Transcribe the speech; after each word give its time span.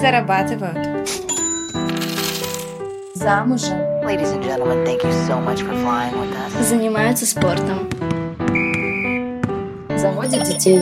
зарабатывают. 0.00 1.08
Замужем. 3.14 3.78
Ladies 4.02 4.32
and 4.32 4.42
gentlemen, 4.42 4.84
thank 4.84 5.02
you 5.04 5.12
so 5.28 5.38
much 5.38 5.60
for 5.60 5.74
flying 5.74 6.14
with 6.18 6.32
us. 6.34 6.64
Занимаются 6.64 7.26
спортом. 7.26 7.90
Заводят 9.98 10.44
детей. 10.44 10.80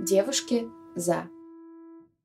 Девушки 0.00 0.66
за. 0.96 1.28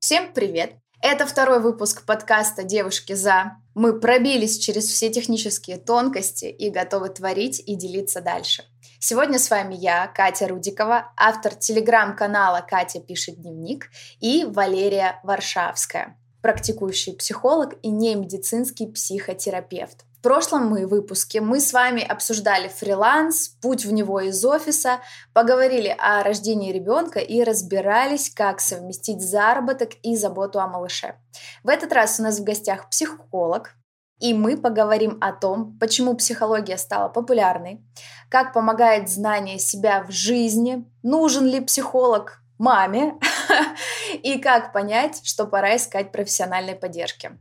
Всем 0.00 0.32
привет! 0.32 0.76
Это 1.02 1.26
второй 1.26 1.60
выпуск 1.60 2.06
подкаста 2.06 2.62
«Девушки 2.62 3.12
за». 3.12 3.58
Мы 3.74 3.98
пробились 3.98 4.58
через 4.58 4.84
все 4.84 5.10
технические 5.10 5.78
тонкости 5.78 6.44
и 6.44 6.70
готовы 6.70 7.08
творить 7.08 7.60
и 7.66 7.74
делиться 7.74 8.20
дальше. 8.20 8.64
Сегодня 9.00 9.38
с 9.38 9.50
вами 9.50 9.74
я, 9.74 10.06
Катя 10.06 10.46
Рудикова, 10.46 11.12
автор 11.16 11.54
телеграм-канала 11.56 12.64
«Катя 12.66 13.00
пишет 13.00 13.40
дневник» 13.40 13.90
и 14.20 14.44
Валерия 14.44 15.20
Варшавская, 15.24 16.16
практикующий 16.40 17.14
психолог 17.14 17.74
и 17.82 17.88
немедицинский 17.88 18.90
психотерапевт. 18.90 20.04
В 20.24 20.26
прошлом 20.26 20.68
мы 20.68 20.86
выпуске 20.86 21.42
мы 21.42 21.60
с 21.60 21.74
вами 21.74 22.02
обсуждали 22.02 22.68
фриланс, 22.68 23.48
путь 23.60 23.84
в 23.84 23.92
него 23.92 24.20
из 24.20 24.42
офиса, 24.42 25.00
поговорили 25.34 25.94
о 25.98 26.22
рождении 26.22 26.72
ребенка 26.72 27.18
и 27.18 27.44
разбирались, 27.44 28.30
как 28.30 28.60
совместить 28.60 29.20
заработок 29.20 29.90
и 30.02 30.16
заботу 30.16 30.60
о 30.60 30.66
малыше. 30.66 31.16
В 31.62 31.68
этот 31.68 31.92
раз 31.92 32.18
у 32.18 32.22
нас 32.22 32.38
в 32.38 32.42
гостях 32.42 32.88
психолог, 32.88 33.74
и 34.18 34.32
мы 34.32 34.56
поговорим 34.56 35.18
о 35.20 35.30
том, 35.32 35.78
почему 35.78 36.14
психология 36.14 36.78
стала 36.78 37.10
популярной, 37.10 37.84
как 38.30 38.54
помогает 38.54 39.10
знание 39.10 39.58
себя 39.58 40.02
в 40.04 40.10
жизни, 40.10 40.90
нужен 41.02 41.44
ли 41.44 41.60
психолог 41.60 42.40
маме 42.56 43.16
и 44.22 44.38
как 44.38 44.72
понять, 44.72 45.20
что 45.22 45.44
пора 45.44 45.76
искать 45.76 46.12
профессиональной 46.12 46.76
поддержки. 46.76 47.38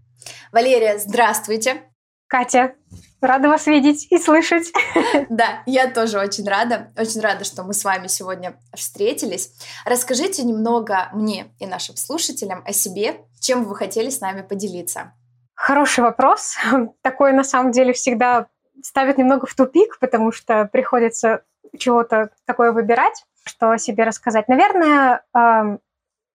Валерия, 0.52 1.00
здравствуйте! 1.00 1.92
Катя, 2.34 2.73
рада 3.22 3.48
вас 3.48 3.67
видеть 3.67 4.08
и 4.12 4.17
слышать. 4.17 4.73
Да, 5.30 5.62
я 5.67 5.88
тоже 5.88 6.17
очень 6.17 6.50
рада. 6.50 6.92
Очень 6.98 7.22
рада, 7.22 7.44
что 7.44 7.62
мы 7.62 7.75
с 7.75 7.84
вами 7.86 8.08
сегодня 8.08 8.56
встретились. 8.75 9.53
Расскажите 9.86 10.42
немного 10.42 11.09
мне 11.14 11.53
и 11.59 11.67
нашим 11.67 11.95
слушателям 11.95 12.64
о 12.66 12.73
себе, 12.73 13.17
чем 13.40 13.66
вы 13.66 13.75
хотели 13.75 14.09
с 14.09 14.20
нами 14.20 14.42
поделиться. 14.42 15.14
Хороший 15.53 16.00
вопрос. 16.00 16.58
Такой 17.03 17.34
на 17.34 17.44
самом 17.44 17.72
деле 17.72 17.94
всегда 17.94 18.47
ставит 18.81 19.20
немного 19.20 19.45
в 19.45 19.53
тупик, 19.53 20.00
потому 20.00 20.31
что 20.31 20.66
приходится 20.66 21.44
чего-то 21.78 22.31
такое 22.45 22.72
выбирать, 22.72 23.25
что 23.45 23.70
о 23.70 23.78
себе 23.78 24.06
рассказать. 24.06 24.47
Наверное, 24.47 25.22
эм, 25.36 25.80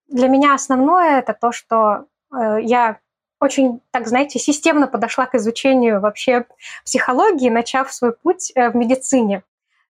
для 0.07 0.29
меня 0.29 0.53
основное 0.53 1.19
это 1.19 1.33
то, 1.33 1.51
что 1.51 2.05
э, 2.33 2.61
я 2.61 2.99
очень, 3.39 3.81
так 3.91 4.07
знаете, 4.07 4.39
системно 4.39 4.87
подошла 4.87 5.25
к 5.25 5.35
изучению 5.35 6.01
вообще 6.01 6.45
психологии, 6.83 7.49
начав 7.49 7.91
свой 7.93 8.13
путь 8.13 8.51
э, 8.55 8.69
в 8.69 8.75
медицине. 8.75 9.43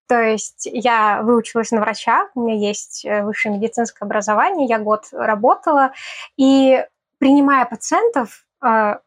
То 0.07 0.19
есть 0.19 0.67
я 0.71 1.21
выучилась 1.21 1.71
на 1.71 1.81
врача, 1.81 2.29
у 2.35 2.41
меня 2.41 2.55
есть 2.55 3.05
э, 3.05 3.23
высшее 3.23 3.55
медицинское 3.55 4.05
образование, 4.05 4.67
я 4.67 4.79
год 4.79 5.05
работала, 5.11 5.91
и 6.37 6.83
принимая 7.17 7.65
пациентов 7.65 8.45
э, 8.63 8.97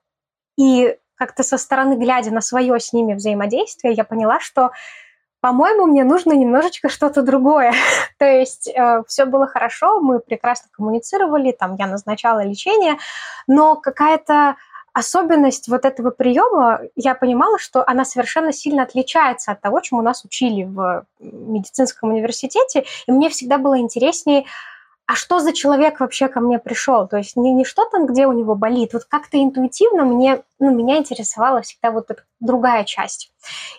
и 0.57 0.97
как-то 1.17 1.43
со 1.45 1.57
стороны 1.57 1.95
глядя 1.95 2.33
на 2.33 2.41
свое 2.41 2.79
с 2.79 2.93
ними 2.93 3.15
взаимодействие, 3.15 3.95
я 3.95 4.05
поняла, 4.05 4.41
что 4.41 4.71
по-моему, 5.43 5.87
мне 5.87 6.05
нужно 6.05 6.35
немножечко 6.35 6.89
что-то 6.89 7.23
другое. 7.23 7.73
То 8.19 8.25
есть 8.25 8.69
э, 8.69 9.03
все 9.09 9.25
было 9.27 9.49
хорошо, 9.49 10.01
мы 10.01 10.21
прекрасно 10.21 10.71
коммуницировали, 10.71 11.51
там 11.51 11.75
я 11.79 11.89
назначала 11.89 12.45
лечение, 12.45 12.97
но 13.49 13.75
какая-то 13.75 14.55
особенность 14.93 15.69
вот 15.69 15.85
этого 15.85 16.11
приема, 16.11 16.81
я 16.95 17.15
понимала, 17.15 17.59
что 17.59 17.83
она 17.89 18.05
совершенно 18.05 18.53
сильно 18.53 18.85
отличается 18.85 19.51
от 19.51 19.61
того, 19.61 19.81
чему 19.81 20.01
нас 20.01 20.25
учили 20.25 20.63
в 20.63 21.07
медицинском 21.19 22.11
университете, 22.11 22.85
и 23.07 23.13
мне 23.13 23.29
всегда 23.29 23.59
было 23.59 23.79
интереснее 23.79 24.45
а 25.13 25.15
что 25.15 25.41
за 25.41 25.53
человек 25.53 26.01
вообще 26.01 26.27
ко 26.27 26.41
мне 26.41 26.59
пришел? 26.59 27.07
То 27.07 27.19
есть 27.19 27.37
не, 27.37 27.53
не 27.53 27.67
что 27.67 27.85
там, 27.85 28.07
где 28.07 28.27
у 28.27 28.33
него 28.33 28.55
болит, 28.55 28.95
вот 28.95 29.05
как-то 29.05 29.37
интуитивно 29.37 30.05
мне, 30.05 30.43
ну, 30.59 30.71
меня 30.75 30.97
интересовала 30.97 31.61
всегда 31.61 31.91
вот 31.91 32.11
эта 32.11 32.23
другая 32.41 32.85
часть. 32.85 33.31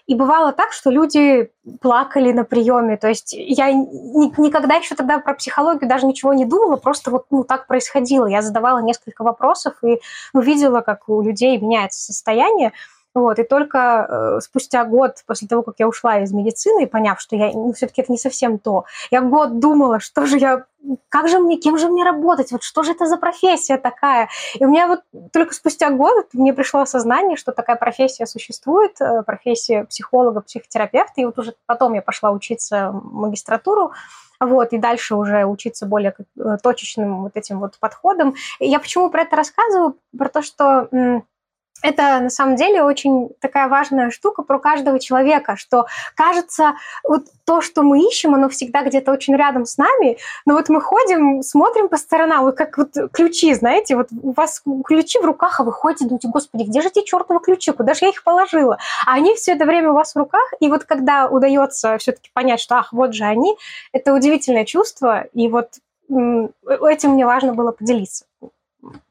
И 0.06 0.14
бывало 0.14 0.52
так, 0.52 0.72
что 0.74 0.92
люди 0.92 1.50
плакали 1.82 2.32
на 2.32 2.44
приеме, 2.44 2.98
то 2.98 3.08
есть 3.08 3.34
я 3.34 3.72
ни, 3.74 4.40
никогда 4.40 4.76
еще 4.76 4.94
тогда 4.94 5.18
про 5.18 5.34
психологию 5.34 5.90
даже 5.90 6.06
ничего 6.06 6.36
не 6.36 6.46
думала, 6.46 6.76
просто 6.76 7.10
вот 7.10 7.26
ну, 7.32 7.44
так 7.44 7.66
происходило. 7.66 8.28
Я 8.28 8.44
задавала 8.44 8.78
несколько 8.78 9.24
вопросов 9.24 9.74
и 9.84 10.02
увидела, 10.34 10.82
как 10.82 11.10
у 11.10 11.24
людей 11.24 11.58
меняется 11.58 12.00
состояние, 12.00 12.74
вот, 13.13 13.40
и 13.40 13.44
только 13.44 14.07
э, 14.09 14.41
спустя 14.41 14.85
год 14.85 15.18
после 15.25 15.47
того, 15.47 15.62
как 15.62 15.75
я 15.78 15.88
ушла 15.88 16.19
из 16.22 16.31
медицины, 16.31 16.88
поняв, 16.88 17.22
что 17.22 17.35
я, 17.35 17.51
ну, 17.51 17.72
все-таки 17.74 18.01
это 18.01 18.12
не 18.12 18.18
совсем 18.18 18.57
то, 18.57 18.85
я 19.12 19.22
год 19.22 19.59
думала, 19.59 20.00
что 20.00 20.25
же 20.25 20.38
я, 20.38 20.66
как 21.09 21.29
же 21.29 21.40
мне, 21.40 21.57
кем 21.57 21.78
же 21.78 21.90
мне 21.90 22.03
работать, 22.03 22.52
вот 22.52 22.63
что 22.63 22.84
же 22.84 22.91
это 22.91 23.06
за 23.06 23.18
профессия 23.18 23.78
такая. 23.78 24.29
И 24.56 24.66
у 24.66 24.69
меня 24.69 24.88
вот 24.88 25.02
только 25.31 25.53
спустя 25.53 25.91
год 25.91 26.28
мне 26.34 26.53
пришло 26.53 26.81
осознание, 26.81 27.38
что 27.38 27.52
такая 27.52 27.75
профессия 27.75 28.25
существует, 28.25 29.00
э, 29.00 29.22
профессия 29.23 29.85
психолога, 29.85 30.41
психотерапевта, 30.41 31.22
и 31.22 31.25
вот 31.25 31.38
уже 31.38 31.53
потом 31.68 31.94
я 31.94 32.02
пошла 32.02 32.31
учиться 32.31 32.91
магистратуру, 32.91 33.91
вот, 34.40 34.73
и 34.73 34.78
дальше 34.78 35.16
уже 35.16 35.46
учиться 35.46 35.85
более 35.85 36.16
э, 36.38 36.57
точечным 36.62 37.23
вот 37.23 37.35
этим 37.35 37.59
вот 37.59 37.78
подходом. 37.79 38.35
И 38.59 38.68
я 38.68 38.79
почему 38.79 39.09
про 39.09 39.22
это 39.22 39.35
рассказываю? 39.35 39.97
Про 40.18 40.29
то, 40.29 40.41
что 40.41 40.90
это 41.84 42.20
на 42.22 42.30
самом 42.30 42.56
деле 42.56 42.82
очень 42.82 43.30
такая 43.40 43.68
важная 43.68 44.10
штука 44.10 44.42
про 44.42 44.58
каждого 44.58 45.00
человека, 45.00 45.58
что 45.58 45.86
кажется, 46.16 46.76
вот 47.04 47.26
то, 47.46 47.60
что 47.62 47.84
мы 47.84 48.08
ищем, 48.08 48.34
оно 48.34 48.48
всегда 48.48 48.84
где-то 48.84 49.12
очень 49.12 49.36
рядом 49.36 49.66
с 49.66 49.78
нами, 49.78 50.18
но 50.46 50.54
вот 50.54 50.70
мы 50.70 50.80
ходим, 50.80 51.44
смотрим 51.44 51.90
по 51.90 51.98
сторонам, 51.98 52.46
вот 52.46 52.56
как 52.56 52.78
вот 52.78 52.96
ключи, 53.12 53.54
знаете, 53.54 53.98
вот 53.98 54.08
у 54.12 54.32
вас 54.32 54.64
ключи 54.86 55.20
в 55.20 55.26
руках, 55.26 55.60
а 55.60 55.64
вы 55.64 55.74
ходите, 55.74 56.06
думаете, 56.06 56.30
господи, 56.30 56.64
где 56.64 56.82
же 56.82 56.88
эти 56.88 57.04
чертовы 57.04 57.42
ключи, 57.42 57.74
куда 57.74 57.94
же 57.94 58.06
я 58.06 58.10
их 58.10 58.24
положила? 58.24 58.78
А 59.06 59.14
они 59.14 59.36
все 59.36 59.52
это 59.52 59.66
время 59.66 59.92
у 59.92 59.94
вас 59.94 60.16
в 60.16 60.18
руках, 60.18 60.54
и 60.62 60.70
вот 60.70 60.86
когда 60.86 61.28
удается 61.28 61.98
все-таки 61.98 62.32
понять, 62.34 62.62
что, 62.62 62.78
ах, 62.78 62.94
вот 62.94 63.14
же 63.14 63.26
они, 63.26 63.58
это 63.92 64.14
удивительное 64.14 64.64
чувство, 64.64 65.26
и 65.34 65.50
вот 65.50 65.80
этим 66.10 67.12
мне 67.12 67.26
важно 67.26 67.54
было 67.54 67.74
поделиться. 67.74 68.26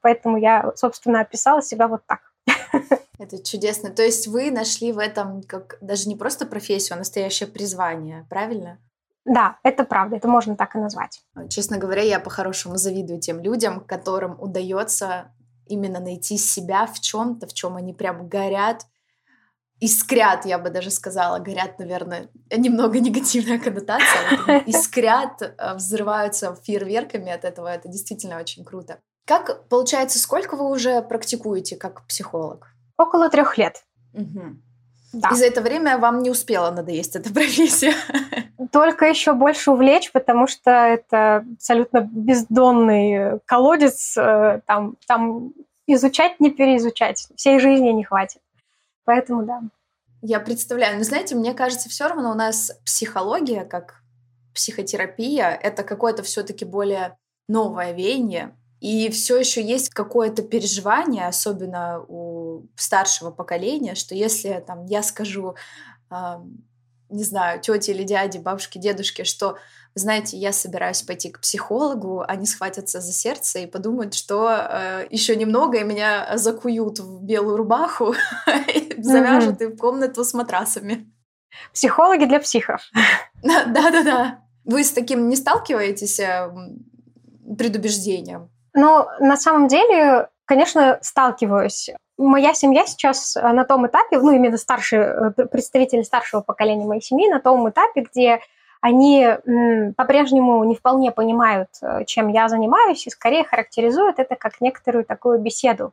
Поэтому 0.00 0.39
я, 0.39 0.72
собственно, 0.75 1.21
описала 1.21 1.62
себя 1.62 1.89
вот 1.89 2.03
так. 2.06 2.31
Это 3.19 3.43
чудесно. 3.43 3.91
То 3.91 4.03
есть 4.03 4.27
вы 4.27 4.50
нашли 4.50 4.93
в 4.93 4.99
этом 4.99 5.43
как 5.43 5.78
даже 5.81 6.09
не 6.09 6.16
просто 6.16 6.47
профессию, 6.47 6.97
а 6.97 6.99
настоящее 6.99 7.49
призвание, 7.49 8.27
правильно? 8.28 8.78
Да, 9.25 9.59
это 9.62 9.84
правда, 9.84 10.16
это 10.16 10.27
можно 10.27 10.56
так 10.56 10.75
и 10.75 10.78
назвать. 10.78 11.21
Честно 11.49 11.78
говоря, 11.78 12.03
я 12.03 12.19
по-хорошему 12.19 12.77
завидую 12.77 13.21
тем 13.21 13.41
людям, 13.41 13.81
которым 13.81 14.41
удается 14.41 15.33
именно 15.66 16.00
найти 16.00 16.37
себя 16.37 16.87
в 16.87 16.99
чем-то, 17.00 17.47
в 17.47 17.55
чем 17.55 17.77
они 17.77 17.93
прям 17.93 18.28
горят, 18.28 18.84
искрят, 19.78 20.44
я 20.47 20.59
бы 20.59 20.71
даже 20.71 20.91
сказала, 20.91 21.39
горят, 21.39 21.78
наверное, 21.78 22.28
немного 22.56 23.00
негативная 23.00 23.59
коннотация, 23.59 24.59
искрят, 24.66 25.43
э, 25.43 25.75
взрываются 25.75 26.54
фейерверками 26.54 27.33
от 27.33 27.44
этого, 27.44 27.69
это 27.69 27.89
действительно 27.89 28.39
очень 28.39 28.65
круто. 28.65 29.00
Как, 29.25 29.69
получается, 29.69 30.19
сколько 30.19 30.56
вы 30.56 30.69
уже 30.69 31.03
практикуете 31.03 31.77
как 31.77 32.06
психолог? 32.06 32.69
Около 32.99 33.31
трех 33.31 33.56
лет. 33.59 33.84
Угу. 34.15 34.56
Да. 35.12 35.28
И 35.31 35.34
за 35.34 35.47
это 35.47 35.60
время 35.60 35.99
вам 35.99 36.22
не 36.22 36.31
успела 36.31 36.71
надоесть 36.71 37.16
эта 37.16 37.31
профессия? 37.34 37.94
Только 38.72 39.06
еще 39.06 39.34
больше 39.34 39.71
увлечь, 39.71 40.10
потому 40.12 40.47
что 40.47 40.71
это 40.71 41.44
абсолютно 41.55 42.00
бездонный 42.00 43.41
колодец. 43.44 44.16
Э, 44.16 44.60
там, 44.66 44.97
там 45.07 45.53
изучать, 45.86 46.41
не 46.41 46.51
переизучать. 46.51 47.28
Всей 47.36 47.59
жизни 47.59 47.91
не 47.91 48.04
хватит. 48.04 48.41
Поэтому 49.04 49.45
да. 49.45 49.63
Я 50.22 50.41
представляю. 50.41 50.98
Но 50.98 51.04
знаете, 51.04 51.34
мне 51.34 51.53
кажется, 51.53 51.89
все 51.89 52.09
равно 52.09 52.30
у 52.30 52.34
нас 52.34 52.72
психология, 52.84 53.65
как 53.65 54.03
психотерапия, 54.54 55.51
это 55.51 55.83
какое-то 55.83 56.22
все-таки 56.22 56.65
более 56.65 57.18
новое 57.48 57.92
веяние. 57.92 58.57
И 58.82 59.10
все 59.10 59.38
еще 59.38 59.62
есть 59.62 59.90
какое-то 59.90 60.42
переживание, 60.42 61.28
особенно 61.28 62.04
у 62.08 62.66
старшего 62.74 63.30
поколения, 63.30 63.94
что 63.94 64.16
если 64.16 64.60
там 64.66 64.86
я 64.86 65.04
скажу, 65.04 65.54
э, 66.10 66.16
не 67.08 67.22
знаю, 67.22 67.60
тете 67.60 67.92
или 67.92 68.02
дяде, 68.02 68.40
бабушке, 68.40 68.80
дедушке, 68.80 69.22
что 69.22 69.56
знаете, 69.94 70.36
я 70.36 70.52
собираюсь 70.52 71.00
пойти 71.02 71.30
к 71.30 71.38
психологу, 71.38 72.24
они 72.26 72.44
схватятся 72.44 73.00
за 73.00 73.12
сердце 73.12 73.60
и 73.60 73.66
подумают, 73.66 74.14
что 74.14 74.50
э, 74.50 75.06
еще 75.10 75.36
немного 75.36 75.78
и 75.78 75.84
меня 75.84 76.36
закуют 76.36 76.98
в 76.98 77.22
белую 77.22 77.58
рубаху, 77.58 78.16
завяжут 78.98 79.62
и 79.62 79.66
в 79.66 79.76
комнату 79.76 80.24
с 80.24 80.34
матрасами. 80.34 81.08
Психологи 81.72 82.24
для 82.24 82.40
психов. 82.40 82.80
Да-да-да. 83.44 84.40
Вы 84.64 84.82
с 84.82 84.90
таким 84.90 85.28
не 85.28 85.36
сталкиваетесь 85.36 86.18
э, 86.18 86.50
предубеждением? 87.56 88.50
Но 88.74 89.10
на 89.21 89.36
самом 89.36 89.69
деле, 89.69 90.28
конечно, 90.45 90.98
сталкиваюсь. 91.03 91.91
Моя 92.19 92.54
семья 92.54 92.86
сейчас 92.86 93.34
на 93.34 93.65
том 93.65 93.86
этапе, 93.86 94.19
ну, 94.19 94.33
именно 94.33 94.57
старшие, 94.57 95.33
представители 95.51 96.03
старшего 96.03 96.41
поколения 96.41 96.86
моей 96.86 97.03
семьи 97.03 97.28
на 97.28 97.41
том 97.41 97.69
этапе, 97.69 98.03
где 98.03 98.41
они 98.83 99.27
по-прежнему 99.97 100.63
не 100.65 100.74
вполне 100.74 101.13
понимают, 101.13 101.69
э, 101.80 102.04
чем 102.04 102.27
я 102.28 102.48
занимаюсь, 102.48 103.07
и 103.07 103.10
скорее 103.10 103.45
характеризуют 103.45 104.19
это 104.19 104.34
как 104.34 104.60
некоторую 104.60 105.04
такую 105.04 105.39
беседу. 105.39 105.92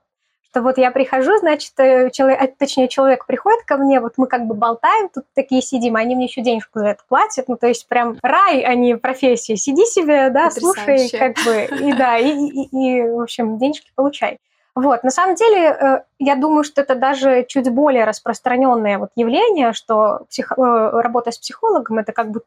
Что 0.52 0.62
вот 0.62 0.78
я 0.78 0.90
прихожу, 0.92 1.38
значит, 1.38 1.74
э, 1.78 2.10
человек, 2.12 2.42
э, 2.42 2.48
точнее, 2.58 2.88
человек 2.88 3.26
приходит 3.28 3.64
ко 3.66 3.78
мне, 3.78 4.00
вот 4.00 4.14
мы 4.18 4.28
как 4.28 4.48
бы 4.48 4.56
болтаем, 4.56 5.10
тут 5.10 5.26
такие 5.36 5.62
сидим, 5.62 5.96
а 5.96 6.00
они 6.00 6.16
мне 6.16 6.26
еще 6.26 6.42
денежку 6.42 6.80
за 6.80 6.88
это 6.88 7.04
платят, 7.08 7.48
ну, 7.48 7.56
то 7.56 7.68
есть 7.68 7.88
прям 7.88 8.18
рай, 8.24 8.62
а 8.62 8.74
не 8.74 8.98
профессия. 8.98 9.56
Сиди 9.56 9.86
себе, 9.86 10.30
да, 10.30 10.50
Потрясающе. 10.50 11.08
слушай, 11.10 11.20
как 11.20 11.46
бы, 11.46 11.86
и 11.86 11.94
да, 11.94 12.18
и, 12.18 12.32
и, 12.32 12.68
и, 12.72 13.02
в 13.04 13.22
общем, 13.22 13.60
денежки 13.60 13.92
получай. 13.96 14.40
Вот, 14.76 15.04
на 15.04 15.10
самом 15.10 15.36
деле, 15.36 15.68
э, 15.68 16.04
я 16.20 16.36
думаю, 16.36 16.64
что 16.64 16.82
это 16.82 16.96
даже 16.96 17.46
чуть 17.48 17.70
более 17.70 18.06
распространенное 18.06 18.98
вот 18.98 19.10
явление, 19.16 19.74
что 19.74 20.22
псих... 20.30 20.54
Э, 20.54 21.02
работа 21.02 21.32
с 21.32 21.38
психологом 21.38 22.00
это 22.00 22.14
как 22.14 22.32
бы 22.32 22.42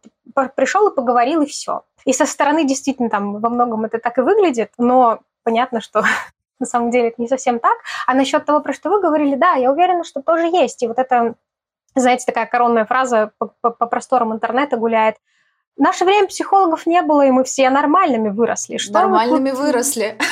пришел 0.57 0.89
и 0.89 0.95
поговорил 0.95 1.43
и 1.43 1.47
все. 1.47 1.83
И 2.05 2.13
со 2.13 2.25
стороны 2.25 2.65
действительно 2.65 3.11
там 3.11 3.39
во 3.39 3.49
многом 3.51 3.85
это 3.85 3.99
так 3.99 4.19
и 4.19 4.23
выглядит, 4.23 4.73
но 4.79 5.21
понятно, 5.43 5.81
что 5.81 6.05
на 6.63 6.67
самом 6.67 6.91
деле 6.91 7.09
это 7.09 7.21
не 7.21 7.29
совсем 7.29 7.59
так. 7.59 7.77
А 8.07 8.15
насчет 8.15 8.45
того, 8.45 8.61
про 8.61 8.73
что 8.73 8.91
вы 8.91 9.01
говорили, 9.01 9.35
да, 9.37 9.53
я 9.55 9.71
уверена, 9.71 10.05
что 10.05 10.23
тоже 10.23 10.47
есть. 10.47 10.83
И 10.83 10.89
вот 10.89 10.99
это, 10.99 11.35
знаете, 11.95 12.25
такая 12.27 12.47
коронная 12.47 12.85
фраза 12.85 13.33
по, 13.39 13.53
по, 13.61 13.71
по 13.71 13.87
просторам 13.87 14.33
интернета 14.33 14.77
гуляет– 14.77 15.17
в 15.77 15.81
наше 15.81 16.05
время 16.05 16.29
психологов 16.29 16.87
не 16.87 17.01
было, 17.03 17.27
и 17.27 17.31
мы 17.31 17.45
все 17.45 17.71
нормальными 17.71 18.29
выросли. 18.29 18.77
Что 18.77 18.93
нормальными 18.93 19.51
тут... 19.51 19.59
выросли. 19.59 20.19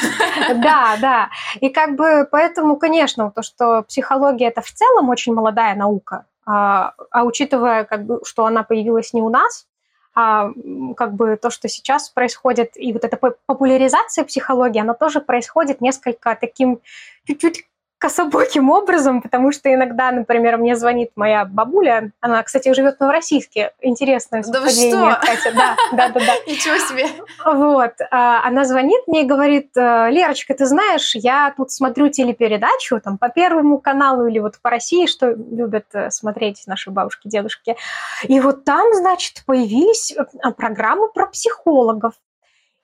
Да, 0.62 0.96
да. 1.00 1.28
И 1.60 1.68
как 1.68 1.96
бы 1.96 2.26
поэтому, 2.30 2.76
конечно, 2.76 3.30
то, 3.30 3.42
что 3.42 3.82
психология 3.82 4.48
это 4.48 4.62
в 4.62 4.70
целом 4.70 5.08
очень 5.08 5.34
молодая 5.34 5.74
наука, 5.74 6.26
а, 6.46 6.94
а 7.10 7.24
учитывая, 7.24 7.84
как 7.84 8.04
бы, 8.04 8.20
что 8.24 8.46
она 8.46 8.62
появилась 8.62 9.12
не 9.12 9.22
у 9.22 9.28
нас, 9.28 9.66
а 10.14 10.50
как 10.96 11.14
бы 11.14 11.36
то, 11.36 11.50
что 11.50 11.68
сейчас 11.68 12.08
происходит, 12.08 12.72
и 12.74 12.92
вот 12.92 13.04
эта 13.04 13.16
популяризация 13.16 14.24
психологии, 14.24 14.80
она 14.80 14.94
тоже 14.94 15.20
происходит 15.20 15.80
несколько 15.80 16.36
таким 16.40 16.80
чуть-чуть 17.26 17.66
кособоким 18.00 18.70
образом, 18.70 19.20
потому 19.20 19.52
что 19.52 19.72
иногда, 19.72 20.10
например, 20.10 20.56
мне 20.56 20.74
звонит 20.74 21.10
моя 21.16 21.44
бабуля, 21.44 22.12
она, 22.20 22.42
кстати, 22.42 22.72
живет 22.72 22.96
в 22.96 23.00
Новороссийске, 23.00 23.72
интересное 23.82 24.42
совпадение, 24.42 25.10
да 25.10 25.20
Катя, 25.20 25.52
да, 25.54 25.76
да, 25.92 26.08
да, 26.08 26.20
да. 26.20 26.34
Ничего 26.46 26.78
себе. 26.78 27.06
Вот, 27.44 27.92
а, 28.10 28.42
она 28.46 28.64
звонит 28.64 29.02
мне 29.06 29.22
и 29.24 29.26
говорит, 29.26 29.76
«Э, 29.76 30.08
Лерочка, 30.10 30.54
ты 30.54 30.64
знаешь, 30.64 31.14
я 31.14 31.52
тут 31.54 31.70
смотрю 31.70 32.08
телепередачу 32.08 33.00
там 33.00 33.18
по 33.18 33.28
Первому 33.28 33.78
каналу 33.78 34.26
или 34.26 34.38
вот 34.38 34.58
по 34.62 34.70
России, 34.70 35.04
что 35.04 35.32
любят 35.32 35.84
э, 35.92 36.10
смотреть 36.10 36.62
наши 36.66 36.90
бабушки, 36.90 37.28
дедушки, 37.28 37.76
и 38.22 38.40
вот 38.40 38.64
там, 38.64 38.94
значит, 38.94 39.42
появились 39.44 40.12
э, 40.12 40.24
программы 40.52 41.08
про 41.12 41.26
психологов 41.26 42.14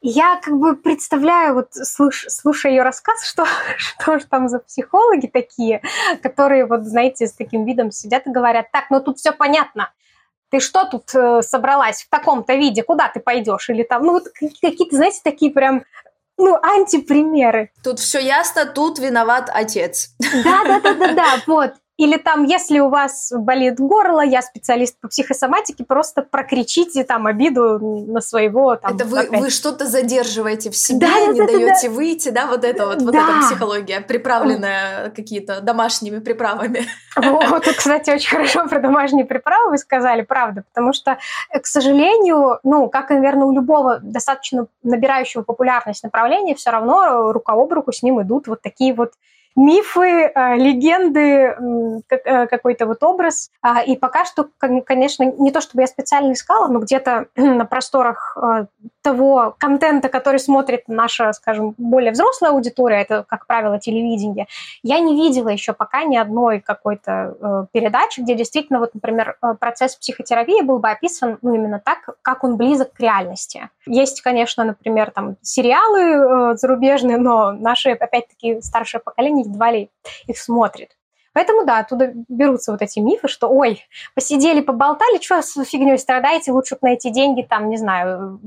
я 0.00 0.40
как 0.42 0.56
бы 0.56 0.76
представляю, 0.76 1.54
вот 1.54 1.74
слуш, 1.74 2.26
слушая 2.28 2.72
ее 2.72 2.82
рассказ, 2.82 3.24
что, 3.28 3.44
что 3.76 4.18
же 4.18 4.26
там 4.26 4.48
за 4.48 4.58
психологи 4.58 5.26
такие, 5.26 5.82
которые 6.22 6.66
вот, 6.66 6.84
знаете, 6.84 7.26
с 7.26 7.32
таким 7.32 7.64
видом 7.64 7.90
сидят 7.90 8.26
и 8.26 8.30
говорят, 8.30 8.70
так, 8.72 8.90
ну 8.90 9.00
тут 9.00 9.18
все 9.18 9.32
понятно, 9.32 9.92
ты 10.50 10.60
что 10.60 10.84
тут 10.84 11.14
э, 11.14 11.42
собралась 11.42 12.04
в 12.04 12.08
таком-то 12.08 12.54
виде, 12.54 12.82
куда 12.82 13.08
ты 13.08 13.20
пойдешь? 13.20 13.68
Или 13.68 13.82
там, 13.82 14.04
ну 14.04 14.12
вот 14.12 14.28
какие-то, 14.28 14.96
знаете, 14.96 15.20
такие 15.24 15.50
прям 15.50 15.84
ну, 16.38 16.56
антипримеры. 16.62 17.70
Тут 17.82 17.98
все 17.98 18.18
ясно, 18.20 18.66
тут 18.66 18.98
виноват 18.98 19.50
отец. 19.52 20.14
Да, 20.44 20.64
да, 20.64 20.80
да, 20.80 20.94
да, 20.94 21.12
да, 21.14 21.42
вот. 21.46 21.74
Или 21.96 22.18
там, 22.18 22.44
если 22.44 22.78
у 22.78 22.90
вас 22.90 23.32
болит 23.34 23.80
горло, 23.80 24.20
я 24.20 24.42
специалист 24.42 25.00
по 25.00 25.08
психосоматике, 25.08 25.82
просто 25.84 26.20
прокричите 26.22 27.04
там 27.04 27.26
обиду 27.26 27.78
на 28.06 28.20
своего 28.20 28.76
там. 28.76 28.94
Это 28.94 29.06
вы, 29.06 29.26
вы 29.30 29.48
что-то 29.50 29.86
задерживаете 29.86 30.70
в 30.70 30.76
себе, 30.76 31.06
да, 31.06 31.26
не 31.32 31.40
да, 31.40 31.46
даете 31.46 31.88
да. 31.88 31.94
выйти, 31.94 32.28
да, 32.28 32.46
вот 32.46 32.64
это 32.64 32.86
вот, 32.86 32.98
да. 32.98 33.04
вот 33.04 33.14
эта 33.14 33.46
психология, 33.46 34.00
приправленная 34.02 35.10
какие-то 35.10 35.60
домашними 35.62 36.18
приправами. 36.18 36.86
Вот, 37.16 37.64
кстати, 37.64 38.10
очень 38.10 38.28
хорошо 38.28 38.68
про 38.68 38.78
домашние 38.78 39.24
приправы 39.24 39.70
вы 39.70 39.78
сказали, 39.78 40.20
правда, 40.20 40.64
потому 40.68 40.92
что, 40.92 41.18
э, 41.50 41.60
к 41.60 41.66
сожалению, 41.66 42.58
ну, 42.62 42.90
как, 42.90 43.08
наверное, 43.08 43.46
у 43.46 43.52
любого 43.52 44.00
достаточно 44.02 44.66
набирающего 44.82 45.42
популярность 45.42 46.02
направления, 46.02 46.54
все 46.54 46.70
равно 46.70 47.32
рука 47.32 47.54
об 47.54 47.72
руку 47.72 47.90
с 47.90 48.02
ним 48.02 48.20
идут 48.20 48.48
вот 48.48 48.60
такие 48.60 48.92
вот 48.92 49.12
мифы, 49.56 50.30
э, 50.32 50.56
легенды, 50.56 51.56
э, 52.10 52.46
какой-то 52.46 52.86
вот 52.86 53.02
образ. 53.02 53.50
А, 53.62 53.82
и 53.82 53.96
пока 53.96 54.24
что, 54.24 54.48
конечно, 54.58 55.24
не 55.24 55.50
то 55.50 55.60
чтобы 55.60 55.82
я 55.82 55.86
специально 55.86 56.32
искала, 56.32 56.68
но 56.68 56.78
где-то 56.78 57.26
на 57.36 57.64
просторах 57.64 58.36
того 59.06 59.54
контента, 59.60 60.08
который 60.08 60.40
смотрит 60.40 60.88
наша, 60.88 61.32
скажем, 61.32 61.76
более 61.78 62.10
взрослая 62.10 62.50
аудитория, 62.50 63.02
это, 63.02 63.22
как 63.22 63.46
правило, 63.46 63.78
телевидение, 63.78 64.48
я 64.82 64.98
не 64.98 65.14
видела 65.14 65.48
еще 65.48 65.74
пока 65.74 66.02
ни 66.02 66.16
одной 66.16 66.58
какой-то 66.58 67.68
передачи, 67.70 68.18
где 68.18 68.34
действительно, 68.34 68.80
вот, 68.80 68.94
например, 68.94 69.38
процесс 69.60 69.94
психотерапии 69.94 70.60
был 70.62 70.80
бы 70.80 70.90
описан 70.90 71.38
ну, 71.40 71.54
именно 71.54 71.78
так, 71.78 72.16
как 72.20 72.42
он 72.42 72.56
близок 72.56 72.94
к 72.94 72.98
реальности. 72.98 73.70
Есть, 73.86 74.22
конечно, 74.22 74.64
например, 74.64 75.12
там 75.12 75.36
сериалы 75.40 76.56
зарубежные, 76.56 77.18
но 77.18 77.52
наши, 77.52 77.90
опять-таки, 77.90 78.60
старшее 78.60 79.00
поколение 79.00 79.44
едва 79.46 79.70
ли 79.70 79.88
их 80.26 80.36
смотрит. 80.36 80.96
Поэтому, 81.36 81.66
да, 81.66 81.80
оттуда 81.80 82.12
берутся 82.28 82.72
вот 82.72 82.80
эти 82.80 82.98
мифы, 82.98 83.28
что, 83.28 83.48
ой, 83.48 83.82
посидели, 84.14 84.62
поболтали, 84.62 85.20
что 85.20 85.42
с 85.42 85.52
фигней 85.66 85.98
страдаете, 85.98 86.50
лучше 86.50 86.78
найти 86.80 87.10
деньги, 87.10 87.42
там, 87.42 87.68
не 87.68 87.76
знаю, 87.76 88.40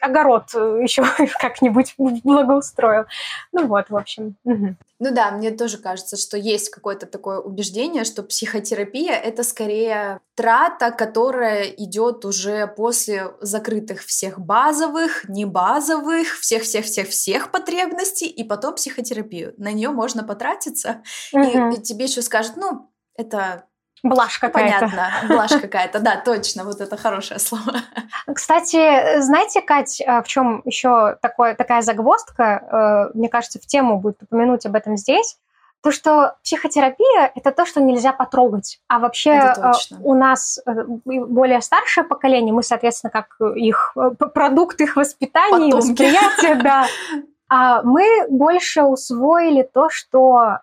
огород 0.00 0.44
э, 0.54 0.80
еще 0.82 1.04
как-нибудь 1.40 1.94
благоустроил. 1.96 3.04
Ну 3.52 3.66
вот, 3.66 3.90
в 3.90 3.96
общем. 3.96 4.36
Угу. 4.44 4.76
Ну 4.98 5.14
да, 5.14 5.30
мне 5.30 5.50
тоже 5.50 5.78
кажется, 5.78 6.16
что 6.16 6.36
есть 6.36 6.70
какое-то 6.70 7.06
такое 7.06 7.38
убеждение, 7.38 8.04
что 8.04 8.22
психотерапия 8.22 9.14
это 9.14 9.42
скорее 9.42 10.20
трата, 10.34 10.90
которая 10.90 11.64
идет 11.64 12.24
уже 12.24 12.66
после 12.66 13.32
закрытых 13.40 14.02
всех 14.02 14.40
базовых, 14.40 15.28
не 15.28 15.44
базовых, 15.44 16.38
всех-всех-всех-всех 16.40 17.50
потребностей, 17.50 18.26
и 18.26 18.44
потом 18.44 18.74
психотерапию. 18.74 19.54
На 19.58 19.72
нее 19.72 19.90
можно 19.90 20.24
потратиться, 20.24 21.02
угу. 21.32 21.42
и, 21.42 21.76
и 21.76 21.82
тебе 21.82 22.06
еще 22.06 22.22
скажут, 22.22 22.56
ну, 22.56 22.90
это 23.16 23.64
Блажь 24.02 24.38
какая-то. 24.38 24.88
Понятно, 24.88 25.10
блажь 25.28 25.60
какая-то, 25.60 26.00
да, 26.00 26.16
точно, 26.16 26.64
вот 26.64 26.80
это 26.80 26.96
хорошее 26.96 27.40
слово. 27.40 27.80
Кстати, 28.32 29.20
знаете, 29.20 29.62
Кать, 29.62 30.02
а, 30.06 30.22
в 30.22 30.28
чем 30.28 30.62
еще 30.64 31.16
такое, 31.22 31.54
такая 31.54 31.82
загвоздка, 31.82 33.10
э, 33.12 33.18
мне 33.18 33.28
кажется, 33.28 33.58
в 33.58 33.66
тему 33.66 33.98
будет 33.98 34.22
упомянуть 34.22 34.66
об 34.66 34.74
этом 34.74 34.96
здесь, 34.96 35.38
то, 35.82 35.92
что 35.92 36.34
психотерапия– 36.42 37.30
это 37.34 37.52
то, 37.52 37.64
что 37.64 37.80
нельзя 37.80 38.12
потрогать. 38.12 38.80
А 38.88 38.98
вообще 38.98 39.30
э, 39.30 39.72
у 40.02 40.14
нас 40.14 40.58
э, 40.66 40.72
более 40.84 41.60
старшее 41.60 42.04
поколение, 42.04 42.52
мы, 42.52 42.62
соответственно, 42.62 43.10
как 43.10 43.36
их 43.54 43.96
продукт 44.34 44.80
их 44.80 44.96
воспитания 44.96 45.72
Потомки. 45.72 45.90
восприятия, 45.90 46.54
да, 46.56 46.86
а 47.48 47.82
мы 47.82 48.26
больше 48.28 48.82
усвоили 48.82 49.62
то, 49.62 49.88
что 49.88 50.58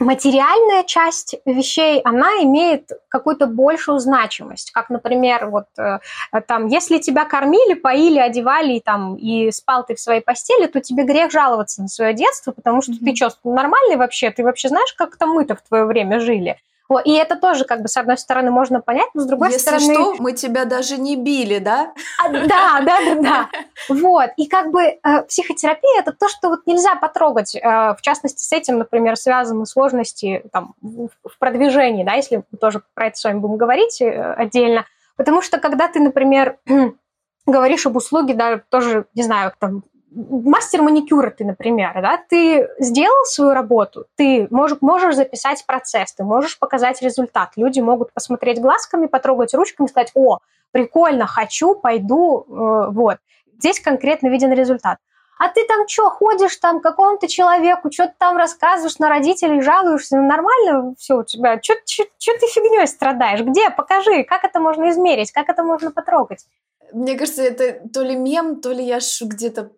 материальная 0.00 0.82
часть 0.84 1.36
вещей, 1.44 2.00
она 2.04 2.42
имеет 2.42 2.90
какую-то 3.08 3.46
большую 3.46 3.98
значимость. 3.98 4.72
Как, 4.72 4.90
например, 4.90 5.48
вот 5.48 5.66
э, 5.78 5.98
там, 6.46 6.66
если 6.66 6.98
тебя 6.98 7.24
кормили, 7.24 7.74
поили, 7.74 8.18
одевали 8.18 8.80
там, 8.80 9.16
и 9.16 9.50
спал 9.50 9.84
ты 9.84 9.94
в 9.94 10.00
своей 10.00 10.20
постели, 10.20 10.66
то 10.66 10.80
тебе 10.80 11.04
грех 11.04 11.30
жаловаться 11.30 11.82
на 11.82 11.88
свое 11.88 12.12
детство, 12.14 12.52
потому 12.52 12.82
что 12.82 12.92
mm-hmm. 12.92 13.04
ты 13.04 13.16
что, 13.16 13.30
нормальный 13.44 13.96
вообще? 13.96 14.30
Ты 14.30 14.42
вообще 14.42 14.68
знаешь, 14.68 14.92
как 14.94 15.16
там 15.16 15.30
мы-то 15.30 15.54
в 15.54 15.62
твое 15.62 15.84
время 15.84 16.20
жили? 16.20 16.58
И 17.04 17.12
это 17.14 17.36
тоже, 17.36 17.64
как 17.64 17.80
бы, 17.80 17.88
с 17.88 17.96
одной 17.96 18.18
стороны, 18.18 18.50
можно 18.50 18.80
понять, 18.80 19.08
но 19.14 19.22
с 19.22 19.26
другой 19.26 19.48
Если 19.48 19.62
стороны... 19.62 19.82
Если 19.82 19.94
что, 19.94 20.22
мы 20.22 20.32
тебя 20.32 20.64
даже 20.66 20.98
не 20.98 21.16
били, 21.16 21.58
да? 21.58 21.92
А, 22.22 22.28
да, 22.28 22.80
да, 22.82 22.82
да, 22.84 23.14
да. 23.14 23.48
Вот. 23.88 24.30
И 24.36 24.46
как 24.46 24.70
бы 24.70 24.82
э, 24.82 25.22
психотерапия– 25.26 25.98
это 26.00 26.12
то, 26.12 26.28
что 26.28 26.50
вот 26.50 26.66
нельзя 26.66 26.94
потрогать. 26.94 27.56
Э, 27.56 27.94
в 27.94 27.98
частности, 28.02 28.44
с 28.44 28.52
этим, 28.52 28.78
например, 28.78 29.16
связаны 29.16 29.64
сложности 29.66 30.44
там, 30.52 30.74
в 30.82 31.38
продвижении, 31.38 32.04
да, 32.04 32.14
если 32.14 32.44
мы 32.50 32.58
тоже 32.58 32.82
про 32.92 33.06
это 33.06 33.16
с 33.16 33.24
вами 33.24 33.38
будем 33.38 33.56
говорить 33.56 34.02
э, 34.02 34.34
отдельно. 34.34 34.84
Потому 35.16 35.40
что 35.40 35.58
когда 35.58 35.88
ты, 35.88 36.00
например, 36.00 36.58
говоришь 37.46 37.86
об 37.86 37.96
услуге, 37.96 38.34
да, 38.34 38.60
тоже, 38.68 39.06
не 39.14 39.22
знаю, 39.22 39.52
там, 39.58 39.84
мастер 40.14 40.82
маникюра 40.82 41.30
ты, 41.30 41.44
например, 41.44 41.92
да, 42.00 42.18
ты 42.28 42.68
сделал 42.78 43.24
свою 43.24 43.52
работу, 43.52 44.06
ты 44.16 44.46
можешь, 44.50 44.78
можешь 44.80 45.16
записать 45.16 45.64
процесс, 45.66 46.12
ты 46.14 46.24
можешь 46.24 46.58
показать 46.58 47.02
результат. 47.02 47.52
Люди 47.56 47.80
могут 47.80 48.12
посмотреть 48.12 48.60
глазками, 48.60 49.06
потрогать 49.06 49.54
ручками, 49.54 49.86
сказать, 49.86 50.12
о, 50.14 50.38
прикольно, 50.70 51.26
хочу, 51.26 51.74
пойду, 51.74 52.46
э, 52.48 52.90
вот. 52.90 53.18
Здесь 53.58 53.80
конкретно 53.80 54.28
виден 54.28 54.52
результат. 54.52 54.98
а 55.38 55.48
ты 55.48 55.66
там 55.66 55.88
что, 55.88 56.10
ходишь 56.10 56.56
там 56.56 56.80
какому-то 56.80 57.26
человеку, 57.26 57.90
что-то 57.90 58.14
там 58.18 58.36
рассказываешь 58.36 58.98
на 58.98 59.08
родителей, 59.08 59.62
жалуешься, 59.62 60.16
ну 60.16 60.28
нормально 60.28 60.94
все 60.96 61.18
у 61.18 61.24
тебя, 61.24 61.60
что 61.60 61.74
ты 61.84 62.46
фигней 62.46 62.86
страдаешь, 62.86 63.40
где, 63.40 63.70
покажи, 63.70 64.22
как 64.22 64.44
это 64.44 64.60
можно 64.60 64.90
измерить, 64.90 65.32
как 65.32 65.48
это 65.48 65.64
можно 65.64 65.90
потрогать. 65.90 66.46
Мне 66.92 67.16
кажется, 67.16 67.42
это 67.42 67.88
то 67.88 68.02
ли 68.02 68.14
мем, 68.14 68.60
то 68.60 68.70
ли 68.70 68.84
я 68.84 69.00
где-то 69.20 69.72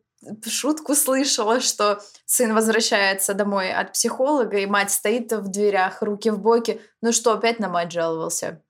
шутку 0.47 0.95
слышала, 0.95 1.61
что 1.61 2.01
сын 2.25 2.55
возвращается 2.55 3.35
домой 3.35 3.73
от 3.73 3.93
психолога, 3.93 4.59
и 4.59 4.67
мать 4.67 4.91
стоит 4.91 5.33
в 5.33 5.49
дверях, 5.49 6.03
руки 6.03 6.31
в 6.31 6.39
боки. 6.41 6.81
Ну 7.03 7.13
что, 7.13 7.33
опять 7.33 7.59
на 7.59 7.69
мать 7.69 7.93
жаловался? 7.93 8.63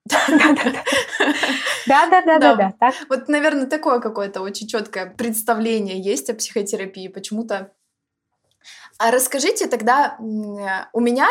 Да-да-да. 1.87 2.55
да. 2.79 2.93
Вот, 3.09 3.27
наверное, 3.27 3.67
такое 3.67 3.99
какое-то 3.99 4.41
очень 4.41 4.67
четкое 4.67 5.05
представление 5.05 6.01
есть 6.01 6.29
о 6.29 6.33
психотерапии. 6.33 7.07
Почему-то 7.07 7.71
а 8.97 9.11
расскажите 9.11 9.67
тогда, 9.67 10.15
у 10.19 10.99
меня 10.99 11.27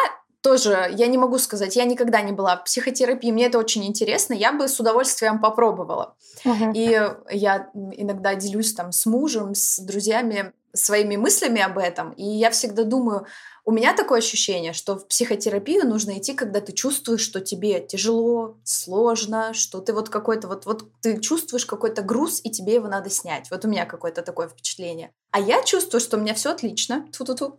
тоже, 0.47 0.95
я 0.97 1.09
не 1.09 1.19
могу 1.19 1.39
сказать, 1.39 1.75
я 1.75 1.85
никогда 1.85 2.21
не 2.21 2.31
была 2.31 2.57
в 2.57 2.63
психотерапии, 2.63 3.33
мне 3.33 3.47
это 3.47 3.59
очень 3.59 3.85
интересно, 3.85 4.33
я 4.33 4.53
бы 4.53 4.69
с 4.69 4.79
удовольствием 4.79 5.41
попробовала. 5.41 6.15
Uh-huh. 6.45 6.73
И 6.73 7.37
я 7.37 7.69
иногда 7.75 8.37
делюсь 8.37 8.73
там 8.73 8.93
с 8.93 9.07
мужем, 9.07 9.57
с 9.57 9.81
друзьями 9.81 10.53
своими 10.73 11.17
мыслями 11.17 11.61
об 11.61 11.79
этом, 11.79 12.13
и 12.13 12.23
я 12.23 12.51
всегда 12.51 12.85
думаю, 12.85 13.27
у 13.65 13.73
меня 13.73 13.93
такое 13.93 14.21
ощущение, 14.21 14.73
что 14.73 14.95
в 14.95 15.09
психотерапию 15.09 15.85
нужно 15.85 16.17
идти, 16.17 16.33
когда 16.33 16.61
ты 16.61 16.73
чувствуешь, 16.73 17.23
что 17.23 17.41
тебе 17.41 17.81
тяжело, 17.81 18.59
сложно, 18.63 19.53
что 19.53 19.81
ты 19.81 19.93
вот 19.93 20.09
какой-то 20.09 20.47
вот, 20.47 20.65
вот 20.65 20.85
ты 21.03 21.21
чувствуешь 21.21 21.67
какой-то 21.67 22.03
груз, 22.03 22.41
и 22.45 22.51
тебе 22.51 22.75
его 22.75 22.87
надо 22.87 23.11
снять. 23.11 23.51
Вот 23.51 23.65
у 23.65 23.69
меня 23.69 23.85
какое-то 23.85 24.23
такое 24.23 24.49
впечатление. 24.49 25.11
А 25.33 25.41
я 25.41 25.65
чувствую, 25.65 26.01
что 26.01 26.17
у 26.17 26.21
меня 26.21 26.35
все 26.35 26.53
отлично. 26.53 27.09
Ту-ту-ту. 27.19 27.57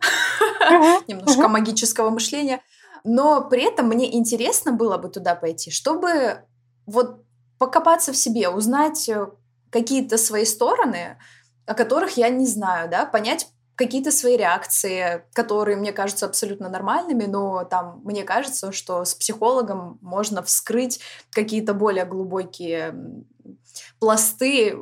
Немножко 1.08 1.48
магического 1.48 2.08
мышления. 2.08 2.62
Но 3.04 3.42
при 3.48 3.64
этом 3.64 3.86
мне 3.88 4.14
интересно 4.16 4.72
было 4.72 4.98
бы 4.98 5.08
туда 5.08 5.34
пойти, 5.34 5.70
чтобы 5.70 6.44
вот 6.86 7.24
покопаться 7.58 8.12
в 8.12 8.16
себе, 8.16 8.48
узнать 8.48 9.08
э, 9.08 9.26
какие-то 9.70 10.16
свои 10.16 10.44
стороны, 10.44 11.18
о 11.66 11.74
которых 11.74 12.16
я 12.16 12.28
не 12.28 12.46
знаю, 12.46 12.88
да, 12.88 13.04
понять, 13.04 13.48
какие-то 13.78 14.10
свои 14.10 14.36
реакции, 14.36 15.24
которые 15.32 15.76
мне 15.76 15.92
кажутся 15.92 16.26
абсолютно 16.26 16.68
нормальными, 16.68 17.24
но 17.26 17.62
там 17.64 18.00
мне 18.04 18.24
кажется, 18.24 18.72
что 18.72 19.04
с 19.04 19.14
психологом 19.14 19.98
можно 20.02 20.42
вскрыть 20.42 21.00
какие-то 21.30 21.74
более 21.74 22.04
глубокие 22.04 22.94
пласты, 24.00 24.76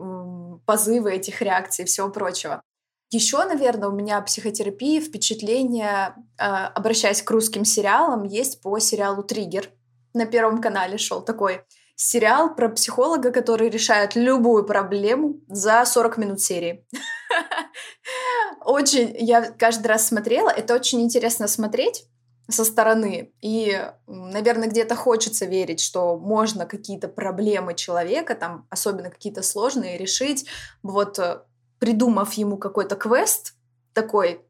позывы 0.64 1.12
этих 1.12 1.42
реакций 1.42 1.84
и 1.84 1.86
всего 1.86 2.08
прочего. 2.08 2.62
Еще, 3.10 3.44
наверное, 3.44 3.88
у 3.88 3.92
меня 3.92 4.20
психотерапии, 4.20 5.00
впечатление, 5.00 6.14
э, 6.38 6.42
обращаясь 6.44 7.22
к 7.22 7.30
русским 7.30 7.64
сериалам, 7.64 8.24
есть 8.24 8.60
по 8.62 8.78
сериалу 8.78 9.22
«Триггер». 9.22 9.70
На 10.12 10.26
Первом 10.26 10.60
канале 10.60 10.98
шел 10.98 11.22
такой 11.22 11.62
сериал 11.94 12.54
про 12.54 12.68
психолога, 12.68 13.30
который 13.30 13.70
решает 13.70 14.16
любую 14.16 14.64
проблему 14.64 15.40
за 15.48 15.84
40 15.84 16.18
минут 16.18 16.40
серии. 16.40 16.86
Очень, 18.64 19.16
я 19.18 19.50
каждый 19.52 19.86
раз 19.86 20.06
смотрела, 20.06 20.50
это 20.50 20.74
очень 20.74 21.00
интересно 21.00 21.46
смотреть 21.46 22.06
со 22.48 22.64
стороны. 22.64 23.32
И, 23.40 23.80
наверное, 24.06 24.68
где-то 24.68 24.96
хочется 24.96 25.46
верить, 25.46 25.80
что 25.80 26.18
можно 26.18 26.66
какие-то 26.66 27.08
проблемы 27.08 27.74
человека, 27.74 28.34
там, 28.34 28.66
особенно 28.70 29.10
какие-то 29.10 29.42
сложные, 29.42 29.98
решить, 29.98 30.46
вот 30.82 31.18
э, 31.18 31.42
придумав 31.78 32.32
ему 32.34 32.56
какой-то 32.56 32.96
квест 32.96 33.54
такой 33.92 34.40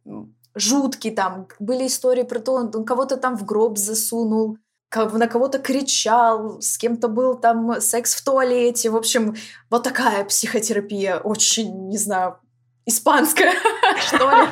жуткий, 0.54 1.10
там 1.10 1.48
были 1.60 1.86
истории 1.86 2.24
про 2.24 2.40
то, 2.40 2.54
он 2.54 2.84
кого-то 2.84 3.16
там 3.16 3.36
в 3.36 3.44
гроб 3.44 3.78
засунул, 3.78 4.58
на 4.94 5.28
кого-то 5.28 5.58
кричал, 5.58 6.60
с 6.60 6.78
кем-то 6.78 7.08
был 7.08 7.38
там 7.38 7.80
секс 7.80 8.14
в 8.14 8.24
туалете. 8.24 8.90
В 8.90 8.96
общем, 8.96 9.36
вот 9.70 9.82
такая 9.82 10.24
психотерапия, 10.24 11.18
очень, 11.18 11.88
не 11.88 11.98
знаю, 11.98 12.38
испанская, 12.86 13.52
что 13.98 14.30
ли. 14.30 14.48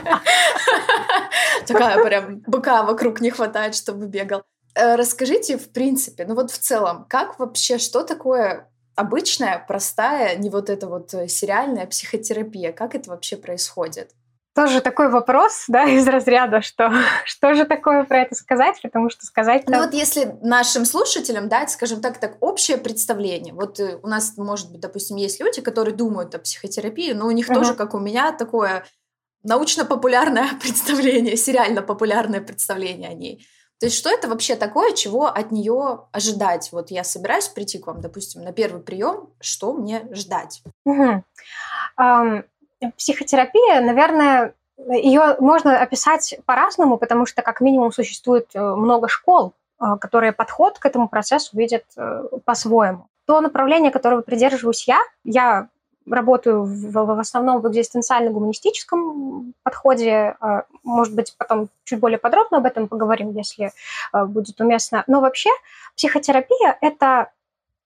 Такая 1.67 2.03
прям 2.05 2.41
быка 2.47 2.83
вокруг 2.83 3.21
не 3.21 3.31
хватает, 3.31 3.75
чтобы 3.75 4.07
бегал. 4.07 4.43
Э, 4.75 4.97
расскажите, 4.97 5.57
в 5.57 5.71
принципе, 5.71 6.27
ну 6.27 6.35
вот 6.35 6.51
в 6.51 6.59
целом, 6.59 7.07
как 7.09 7.39
вообще, 7.39 7.79
что 7.79 8.03
такое 8.03 8.69
обычная, 8.95 9.65
простая, 9.67 10.37
не 10.37 10.51
вот 10.51 10.71
эта 10.71 10.87
вот 10.87 11.15
э, 11.15 11.29
сериальная 11.29 11.87
психотерапия? 11.87 12.73
Как 12.73 12.95
это 12.95 13.11
вообще 13.11 13.37
происходит? 13.37 14.11
тоже 14.55 14.81
такой 14.81 15.11
вопрос, 15.11 15.65
да, 15.69 15.85
из 15.89 16.07
разряда, 16.07 16.63
что 16.63 16.91
что 17.25 17.55
же 17.55 17.65
такое 17.65 18.05
про 18.05 18.23
это 18.23 18.35
сказать, 18.35 18.81
потому 18.83 19.11
что 19.11 19.27
сказать... 19.27 19.65
Ну 19.69 19.79
вот 19.79 19.93
если 19.93 20.37
нашим 20.43 20.85
слушателям 20.85 21.49
дать, 21.49 21.71
скажем 21.71 22.01
так, 22.01 22.19
так 22.19 22.37
общее 22.41 22.79
представление, 22.79 23.53
вот 23.53 23.81
э, 23.81 23.99
у 24.03 24.07
нас, 24.07 24.37
может 24.37 24.71
быть, 24.71 24.81
допустим, 24.81 25.17
есть 25.17 25.41
люди, 25.41 25.61
которые 25.61 25.95
думают 25.95 26.35
о 26.35 26.39
психотерапии, 26.39 27.13
но 27.13 27.27
у 27.27 27.31
них 27.31 27.51
uh-huh. 27.51 27.55
тоже, 27.55 27.75
как 27.75 27.95
у 27.95 27.99
меня, 27.99 28.33
такое 28.33 28.85
научно-популярное 29.43 30.49
представление, 30.61 31.37
сериально-популярное 31.37 32.41
представление 32.41 33.11
о 33.11 33.15
ней. 33.15 33.47
То 33.81 33.87
есть 33.87 33.97
что 33.97 34.11
это 34.11 34.29
вообще 34.29 34.57
такое, 34.57 34.93
чего 34.93 35.27
от 35.27 35.51
нее 35.51 36.07
ожидать? 36.13 36.71
Вот 36.73 36.91
я 36.91 37.05
собираюсь 37.05 37.49
прийти 37.49 37.79
к 37.79 37.87
вам, 37.87 38.01
допустим, 38.01 38.43
на 38.43 38.53
первый 38.53 38.81
прием, 38.81 39.29
что 39.41 39.73
мне 39.73 40.07
ждать? 40.13 40.63
Угу. 40.85 41.25
Um, 42.01 42.45
Психотерапия, 42.97 43.81
наверное, 43.81 44.55
ее 44.77 45.37
можно 45.39 45.81
описать 45.81 46.39
по-разному, 46.47 46.99
потому 46.99 47.27
что 47.27 47.43
как 47.43 47.61
минимум 47.61 47.93
существует 47.93 48.51
э, 48.55 48.61
много 48.61 49.09
школ, 49.09 49.55
э, 49.81 49.97
которые 50.01 50.33
подход 50.33 50.79
к 50.79 50.87
этому 50.87 51.09
процессу 51.09 51.57
видят 51.57 51.85
э, 51.97 52.25
по-своему. 52.45 53.07
То 53.27 53.41
направление, 53.41 53.91
которого 53.91 54.23
придерживаюсь 54.23 54.87
я, 54.87 54.99
я 55.25 55.69
работаю 56.09 56.65
в, 56.65 56.93
в 56.93 57.19
основном 57.19 57.61
в 57.61 57.69
экзистенциально-гуманистическом 57.69 59.55
подходе. 59.63 60.37
Может 60.83 61.15
быть, 61.15 61.35
потом 61.39 61.69
чуть 61.85 62.01
более 62.01 62.19
подробно 62.19 62.59
об 62.59 62.67
этом 62.67 62.89
поговорим, 62.89 63.33
если 63.33 63.73
будет 64.13 64.61
уместно. 64.61 65.05
Но 65.07 65.21
вообще 65.21 65.51
психотерапия– 65.97 66.77
это, 66.81 67.31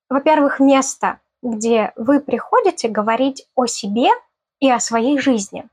во-первых, 0.09 0.61
место, 0.61 1.19
где 1.43 1.93
вы 1.97 2.21
приходите 2.21 2.89
говорить 2.89 3.47
о 3.55 3.67
себе– 3.67 4.11
и 4.61 4.71
о 4.71 4.81
своей 4.81 5.19
жизни. 5.19 5.65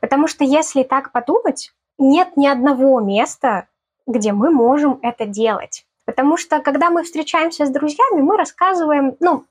Потому 0.00 0.28
что 0.28 0.44
если 0.44 0.82
так 0.82 1.12
подумать, 1.12 1.72
нет 1.98 2.36
ни 2.36 2.46
одного 2.46 3.00
места, 3.00 3.66
где 4.06 4.32
мы 4.32 4.50
можем 4.50 4.98
это 5.02 5.26
делать. 5.26 5.86
Потому 6.04 6.36
что 6.36 6.60
когда 6.60 6.90
мы 6.90 7.02
встречаемся 7.02 7.66
с 7.66 7.70
друзьями, 7.70 8.22
мы 8.22 8.36
рассказываем, 8.36 9.16
ну, 9.20 9.44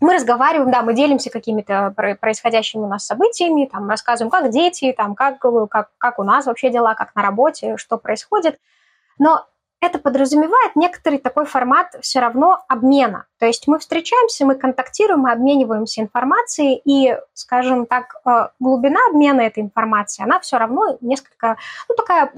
мы 0.00 0.14
разговариваем, 0.14 0.70
да, 0.70 0.82
мы 0.82 0.94
делимся 0.94 1.30
какими-то 1.30 1.92
происходящими 2.20 2.82
у 2.82 2.88
нас 2.88 3.06
событиями, 3.06 3.68
там, 3.70 3.88
рассказываем, 3.88 4.30
как 4.30 4.50
дети, 4.50 4.94
там, 4.96 5.14
как, 5.14 5.38
как, 5.70 5.90
как 5.98 6.18
у 6.18 6.22
нас 6.22 6.46
вообще 6.46 6.70
дела, 6.70 6.94
как 6.94 7.14
на 7.14 7.22
работе, 7.22 7.76
что 7.76 7.98
происходит. 7.98 8.58
Но 9.18 9.46
это 9.80 9.98
подразумевает 9.98 10.74
некоторый 10.74 11.18
такой 11.18 11.44
формат 11.44 11.94
все 12.00 12.20
равно 12.20 12.58
обмена. 12.68 13.26
То 13.38 13.46
есть 13.46 13.68
мы 13.68 13.78
встречаемся, 13.78 14.44
мы 14.44 14.56
контактируем, 14.56 15.20
мы 15.20 15.32
обмениваемся 15.32 16.00
информацией, 16.00 16.80
и, 16.84 17.16
скажем 17.32 17.86
так, 17.86 18.16
э, 18.24 18.48
глубина 18.58 18.98
обмена 19.08 19.42
этой 19.42 19.62
информации, 19.62 20.24
она 20.24 20.40
все 20.40 20.58
равно 20.58 20.98
несколько, 21.00 21.58
ну, 21.88 21.94
такая 21.94 22.32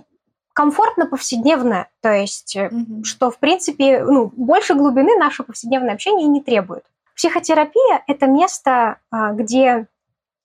комфортно 0.53 1.07
повседневная, 1.07 1.89
то 2.03 2.13
есть, 2.13 2.57
mm-hmm. 2.57 3.05
что, 3.05 3.31
в 3.31 3.39
принципе, 3.39 4.05
ну, 4.05 4.31
больше 4.37 4.75
глубины 4.75 5.17
наше 5.17 5.43
повседневное 5.43 5.95
общение 5.95 6.29
не 6.29 6.43
требует. 6.43 6.85
Психотерапия– 7.21 8.03
это 8.07 8.27
место, 8.27 8.97
э, 9.13 9.17
где 9.35 9.89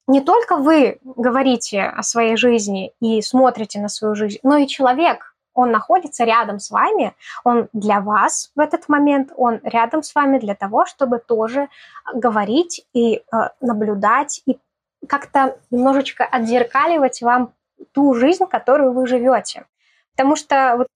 не 0.08 0.20
только 0.20 0.58
вы 0.58 1.00
говорите 1.06 1.84
о 1.84 2.04
своей 2.04 2.36
жизни 2.36 2.92
и 3.00 3.22
смотрите 3.22 3.80
на 3.80 3.88
свою 3.88 4.14
жизнь, 4.14 4.40
но 4.44 4.58
и 4.58 4.68
человек, 4.68 5.38
он 5.54 5.72
находится 5.72 6.26
рядом 6.26 6.60
с 6.60 6.72
вами, 6.72 7.16
он 7.46 7.70
для 7.72 8.02
вас 8.02 8.52
в 8.56 8.60
этот 8.60 8.90
момент, 8.90 9.32
он 9.38 9.62
рядом 9.64 10.04
с 10.04 10.14
вами 10.14 10.38
для 10.38 10.54
того, 10.54 10.86
чтобы 10.86 11.20
тоже 11.20 11.70
говорить 12.14 12.86
и 12.92 13.16
э, 13.16 13.22
наблюдать 13.62 14.42
и 14.46 14.60
как-то 15.08 15.58
немножечко 15.72 16.26
отзеркаливать 16.26 17.22
вам 17.22 17.54
ту 17.94 18.14
жизнь, 18.16 18.48
которую 18.48 18.92
вы 18.92 19.08
живете. 19.08 19.66
Потому 20.12 20.36
что 20.36 20.76
вот 20.76 20.88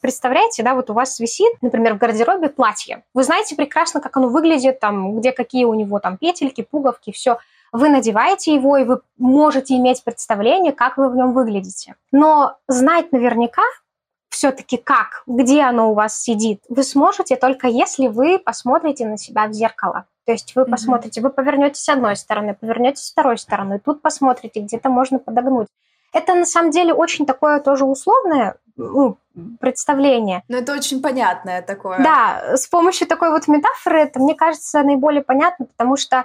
представляете, 0.00 0.62
да, 0.62 0.74
вот 0.74 0.90
у 0.90 0.94
вас 0.94 1.18
висит, 1.18 1.52
например, 1.60 1.94
в 1.94 1.98
гардеробе 1.98 2.48
платье. 2.48 3.04
Вы 3.14 3.22
знаете 3.22 3.56
прекрасно, 3.56 4.00
как 4.00 4.16
оно 4.16 4.28
выглядит, 4.28 4.80
там, 4.80 5.16
где 5.18 5.32
какие 5.32 5.64
у 5.64 5.74
него 5.74 5.98
там 5.98 6.16
петельки, 6.16 6.62
пуговки, 6.62 7.12
все. 7.12 7.38
Вы 7.72 7.88
надеваете 7.88 8.54
его, 8.54 8.76
и 8.76 8.84
вы 8.84 9.00
можете 9.18 9.76
иметь 9.76 10.04
представление, 10.04 10.72
как 10.72 10.96
вы 10.96 11.08
в 11.08 11.16
нем 11.16 11.32
выглядите. 11.32 11.96
Но 12.12 12.56
знать 12.68 13.12
наверняка 13.12 13.62
все-таки 14.28 14.76
как, 14.76 15.22
где 15.26 15.62
оно 15.62 15.90
у 15.90 15.94
вас 15.94 16.20
сидит, 16.20 16.62
вы 16.68 16.82
сможете 16.82 17.36
только 17.36 17.68
если 17.68 18.08
вы 18.08 18.38
посмотрите 18.38 19.06
на 19.06 19.16
себя 19.16 19.46
в 19.46 19.52
зеркало. 19.52 20.04
То 20.26 20.32
есть 20.32 20.54
вы 20.54 20.62
mm-hmm. 20.62 20.70
посмотрите, 20.70 21.20
вы 21.22 21.30
повернетесь 21.30 21.82
с 21.82 21.88
одной 21.88 22.16
стороны, 22.16 22.54
повернетесь 22.54 23.04
с 23.04 23.12
второй 23.12 23.38
стороны, 23.38 23.80
тут 23.82 24.02
посмотрите, 24.02 24.60
где-то 24.60 24.90
можно 24.90 25.18
подогнуть. 25.18 25.68
Это 26.12 26.34
на 26.34 26.44
самом 26.44 26.70
деле 26.70 26.92
очень 26.92 27.24
такое 27.26 27.60
тоже 27.60 27.84
условное 27.84 28.56
ну, 28.76 29.18
представление. 29.60 30.42
Но 30.48 30.58
это 30.58 30.72
очень 30.72 31.02
понятное 31.02 31.62
такое. 31.62 31.98
Да, 32.02 32.56
с 32.56 32.66
помощью 32.66 33.06
такой 33.06 33.30
вот 33.30 33.48
метафоры 33.48 34.00
это, 34.00 34.20
мне 34.20 34.34
кажется, 34.34 34.82
наиболее 34.82 35.22
понятно, 35.22 35.66
потому 35.66 35.96
что 35.96 36.24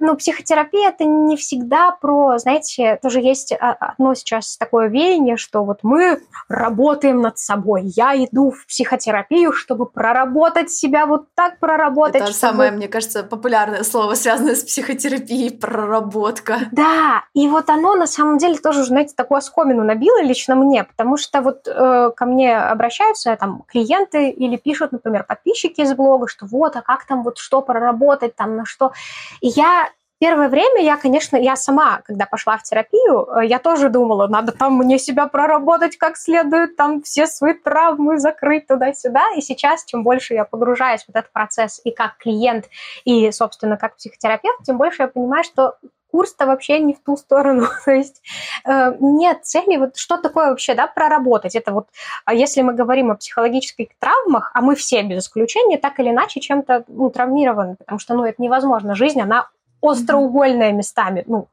ну, 0.00 0.16
психотерапия 0.16 0.90
это 0.90 1.04
не 1.04 1.36
всегда 1.36 1.90
про, 1.90 2.38
знаете, 2.38 2.98
тоже 3.02 3.20
есть 3.20 3.52
а, 3.52 3.72
одно 3.72 4.14
сейчас 4.14 4.56
такое 4.56 4.88
веяние, 4.88 5.36
что 5.36 5.64
вот 5.64 5.80
мы 5.82 6.20
работаем 6.48 7.20
над 7.20 7.38
собой. 7.38 7.82
Я 7.84 8.14
иду 8.16 8.50
в 8.50 8.66
психотерапию, 8.66 9.52
чтобы 9.52 9.86
проработать 9.86 10.70
себя, 10.70 11.06
вот 11.06 11.26
так 11.34 11.58
проработать. 11.58 12.22
Это 12.22 12.32
чтобы... 12.32 12.38
самое, 12.38 12.70
мне 12.70 12.88
кажется, 12.88 13.24
популярное 13.24 13.82
слово, 13.82 14.14
связанное 14.14 14.54
с 14.54 14.62
психотерапией, 14.62 15.50
проработка. 15.50 16.58
Да, 16.70 17.24
и 17.34 17.48
вот 17.48 17.68
оно 17.68 17.96
на 17.96 18.06
самом 18.06 18.38
деле 18.38 18.56
тоже, 18.56 18.84
знаете, 18.84 19.14
такую 19.16 19.38
оскомину 19.38 19.82
набило 19.82 20.22
лично 20.22 20.54
мне, 20.54 20.84
потому 20.84 21.16
что 21.16 21.40
вот 21.40 21.66
э, 21.66 22.10
ко 22.16 22.24
мне 22.24 22.56
обращаются 22.56 23.36
там 23.36 23.64
клиенты 23.66 24.30
или 24.30 24.56
пишут, 24.56 24.92
например, 24.92 25.24
подписчики 25.24 25.80
из 25.80 25.92
блога, 25.94 26.28
что 26.28 26.46
вот, 26.46 26.76
а 26.76 26.82
как 26.82 27.04
там 27.04 27.24
вот 27.24 27.38
что 27.38 27.62
проработать, 27.62 28.36
там 28.36 28.56
на 28.56 28.64
что. 28.64 28.92
И 29.40 29.48
я 29.48 29.87
Первое 30.20 30.48
время 30.48 30.82
я, 30.82 30.96
конечно, 30.96 31.36
я 31.36 31.54
сама, 31.54 32.00
когда 32.04 32.26
пошла 32.26 32.58
в 32.58 32.64
терапию, 32.64 33.26
э, 33.26 33.46
я 33.46 33.60
тоже 33.60 33.88
думала, 33.88 34.26
надо 34.26 34.50
там 34.50 34.76
мне 34.76 34.98
себя 34.98 35.28
проработать 35.28 35.96
как 35.96 36.16
следует, 36.16 36.76
там 36.76 37.02
все 37.02 37.26
свои 37.26 37.54
травмы 37.54 38.18
закрыть 38.18 38.66
туда-сюда. 38.66 39.22
И 39.36 39.40
сейчас, 39.40 39.84
чем 39.84 40.02
больше 40.02 40.34
я 40.34 40.44
погружаюсь 40.44 41.04
в 41.04 41.10
этот 41.10 41.30
процесс 41.30 41.80
и 41.84 41.92
как 41.92 42.16
клиент, 42.18 42.68
и, 43.04 43.30
собственно, 43.30 43.76
как 43.76 43.96
психотерапевт, 43.96 44.64
тем 44.64 44.76
больше 44.76 45.02
я 45.02 45.08
понимаю, 45.08 45.44
что 45.44 45.76
курс-то 46.10 46.46
вообще 46.46 46.80
не 46.80 46.94
в 46.94 47.00
ту 47.04 47.16
сторону. 47.16 47.68
То 47.84 47.92
есть 47.92 48.20
э, 48.64 48.94
нет 48.98 49.44
цели, 49.44 49.76
вот 49.76 49.96
что 49.96 50.16
такое 50.16 50.50
вообще, 50.50 50.74
да, 50.74 50.88
проработать. 50.88 51.54
Это 51.54 51.72
вот, 51.72 51.88
а 52.24 52.34
если 52.34 52.62
мы 52.62 52.74
говорим 52.74 53.12
о 53.12 53.14
психологических 53.16 53.88
травмах, 54.00 54.50
а 54.54 54.62
мы 54.62 54.74
все 54.74 55.02
без 55.02 55.24
исключения 55.24 55.78
так 55.78 56.00
или 56.00 56.10
иначе 56.10 56.40
чем-то 56.40 56.84
ну, 56.88 57.08
травмированы, 57.10 57.76
потому 57.76 58.00
что, 58.00 58.14
ну, 58.14 58.24
это 58.24 58.42
невозможно. 58.42 58.96
Жизнь, 58.96 59.20
она 59.20 59.48
остроугольная 59.80 60.72
местами. 60.72 61.24
Ну, 61.26 61.48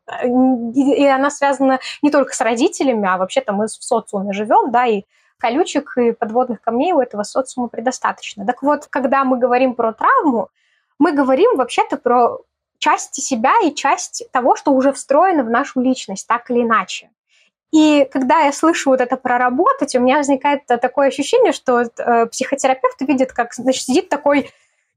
и 0.73 1.05
она 1.05 1.29
связана 1.29 1.79
не 2.01 2.11
только 2.11 2.33
с 2.33 2.41
родителями, 2.41 3.07
а 3.07 3.17
вообще-то 3.17 3.53
мы 3.53 3.67
в 3.67 3.71
социуме 3.71 4.33
живем, 4.33 4.71
да, 4.71 4.85
и 4.85 5.03
колючек 5.37 5.97
и 5.97 6.11
подводных 6.11 6.61
камней 6.61 6.93
у 6.93 6.99
этого 6.99 7.23
социума 7.23 7.67
предостаточно. 7.67 8.45
Так 8.45 8.63
вот, 8.63 8.87
когда 8.87 9.23
мы 9.23 9.37
говорим 9.37 9.75
про 9.75 9.93
травму, 9.93 10.49
мы 10.97 11.11
говорим 11.11 11.55
вообще-то 11.55 11.97
про 11.97 12.39
части 12.79 13.21
себя 13.21 13.53
и 13.63 13.73
часть 13.73 14.27
того, 14.31 14.55
что 14.55 14.71
уже 14.71 14.91
встроено 14.93 15.43
в 15.43 15.49
нашу 15.49 15.81
личность, 15.81 16.27
так 16.27 16.49
или 16.49 16.61
иначе. 16.61 17.09
И 17.71 18.07
когда 18.11 18.41
я 18.41 18.53
слышу 18.53 18.91
вот 18.91 19.01
это 19.01 19.17
проработать, 19.17 19.95
у 19.95 19.99
меня 19.99 20.17
возникает 20.17 20.65
такое 20.65 21.09
ощущение, 21.09 21.51
что 21.51 21.81
э, 21.81 22.25
психотерапевт 22.27 23.01
видит, 23.01 23.33
как 23.33 23.53
значит, 23.53 23.83
сидит 23.83 24.07
такой 24.07 24.49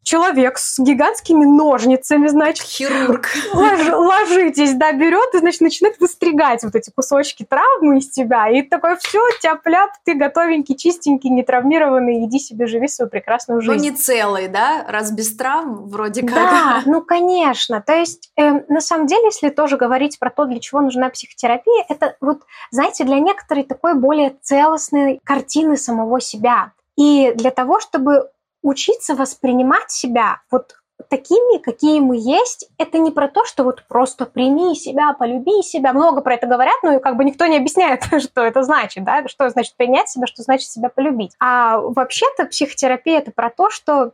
человек 0.09 0.57
с 0.57 0.79
гигантскими 0.79 1.45
ножницами, 1.45 2.29
значит. 2.29 2.65
Хирург. 2.65 3.29
Лож, 3.53 3.89
ложитесь, 3.89 4.73
да, 4.73 4.93
берет 4.93 5.35
и, 5.35 5.39
значит, 5.39 5.61
начинает 5.61 6.01
выстригать 6.01 6.65
вот 6.65 6.75
эти 6.75 6.91
кусочки 6.91 7.45
травмы 7.45 7.99
из 7.99 8.09
тебя. 8.09 8.49
И 8.49 8.63
такой, 8.63 8.97
все, 8.97 9.21
тяп-ляп, 9.43 9.91
ты 10.05 10.15
готовенький, 10.15 10.77
чистенький, 10.77 11.29
не 11.29 11.43
травмированный, 11.43 12.25
иди 12.25 12.39
себе 12.39 12.67
живи 12.67 12.89
свою 12.89 13.11
прекрасную 13.11 13.61
жизнь. 13.61 13.77
Ну, 13.77 13.83
не 13.83 13.91
целый, 13.95 14.49
да? 14.49 14.87
Раз 14.89 15.13
без 15.13 15.37
травм, 15.37 15.87
вроде 15.89 16.23
как. 16.23 16.35
Да, 16.35 16.83
ну, 16.87 17.03
конечно. 17.03 17.83
То 17.83 17.95
есть, 17.95 18.31
э, 18.37 18.63
на 18.69 18.81
самом 18.81 19.07
деле, 19.07 19.27
если 19.27 19.51
тоже 19.51 19.77
говорить 19.77 20.19
про 20.19 20.31
то, 20.31 20.47
для 20.47 20.59
чего 20.59 20.81
нужна 20.81 21.11
психотерапия, 21.11 21.85
это 21.87 22.17
вот, 22.23 22.45
знаете, 22.71 23.05
для 23.05 23.19
некоторой 23.19 23.65
такой 23.65 23.93
более 23.93 24.35
целостной 24.41 25.21
картины 25.23 25.77
самого 25.77 26.19
себя. 26.19 26.73
И 26.97 27.33
для 27.37 27.51
того, 27.51 27.79
чтобы 27.79 28.31
учиться 28.63 29.15
воспринимать 29.15 29.91
себя 29.91 30.41
вот 30.51 30.75
такими, 31.09 31.59
какие 31.59 32.01
мы 32.01 32.17
есть, 32.17 32.69
это 32.77 32.99
не 32.99 33.11
про 33.11 33.29
то, 33.29 33.45
что 33.45 33.65
вот 33.65 33.85
просто 33.87 34.27
прими 34.27 34.75
себя, 34.75 35.13
полюби 35.13 35.63
себя. 35.63 35.93
Много 35.93 36.21
про 36.21 36.35
это 36.35 36.47
говорят, 36.47 36.77
но 36.83 36.99
как 37.01 37.17
бы 37.17 37.25
никто 37.25 37.47
не 37.47 37.57
объясняет, 37.57 38.03
что 38.23 38.43
это 38.43 38.63
значит, 38.63 39.05
да, 39.05 39.27
что 39.29 39.49
значит 39.51 39.77
принять 39.77 40.09
себя, 40.09 40.27
что 40.27 40.43
значит 40.43 40.71
себя 40.71 40.89
полюбить. 40.89 41.35
А 41.41 41.79
вообще-то 41.79 42.47
психотерапия 42.47 43.19
это 43.19 43.31
про 43.31 43.51
то, 43.51 43.71
что 43.71 44.13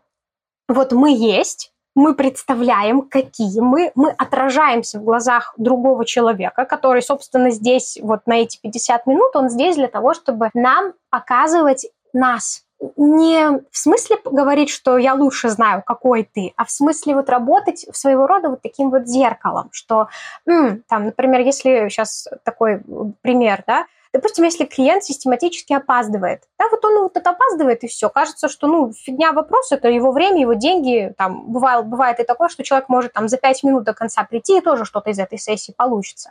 вот 0.68 0.92
мы 0.92 1.14
есть, 1.14 1.72
мы 1.94 2.14
представляем, 2.14 3.02
какие 3.02 3.60
мы, 3.60 3.92
мы 3.94 4.10
отражаемся 4.10 4.98
в 4.98 5.04
глазах 5.04 5.54
другого 5.56 6.04
человека, 6.04 6.64
который, 6.64 7.02
собственно, 7.02 7.50
здесь 7.50 7.98
вот 8.02 8.26
на 8.26 8.34
эти 8.34 8.58
50 8.60 9.06
минут, 9.06 9.36
он 9.36 9.48
здесь 9.48 9.76
для 9.76 9.88
того, 9.88 10.12
чтобы 10.12 10.50
нам 10.54 10.94
показывать 11.10 11.86
нас, 12.12 12.63
не 12.96 13.60
в 13.70 13.76
смысле 13.76 14.18
говорить, 14.24 14.70
что 14.70 14.98
я 14.98 15.14
лучше 15.14 15.48
знаю, 15.48 15.82
какой 15.84 16.24
ты, 16.24 16.52
а 16.56 16.64
в 16.64 16.70
смысле 16.70 17.14
вот 17.14 17.28
работать 17.28 17.86
своего 17.92 18.26
рода 18.26 18.50
вот 18.50 18.62
таким 18.62 18.90
вот 18.90 19.06
зеркалом, 19.06 19.68
что, 19.72 20.08
м, 20.46 20.82
там, 20.88 21.06
например, 21.06 21.40
если 21.40 21.88
сейчас 21.88 22.28
такой 22.44 22.82
пример, 23.22 23.64
да, 23.66 23.86
Допустим, 24.14 24.44
если 24.44 24.64
клиент 24.64 25.02
систематически 25.02 25.72
опаздывает, 25.72 26.44
да, 26.56 26.68
вот 26.70 26.84
он 26.84 27.02
вот 27.02 27.16
это 27.16 27.30
опаздывает 27.30 27.82
и 27.82 27.88
все. 27.88 28.08
Кажется, 28.08 28.48
что, 28.48 28.68
ну, 28.68 28.92
фигня 28.92 29.32
вопрос, 29.32 29.72
это 29.72 29.88
его 29.88 30.12
время, 30.12 30.40
его 30.40 30.52
деньги, 30.52 31.12
там, 31.18 31.50
бывает, 31.50 31.88
бывает 31.88 32.20
и 32.20 32.22
такое, 32.22 32.48
что 32.48 32.62
человек 32.62 32.88
может 32.88 33.12
там 33.12 33.26
за 33.26 33.38
пять 33.38 33.64
минут 33.64 33.82
до 33.82 33.92
конца 33.92 34.22
прийти 34.22 34.58
и 34.58 34.60
тоже 34.60 34.84
что-то 34.84 35.10
из 35.10 35.18
этой 35.18 35.36
сессии 35.36 35.74
получится. 35.76 36.30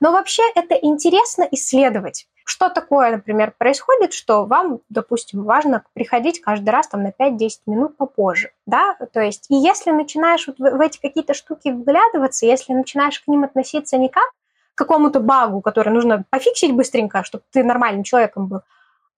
Но 0.00 0.12
вообще 0.12 0.42
это 0.54 0.74
интересно 0.74 1.48
исследовать. 1.50 2.26
Что 2.44 2.68
такое, 2.68 3.10
например, 3.10 3.54
происходит, 3.58 4.12
что 4.12 4.44
вам, 4.44 4.80
допустим, 4.88 5.42
важно 5.42 5.82
приходить 5.94 6.40
каждый 6.40 6.70
раз 6.70 6.86
там 6.86 7.02
на 7.02 7.08
5-10 7.08 7.50
минут 7.66 7.96
попозже, 7.96 8.52
да, 8.66 8.96
то 9.12 9.20
есть, 9.20 9.46
и 9.48 9.56
если 9.56 9.90
начинаешь 9.90 10.46
вот 10.46 10.58
в 10.58 10.80
эти 10.80 11.00
какие-то 11.00 11.34
штуки 11.34 11.70
вглядываться, 11.70 12.46
если 12.46 12.72
начинаешь 12.72 13.18
к 13.18 13.26
ним 13.26 13.42
относиться 13.42 13.96
не 13.98 14.08
как 14.08 14.30
к 14.74 14.78
какому-то 14.78 15.20
багу, 15.20 15.60
который 15.60 15.92
нужно 15.92 16.24
пофиксить 16.30 16.72
быстренько, 16.72 17.24
чтобы 17.24 17.42
ты 17.50 17.64
нормальным 17.64 18.04
человеком 18.04 18.46
был, 18.46 18.60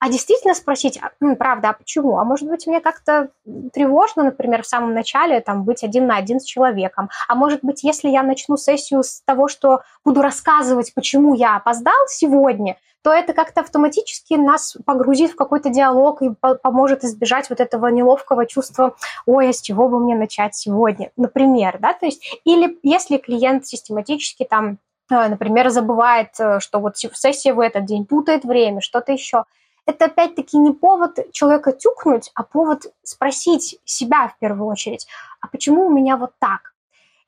а 0.01 0.11
действительно 0.11 0.55
спросить, 0.55 1.01
ну, 1.21 1.35
правда, 1.35 1.71
а 1.71 1.73
почему? 1.73 2.19
А 2.19 2.25
может 2.25 2.49
быть, 2.49 2.67
мне 2.67 2.81
как-то 2.81 3.31
тревожно, 3.73 4.25
например, 4.25 4.63
в 4.63 4.67
самом 4.67 4.95
начале 4.95 5.41
там, 5.41 5.65
быть 5.65 5.83
один 5.83 6.07
на 6.07 6.17
один 6.17 6.41
с 6.41 6.45
человеком. 6.45 7.11
А 7.27 7.35
может 7.35 7.61
быть, 7.63 7.83
если 7.83 8.09
я 8.09 8.23
начну 8.23 8.57
сессию 8.57 9.03
с 9.03 9.23
того, 9.25 9.49
что 9.49 9.83
буду 10.05 10.23
рассказывать, 10.23 10.95
почему 10.95 11.35
я 11.35 11.57
опоздал 11.57 12.07
сегодня, 12.09 12.77
то 13.03 13.13
это 13.13 13.33
как-то 13.33 13.63
автоматически 13.63 14.35
нас 14.35 14.77
погрузит 14.85 15.33
в 15.33 15.37
какой-то 15.37 15.71
диалог 15.71 16.23
и 16.23 16.31
поможет 16.63 17.05
избежать 17.05 17.51
вот 17.51 17.61
этого 17.61 17.89
неловкого 17.89 18.47
чувства, 18.47 18.95
ой, 19.27 19.49
а 19.49 19.53
с 19.53 19.61
чего 19.61 19.89
бы 19.89 19.99
мне 19.99 20.17
начать 20.17 20.55
сегодня, 20.55 21.11
например, 21.17 21.79
да, 21.81 21.93
то 21.93 22.07
есть, 22.07 22.41
или 22.45 22.79
если 22.83 23.17
клиент 23.17 23.67
систематически 23.67 24.45
там 24.45 24.79
э, 25.11 25.29
например, 25.29 25.71
забывает, 25.71 26.31
э, 26.39 26.59
что 26.61 26.81
вот 26.81 26.97
сессия 26.99 27.55
в 27.55 27.61
этот 27.61 27.85
день 27.85 28.05
путает 28.05 28.45
время, 28.45 28.81
что-то 28.81 29.13
еще– 29.13 29.45
это 29.89 30.05
опять-таки 30.05 30.59
не 30.59 30.73
повод 30.73 31.19
человека 31.33 31.73
тюкнуть, 31.73 32.31
а 32.35 32.43
повод 32.43 32.93
спросить 33.03 33.81
себя 33.87 34.29
в 34.29 34.39
первую 34.39 34.67
очередь, 34.67 35.09
а 35.41 35.49
почему 35.49 35.87
у 35.87 35.91
меня 35.91 36.19
вот 36.19 36.33
так? 36.39 36.75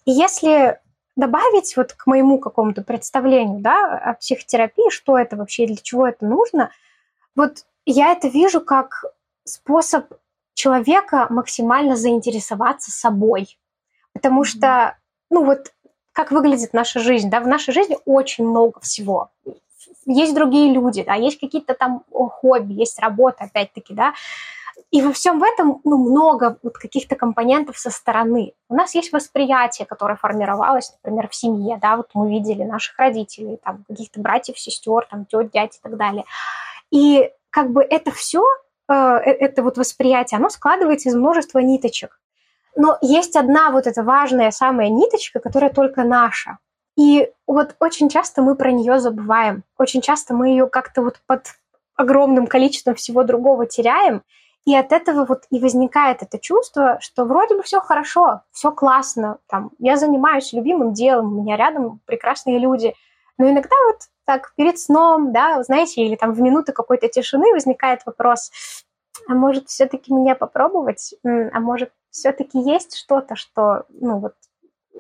И 0.04 0.10
если 0.10 0.78
добавить 1.16 1.74
вот 1.78 1.94
к 1.94 2.06
моему 2.06 2.38
какому-то 2.38 2.82
представлению 2.82 3.60
да, 3.60 3.96
о 3.96 4.12
психотерапии, 4.12 4.90
что 4.90 5.16
это 5.16 5.36
вообще, 5.36 5.66
для 5.66 5.76
чего 5.76 6.06
это 6.06 6.26
нужно, 6.26 6.70
вот 7.34 7.64
я 7.86 8.12
это 8.12 8.28
вижу 8.28 8.60
как 8.60 9.06
способ 9.44 10.12
человека 10.52 11.28
максимально 11.30 11.96
заинтересоваться 11.96 12.90
собой. 12.90 13.58
Потому 14.12 14.44
что, 14.44 14.98
ну 15.30 15.46
вот, 15.46 15.72
как 16.12 16.30
выглядит 16.30 16.74
наша 16.74 17.00
жизнь, 17.00 17.30
да, 17.30 17.40
в 17.40 17.46
нашей 17.46 17.72
жизни 17.72 17.96
очень 18.04 18.46
много 18.46 18.80
всего 18.80 19.30
есть 20.06 20.34
другие 20.34 20.72
люди, 20.72 21.02
да, 21.02 21.14
есть 21.14 21.40
какие-то 21.40 21.74
там 21.74 22.04
хобби, 22.10 22.72
есть 22.72 22.98
работа, 22.98 23.44
опять-таки, 23.44 23.94
да, 23.94 24.14
и 24.90 25.02
во 25.02 25.12
всем 25.12 25.42
этом 25.42 25.80
ну, 25.84 25.98
много 25.98 26.58
вот 26.62 26.76
каких-то 26.76 27.14
компонентов 27.14 27.78
со 27.78 27.90
стороны. 27.90 28.54
У 28.68 28.74
нас 28.74 28.94
есть 28.94 29.12
восприятие, 29.12 29.86
которое 29.86 30.16
формировалось, 30.16 30.92
например, 31.02 31.28
в 31.28 31.34
семье, 31.34 31.78
да, 31.80 31.96
вот 31.96 32.08
мы 32.14 32.30
видели 32.30 32.64
наших 32.64 32.98
родителей, 32.98 33.58
там, 33.62 33.84
каких-то 33.88 34.20
братьев, 34.20 34.58
сестер, 34.58 35.06
там, 35.08 35.26
тет, 35.26 35.50
дядь 35.52 35.76
и 35.76 35.80
так 35.80 35.96
далее. 35.96 36.24
И 36.90 37.30
как 37.50 37.70
бы 37.70 37.82
это 37.82 38.10
все, 38.10 38.42
э, 38.88 38.92
э, 38.92 39.30
это 39.30 39.62
вот 39.62 39.78
восприятие, 39.78 40.38
оно 40.38 40.50
складывается 40.50 41.08
из 41.08 41.14
множества 41.14 41.60
ниточек. 41.60 42.18
Но 42.76 42.98
есть 43.00 43.36
одна 43.36 43.70
вот 43.70 43.86
эта 43.86 44.02
важная 44.02 44.50
самая 44.50 44.88
ниточка, 44.88 45.40
которая 45.40 45.70
только 45.70 46.02
наша. 46.04 46.58
И 47.00 47.32
вот 47.46 47.76
очень 47.80 48.10
часто 48.10 48.42
мы 48.42 48.54
про 48.54 48.72
нее 48.72 49.00
забываем. 49.00 49.64
Очень 49.78 50.02
часто 50.02 50.34
мы 50.34 50.48
ее 50.48 50.66
как-то 50.66 51.00
вот 51.00 51.22
под 51.26 51.46
огромным 51.96 52.46
количеством 52.46 52.94
всего 52.94 53.24
другого 53.24 53.64
теряем. 53.64 54.22
И 54.66 54.76
от 54.76 54.92
этого 54.92 55.24
вот 55.24 55.44
и 55.50 55.58
возникает 55.58 56.22
это 56.22 56.38
чувство, 56.38 56.98
что 57.00 57.24
вроде 57.24 57.56
бы 57.56 57.62
все 57.62 57.80
хорошо, 57.80 58.42
все 58.52 58.70
классно, 58.70 59.38
там, 59.46 59.70
я 59.78 59.96
занимаюсь 59.96 60.52
любимым 60.52 60.92
делом, 60.92 61.32
у 61.32 61.42
меня 61.42 61.56
рядом 61.56 62.00
прекрасные 62.04 62.58
люди, 62.58 62.94
но 63.38 63.48
иногда 63.48 63.74
вот 63.86 64.00
так 64.26 64.52
перед 64.56 64.78
сном, 64.78 65.32
да, 65.32 65.62
знаете, 65.62 66.02
или 66.02 66.16
там 66.16 66.34
в 66.34 66.42
минуты 66.42 66.72
какой-то 66.72 67.08
тишины 67.08 67.54
возникает 67.54 68.02
вопрос, 68.04 68.50
а 69.26 69.32
может 69.32 69.70
все-таки 69.70 70.12
меня 70.12 70.34
попробовать, 70.34 71.14
а 71.24 71.58
может 71.60 71.90
все-таки 72.10 72.58
есть 72.58 72.98
что-то, 72.98 73.36
что, 73.36 73.84
ну 73.88 74.18
вот, 74.18 74.34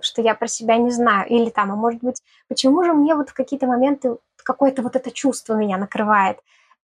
что 0.02 0.22
я 0.22 0.34
про 0.34 0.48
себя 0.48 0.76
не 0.76 0.90
знаю, 0.90 1.28
или 1.28 1.50
там, 1.50 1.72
а 1.72 1.76
может 1.76 2.00
быть, 2.00 2.22
почему 2.48 2.84
же 2.84 2.92
мне 2.92 3.14
вот 3.14 3.30
в 3.30 3.34
какие-то 3.34 3.66
моменты 3.66 4.16
какое-то 4.42 4.82
вот 4.82 4.96
это 4.96 5.10
чувство 5.10 5.54
меня 5.54 5.76
накрывает. 5.76 6.38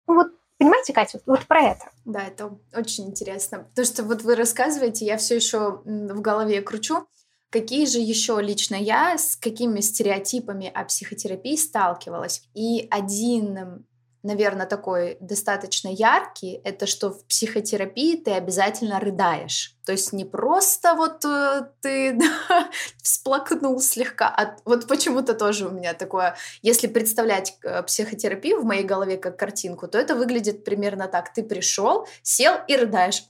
Ну 0.07 0.15
вот 0.15 0.27
Понимаете, 0.57 0.93
Катя, 0.93 1.19
вот, 1.25 1.39
вот 1.39 1.47
про 1.47 1.61
это. 1.61 1.89
Да, 2.05 2.21
это 2.21 2.55
очень 2.75 3.07
интересно. 3.07 3.65
Потому 3.69 3.85
что 3.85 4.03
вот 4.03 4.21
вы 4.21 4.35
рассказываете, 4.35 5.05
я 5.05 5.17
все 5.17 5.37
еще 5.37 5.81
в 5.83 6.21
голове 6.21 6.61
кручу, 6.61 7.07
какие 7.49 7.87
же 7.87 7.97
еще 7.97 8.39
лично 8.39 8.75
я 8.75 9.17
с 9.17 9.35
какими 9.35 9.79
стереотипами 9.79 10.71
о 10.71 10.85
психотерапии 10.85 11.55
сталкивалась. 11.55 12.43
И 12.53 12.87
один 12.91 13.87
наверное, 14.23 14.65
такой 14.65 15.17
достаточно 15.19 15.87
яркий, 15.89 16.61
это 16.63 16.85
что 16.85 17.09
в 17.09 17.25
психотерапии 17.25 18.17
ты 18.17 18.31
обязательно 18.31 18.99
рыдаешь. 18.99 19.75
То 19.85 19.93
есть 19.93 20.13
не 20.13 20.25
просто 20.25 20.93
вот 20.93 21.25
э, 21.25 21.67
ты 21.81 22.19
всплакнул 23.01 23.79
слегка, 23.79 24.27
а 24.27 24.55
вот 24.63 24.87
почему-то 24.87 25.33
тоже 25.33 25.67
у 25.67 25.71
меня 25.71 25.93
такое, 25.93 26.35
если 26.61 26.87
представлять 26.87 27.57
э, 27.63 27.81
психотерапию 27.83 28.61
в 28.61 28.65
моей 28.65 28.83
голове 28.83 29.17
как 29.17 29.37
картинку, 29.37 29.87
то 29.87 29.97
это 29.97 30.15
выглядит 30.15 30.63
примерно 30.63 31.07
так. 31.07 31.33
Ты 31.33 31.43
пришел, 31.43 32.07
сел 32.21 32.53
и 32.67 32.75
рыдаешь. 32.75 33.23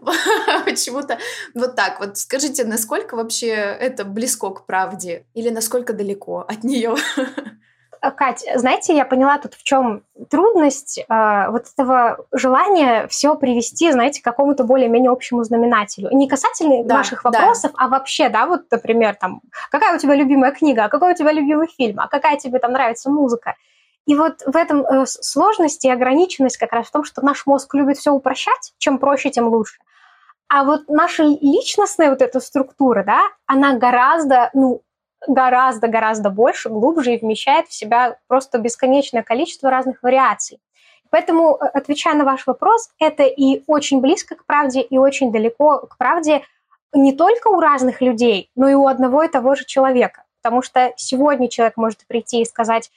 Почему-то 0.64 1.18
вот 1.54 1.76
так. 1.76 2.00
Вот 2.00 2.16
скажите, 2.16 2.64
насколько 2.64 3.14
вообще 3.14 3.48
это 3.48 4.04
близко 4.04 4.50
к 4.50 4.66
правде 4.66 5.26
или 5.34 5.50
насколько 5.50 5.92
далеко 5.92 6.40
от 6.40 6.64
нее? 6.64 6.96
Э, 8.00 8.10
Кать, 8.10 8.44
знаете, 8.54 8.94
я 8.96 9.04
поняла 9.04 9.38
тут 9.38 9.54
в 9.54 9.62
чем 9.62 10.02
трудность 10.30 10.98
э, 10.98 11.50
вот 11.50 11.66
этого 11.72 12.24
желания 12.32 13.06
все 13.08 13.34
привести, 13.34 13.90
знаете, 13.92 14.20
к 14.20 14.24
какому-то 14.24 14.64
более-менее 14.64 15.10
общему 15.10 15.44
знаменателю. 15.44 16.10
не 16.12 16.28
касательно 16.28 16.84
да, 16.84 16.96
ваших 16.96 17.24
вопросов, 17.24 17.72
да. 17.72 17.84
а 17.84 17.88
вообще, 17.88 18.28
да, 18.28 18.46
вот, 18.46 18.62
например, 18.70 19.14
там, 19.14 19.40
какая 19.70 19.94
у 19.94 19.98
тебя 19.98 20.14
любимая 20.14 20.52
книга, 20.52 20.84
а 20.84 20.88
какой 20.88 21.12
у 21.12 21.16
тебя 21.16 21.32
любимый 21.32 21.68
фильм, 21.68 22.00
а 22.00 22.08
какая 22.08 22.36
тебе 22.36 22.58
там 22.58 22.72
нравится 22.72 23.10
музыка. 23.10 23.54
И 24.06 24.14
вот 24.14 24.42
в 24.46 24.56
этом 24.56 24.86
э, 24.86 25.04
сложность 25.06 25.84
и 25.84 25.90
ограниченность 25.90 26.56
как 26.56 26.72
раз 26.72 26.86
в 26.86 26.92
том, 26.92 27.04
что 27.04 27.24
наш 27.24 27.44
мозг 27.46 27.74
любит 27.74 27.98
все 27.98 28.10
упрощать, 28.10 28.72
чем 28.78 28.98
проще, 28.98 29.30
тем 29.30 29.48
лучше. 29.48 29.78
А 30.48 30.64
вот 30.64 30.88
наша 30.88 31.24
личностная 31.24 32.08
вот 32.08 32.22
эта 32.22 32.40
структура, 32.40 33.04
да, 33.04 33.20
она 33.46 33.76
гораздо, 33.76 34.48
ну, 34.54 34.80
гораздо-гораздо 35.26 36.30
больше, 36.30 36.68
глубже 36.68 37.14
и 37.14 37.18
вмещает 37.18 37.68
в 37.68 37.74
себя 37.74 38.16
просто 38.28 38.58
бесконечное 38.58 39.22
количество 39.22 39.70
разных 39.70 40.02
вариаций. 40.02 40.60
Поэтому, 41.10 41.56
э, 41.56 41.66
отвечая 41.66 42.14
на 42.14 42.24
ваш 42.24 42.46
вопрос, 42.46 42.90
это 42.98 43.24
и 43.24 43.62
очень 43.66 44.00
близко 44.00 44.36
к 44.36 44.44
правде, 44.44 44.80
и 44.80 44.98
очень 44.98 45.32
далеко 45.32 45.86
к 45.86 45.96
правде 45.96 46.42
не 46.92 47.12
только 47.12 47.48
у 47.48 47.60
разных 47.60 48.00
людей, 48.00 48.50
но 48.56 48.68
и 48.68 48.74
у 48.74 48.86
одного 48.86 49.22
и 49.22 49.28
того 49.28 49.54
же 49.54 49.64
человека. 49.64 50.24
Потому 50.42 50.62
что 50.62 50.92
сегодня 50.96 51.48
человек 51.48 51.76
может 51.76 52.06
прийти 52.06 52.42
и 52.42 52.44
сказать, 52.44 52.90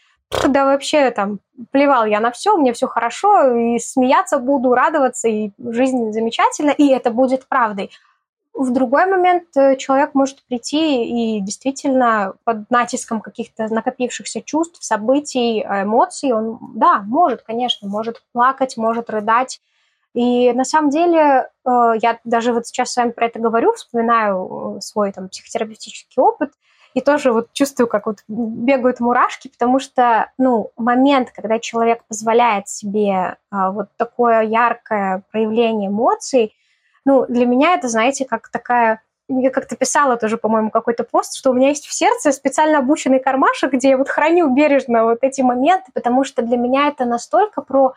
да 0.47 0.65
вообще 0.65 1.11
там 1.11 1.39
плевал 1.71 2.05
я 2.05 2.19
на 2.19 2.31
все, 2.31 2.55
мне 2.55 2.73
все 2.73 2.87
хорошо, 2.87 3.53
и 3.53 3.79
смеяться 3.79 4.37
буду, 4.37 4.73
радоваться, 4.73 5.27
и 5.27 5.51
жизнь 5.57 6.11
замечательна, 6.13 6.71
и 6.71 6.87
это 6.87 7.11
будет 7.11 7.47
правдой. 7.47 7.91
В 8.61 8.69
другой 8.71 9.07
момент 9.07 9.45
э, 9.57 9.75
человек 9.75 10.13
может 10.13 10.43
прийти 10.43 11.03
и 11.03 11.41
действительно 11.41 12.35
под 12.43 12.69
натиском 12.69 13.19
каких-то 13.19 13.67
накопившихся 13.73 14.43
чувств, 14.43 14.83
событий, 14.83 15.63
эмоций, 15.63 16.31
он, 16.31 16.59
да, 16.75 16.99
может, 16.99 17.41
конечно, 17.41 17.87
может 17.87 18.21
плакать, 18.33 18.77
может 18.77 19.09
рыдать. 19.09 19.61
И 20.13 20.53
на 20.53 20.63
самом 20.63 20.91
деле 20.91 21.49
э, 21.65 21.93
я 22.03 22.19
даже 22.23 22.53
вот 22.53 22.67
сейчас 22.67 22.91
с 22.93 22.97
вами 22.97 23.09
про 23.09 23.25
это 23.25 23.39
говорю, 23.39 23.73
вспоминаю 23.73 24.75
э, 24.77 24.81
свой 24.81 25.11
там 25.11 25.29
психотерапевтический 25.29 26.21
опыт, 26.21 26.51
и 26.93 27.01
тоже 27.01 27.31
вот 27.31 27.51
чувствую, 27.53 27.87
как 27.87 28.05
вот 28.05 28.19
бегают 28.27 28.99
мурашки, 28.99 29.47
потому 29.47 29.79
что, 29.79 30.29
ну, 30.37 30.69
момент, 30.77 31.31
когда 31.31 31.57
человек 31.57 32.03
позволяет 32.07 32.67
себе 32.67 33.37
вот 33.49 33.87
такое 33.97 34.41
яркое 34.41 35.23
проявление 35.31 35.87
эмоций, 35.87 36.53
ну, 37.05 37.25
для 37.27 37.45
меня 37.45 37.73
это, 37.73 37.87
знаете, 37.87 38.25
как 38.25 38.49
такая 38.49 39.01
я 39.39 39.49
как-то 39.49 39.75
писала 39.75 40.17
тоже, 40.17 40.37
по-моему, 40.37 40.71
какой-то 40.71 41.03
пост, 41.03 41.37
что 41.37 41.51
у 41.51 41.53
меня 41.53 41.69
есть 41.69 41.85
в 41.85 41.93
сердце 41.93 42.31
специально 42.31 42.79
обученный 42.79 43.19
кармашек, 43.19 43.71
где 43.71 43.89
я 43.91 43.97
вот 43.97 44.09
храню 44.09 44.53
бережно 44.53 45.05
вот 45.05 45.19
эти 45.21 45.41
моменты, 45.41 45.91
потому 45.93 46.23
что 46.23 46.41
для 46.41 46.57
меня 46.57 46.89
это 46.89 47.05
настолько 47.05 47.61
про 47.61 47.93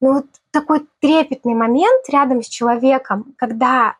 ну, 0.00 0.14
вот 0.14 0.26
такой 0.50 0.86
трепетный 1.00 1.54
момент 1.54 2.08
рядом 2.08 2.42
с 2.42 2.48
человеком, 2.48 3.34
когда 3.36 3.96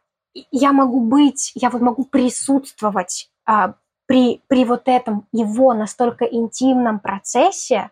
я 0.51 0.73
могу 0.73 1.01
быть, 1.01 1.53
я 1.55 1.71
вот 1.71 1.81
могу 1.83 2.05
присутствовать 2.05 3.31
а, 3.47 3.75
при, 4.07 4.43
при 4.49 4.65
вот 4.65 4.83
этом 4.87 5.27
его 5.33 5.73
настолько 5.75 6.25
интимном 6.25 6.99
процессе, 6.99 7.91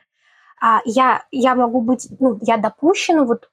а, 0.60 0.80
я, 0.84 1.24
я 1.30 1.54
могу 1.54 1.80
быть, 1.80 2.08
ну, 2.18 2.38
я 2.42 2.56
допущена 2.56 3.24
вот 3.24 3.50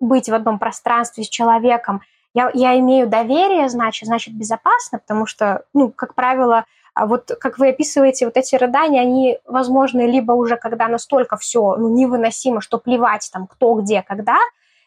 быть 0.00 0.28
в 0.28 0.34
одном 0.34 0.58
пространстве 0.58 1.24
с 1.24 1.28
человеком, 1.28 2.02
я, 2.38 2.50
я 2.54 2.78
имею 2.78 3.08
доверие, 3.08 3.68
значит, 3.68 4.06
значит 4.06 4.34
безопасно, 4.34 4.98
потому 4.98 5.26
что, 5.26 5.64
ну, 5.74 5.90
как 5.90 6.14
правило, 6.14 6.64
а 6.94 7.06
вот 7.06 7.32
как 7.40 7.58
вы 7.58 7.70
описываете, 7.70 8.26
вот 8.26 8.36
эти 8.36 8.54
рыдания, 8.54 9.00
они 9.00 9.38
возможны 9.44 10.02
либо 10.02 10.32
уже 10.32 10.56
когда 10.56 10.88
настолько 10.88 11.36
все 11.36 11.76
ну, 11.76 11.88
невыносимо, 11.88 12.60
что 12.60 12.78
плевать 12.78 13.28
там 13.32 13.46
кто, 13.46 13.74
где, 13.74 14.02
когда, 14.02 14.36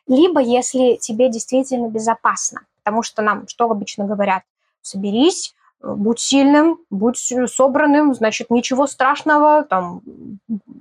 либо 0.07 0.39
если 0.41 0.95
тебе 0.95 1.29
действительно 1.29 1.87
безопасно. 1.87 2.61
Потому 2.83 3.03
что 3.03 3.21
нам 3.21 3.47
что 3.47 3.69
обычно 3.69 4.05
говорят? 4.05 4.43
Соберись, 4.81 5.53
будь 5.83 6.19
сильным, 6.19 6.79
будь 6.89 7.33
собранным, 7.47 8.13
значит, 8.13 8.49
ничего 8.49 8.87
страшного, 8.87 9.63
там, 9.63 10.01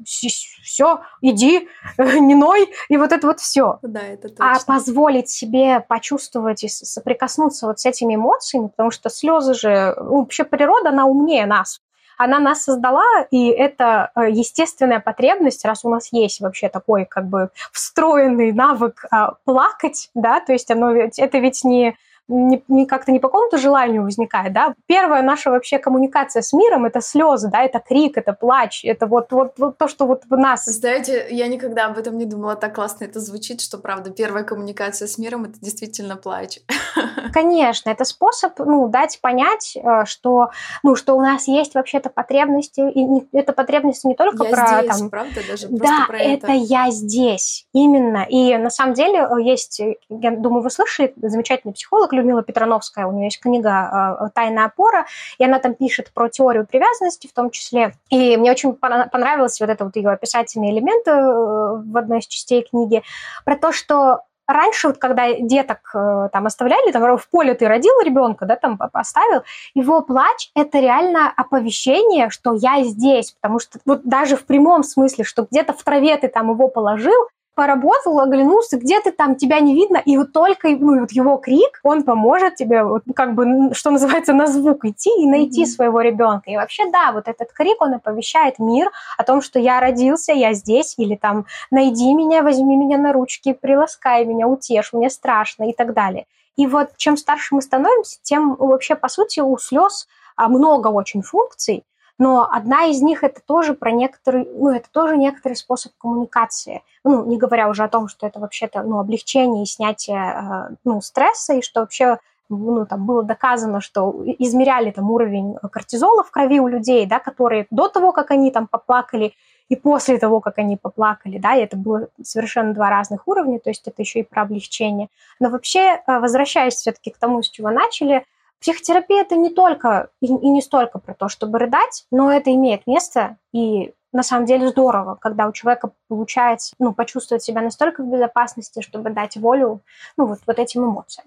все, 0.04 1.00
иди, 1.20 1.68
не 1.98 2.34
ной, 2.34 2.68
и 2.88 2.96
вот 2.96 3.12
это 3.12 3.26
вот 3.26 3.40
все. 3.40 3.78
Да, 3.82 4.00
это 4.00 4.28
точно. 4.28 4.52
А 4.52 4.60
позволить 4.64 5.28
себе 5.30 5.80
почувствовать 5.80 6.64
и 6.64 6.68
соприкоснуться 6.68 7.66
вот 7.66 7.80
с 7.80 7.86
этими 7.86 8.14
эмоциями, 8.14 8.68
потому 8.68 8.90
что 8.90 9.08
слезы 9.10 9.54
же, 9.54 9.94
ну, 9.98 10.20
вообще 10.20 10.44
природа, 10.44 10.90
она 10.90 11.06
умнее 11.06 11.46
нас. 11.46 11.80
Она 12.18 12.38
нас 12.38 12.64
создала, 12.64 13.22
и 13.30 13.48
это 13.48 14.10
э, 14.14 14.30
естественная 14.30 15.00
потребность, 15.00 15.64
раз 15.64 15.86
у 15.86 15.88
нас 15.88 16.12
есть 16.12 16.40
вообще 16.40 16.68
такой 16.68 17.06
как 17.06 17.26
бы 17.26 17.48
встроенный 17.72 18.52
навык 18.52 19.06
а, 19.10 19.36
плакать, 19.46 20.10
да, 20.14 20.40
то 20.40 20.52
есть 20.52 20.70
оно, 20.70 20.92
это 20.92 21.38
ведь 21.38 21.64
не 21.64 21.96
не, 22.30 22.62
не 22.68 22.86
как-то 22.86 23.12
не 23.12 23.18
по 23.18 23.28
какому-то 23.28 23.58
желанию 23.58 24.02
возникает, 24.02 24.52
да. 24.52 24.74
Первая 24.86 25.22
наша 25.22 25.50
вообще 25.50 25.78
коммуникация 25.78 26.42
с 26.42 26.52
миром— 26.52 26.84
это 26.86 27.00
слезы, 27.00 27.50
да, 27.50 27.62
это 27.62 27.80
крик, 27.80 28.16
это 28.16 28.32
плач, 28.32 28.84
это 28.84 29.06
вот, 29.06 29.32
вот, 29.32 29.54
вот 29.58 29.78
то, 29.78 29.88
что 29.88 30.06
вот 30.06 30.22
в 30.28 30.36
нас. 30.36 30.64
Знаете, 30.64 31.26
я 31.30 31.48
никогда 31.48 31.86
об 31.86 31.98
этом 31.98 32.16
не 32.16 32.24
думала, 32.24 32.56
так 32.56 32.74
классно 32.74 33.04
это 33.04 33.20
звучит, 33.20 33.60
что, 33.60 33.78
правда, 33.78 34.10
первая 34.10 34.44
коммуникация 34.44 35.08
с 35.08 35.18
миром— 35.18 35.44
это 35.44 35.60
действительно 35.60 36.16
плач. 36.16 36.60
Конечно, 37.32 37.90
это 37.90 38.04
способ, 38.04 38.58
ну, 38.58 38.88
дать 38.88 39.20
понять, 39.20 39.76
э, 39.76 40.04
что, 40.06 40.50
ну, 40.82 40.94
что 40.94 41.14
у 41.14 41.20
нас 41.20 41.48
есть 41.48 41.74
вообще-то 41.74 42.10
потребности, 42.10 42.80
и 42.80 43.02
не, 43.02 43.26
это 43.32 43.52
потребности 43.52 44.06
не 44.06 44.14
только 44.14 44.44
я 44.44 44.50
про... 44.50 44.82
здесь, 44.82 44.98
там, 44.98 45.10
правда, 45.10 45.40
даже 45.48 45.68
да, 45.68 46.04
про 46.06 46.18
это. 46.18 46.46
это 46.46 46.52
я 46.52 46.90
здесь, 46.90 47.66
именно. 47.72 48.24
И 48.28 48.56
на 48.56 48.70
самом 48.70 48.94
деле 48.94 49.18
э, 49.18 49.42
есть, 49.42 49.80
я 50.08 50.30
думаю, 50.30 50.62
вы 50.62 50.70
слышали, 50.70 51.12
замечательный 51.16 51.72
психолог 51.72 52.12
Людмила 52.20 52.42
Петрановская, 52.42 53.06
у 53.06 53.12
нее 53.12 53.24
есть 53.26 53.40
книга 53.40 54.18
э, 54.20 54.28
«Тайная 54.34 54.66
опора», 54.66 55.06
и 55.38 55.44
она 55.44 55.58
там 55.58 55.74
пишет 55.74 56.12
про 56.12 56.28
теорию 56.28 56.66
привязанности 56.66 57.26
в 57.26 57.32
том 57.32 57.50
числе. 57.50 57.94
И 58.10 58.36
мне 58.36 58.50
очень 58.50 58.74
понравилось 58.74 59.60
вот 59.60 59.70
это 59.70 59.84
вот 59.84 59.96
ее 59.96 60.10
описательные 60.10 60.72
элементы 60.72 61.10
э, 61.10 61.82
в 61.84 61.96
одной 61.96 62.18
из 62.18 62.26
частей 62.26 62.62
книги, 62.62 63.02
про 63.44 63.56
то, 63.56 63.72
что 63.72 64.20
раньше, 64.52 64.88
вот, 64.88 64.98
когда 64.98 65.32
деток 65.32 65.90
э, 65.94 66.28
там 66.32 66.46
оставляли, 66.46 66.92
там 66.92 67.16
в 67.16 67.28
поле 67.28 67.54
ты 67.54 67.68
родил 67.68 67.92
ребенка, 68.04 68.46
да, 68.46 68.56
там 68.56 68.78
поставил, 68.78 69.42
его 69.74 70.02
плач– 70.02 70.50
это 70.54 70.80
реально 70.80 71.32
оповещение, 71.34 72.30
что 72.30 72.54
я 72.54 72.82
здесь, 72.84 73.32
потому 73.32 73.58
что 73.58 73.78
вот 73.84 74.02
даже 74.04 74.36
в 74.36 74.44
прямом 74.46 74.82
смысле, 74.82 75.24
что 75.24 75.46
где-то 75.50 75.72
в 75.72 75.82
траве 75.82 76.16
ты 76.16 76.28
там 76.28 76.50
его 76.50 76.68
положил, 76.68 77.28
поработал, 77.60 78.18
оглянулся, 78.20 78.78
где 78.78 79.00
ты 79.00 79.12
там, 79.12 79.36
тебя 79.36 79.60
не 79.60 79.74
видно, 79.74 79.98
и 79.98 80.16
вот 80.16 80.32
только 80.32 80.70
ну, 80.70 81.00
вот 81.00 81.12
его 81.12 81.36
крик, 81.36 81.78
он 81.82 82.04
поможет 82.04 82.54
тебе, 82.54 82.84
вот, 82.84 83.02
как 83.14 83.34
бы, 83.34 83.74
что 83.74 83.90
называется, 83.90 84.32
на 84.32 84.46
звук 84.46 84.86
идти 84.86 85.10
и 85.18 85.26
найти 85.26 85.64
mm-hmm. 85.64 85.66
своего 85.66 86.00
ребенка. 86.00 86.50
И 86.50 86.56
вообще, 86.56 86.90
да, 86.90 87.12
вот 87.12 87.28
этот 87.28 87.52
крик, 87.52 87.82
он 87.82 87.92
оповещает 87.92 88.58
мир 88.58 88.90
о 89.18 89.24
том, 89.24 89.42
что 89.42 89.58
я 89.58 89.78
родился, 89.78 90.32
я 90.32 90.54
здесь, 90.54 90.94
или 90.96 91.16
там, 91.16 91.44
найди 91.70 92.14
меня, 92.14 92.42
возьми 92.42 92.78
меня 92.78 92.96
на 92.96 93.12
ручки, 93.12 93.52
приласкай 93.52 94.24
меня, 94.24 94.48
утешь, 94.48 94.94
мне 94.94 95.10
страшно 95.10 95.68
и 95.68 95.74
так 95.74 95.92
далее. 95.92 96.24
И 96.56 96.66
вот 96.66 96.96
чем 96.96 97.18
старше 97.18 97.54
мы 97.54 97.60
становимся, 97.60 98.20
тем 98.22 98.56
вообще, 98.56 98.94
по 98.94 99.08
сути, 99.08 99.40
у 99.40 99.58
слез 99.58 100.08
а, 100.34 100.48
много 100.48 100.88
очень 100.88 101.20
функций, 101.20 101.84
но 102.20 102.46
одна 102.52 102.84
из 102.84 103.00
них 103.00 103.24
это 103.24 103.40
тоже 103.40 103.72
про 103.72 103.90
некоторый, 103.92 104.44
ну, 104.44 104.68
это 104.68 104.90
тоже 104.90 105.16
некоторый 105.16 105.54
способ 105.54 105.92
коммуникации. 105.96 106.82
Ну, 107.02 107.24
не 107.24 107.38
говоря 107.38 107.66
уже 107.70 107.82
о 107.82 107.88
том, 107.88 108.08
что 108.08 108.26
это 108.26 108.38
вообще-то, 108.38 108.82
ну, 108.82 108.98
облегчение 108.98 109.62
и 109.62 109.66
снятие, 109.66 110.18
э, 110.18 110.74
ну, 110.84 111.00
стресса, 111.00 111.54
и 111.54 111.62
что 111.62 111.80
вообще 111.80 112.18
ну, 112.50 112.84
там 112.84 113.06
было 113.06 113.22
доказано, 113.22 113.80
что 113.80 114.22
измеряли 114.38 114.90
там 114.90 115.10
уровень 115.10 115.54
кортизола 115.72 116.22
в 116.22 116.30
крови 116.30 116.60
у 116.60 116.68
людей, 116.68 117.06
да, 117.06 117.20
которые 117.20 117.66
до 117.70 117.88
того, 117.88 118.12
как 118.12 118.30
они 118.32 118.50
там 118.50 118.66
поплакали, 118.66 119.32
и 119.70 119.76
после 119.76 120.18
того, 120.18 120.40
как 120.40 120.58
они 120.58 120.76
поплакали, 120.76 121.38
да, 121.38 121.54
и 121.54 121.62
это 121.62 121.78
было 121.78 122.08
совершенно 122.22 122.74
два 122.74 122.90
разных 122.90 123.26
уровня, 123.28 123.60
то 123.60 123.70
есть 123.70 123.88
это 123.88 124.02
еще 124.02 124.20
и 124.20 124.24
про 124.24 124.42
облегчение. 124.42 125.08
Но 125.38 125.48
вообще, 125.48 126.02
э, 126.06 126.18
возвращаясь 126.18 126.74
все-таки 126.74 127.12
к 127.12 127.16
тому, 127.16 127.42
с 127.42 127.48
чего 127.48 127.70
начали, 127.70 128.26
Психотерапия 128.60 129.22
это 129.22 129.36
не 129.36 129.50
только 129.50 130.10
и, 130.20 130.26
и 130.26 130.50
не 130.50 130.60
столько 130.60 130.98
про 130.98 131.14
то, 131.14 131.28
чтобы 131.28 131.58
рыдать, 131.58 132.06
но 132.10 132.30
это 132.30 132.52
имеет 132.52 132.86
место, 132.86 133.38
и 133.52 133.94
на 134.12 134.22
самом 134.22 134.46
деле 134.46 134.68
здорово, 134.68 135.16
когда 135.20 135.46
у 135.48 135.52
человека 135.52 135.92
получается 136.08 136.74
ну, 136.78 136.92
почувствовать 136.92 137.42
себя 137.42 137.62
настолько 137.62 138.02
в 138.02 138.10
безопасности, 138.10 138.80
чтобы 138.80 139.10
дать 139.10 139.36
волю 139.36 139.82
ну, 140.16 140.26
вот, 140.26 140.40
вот 140.46 140.58
этим 140.58 140.84
эмоциям. 140.84 141.26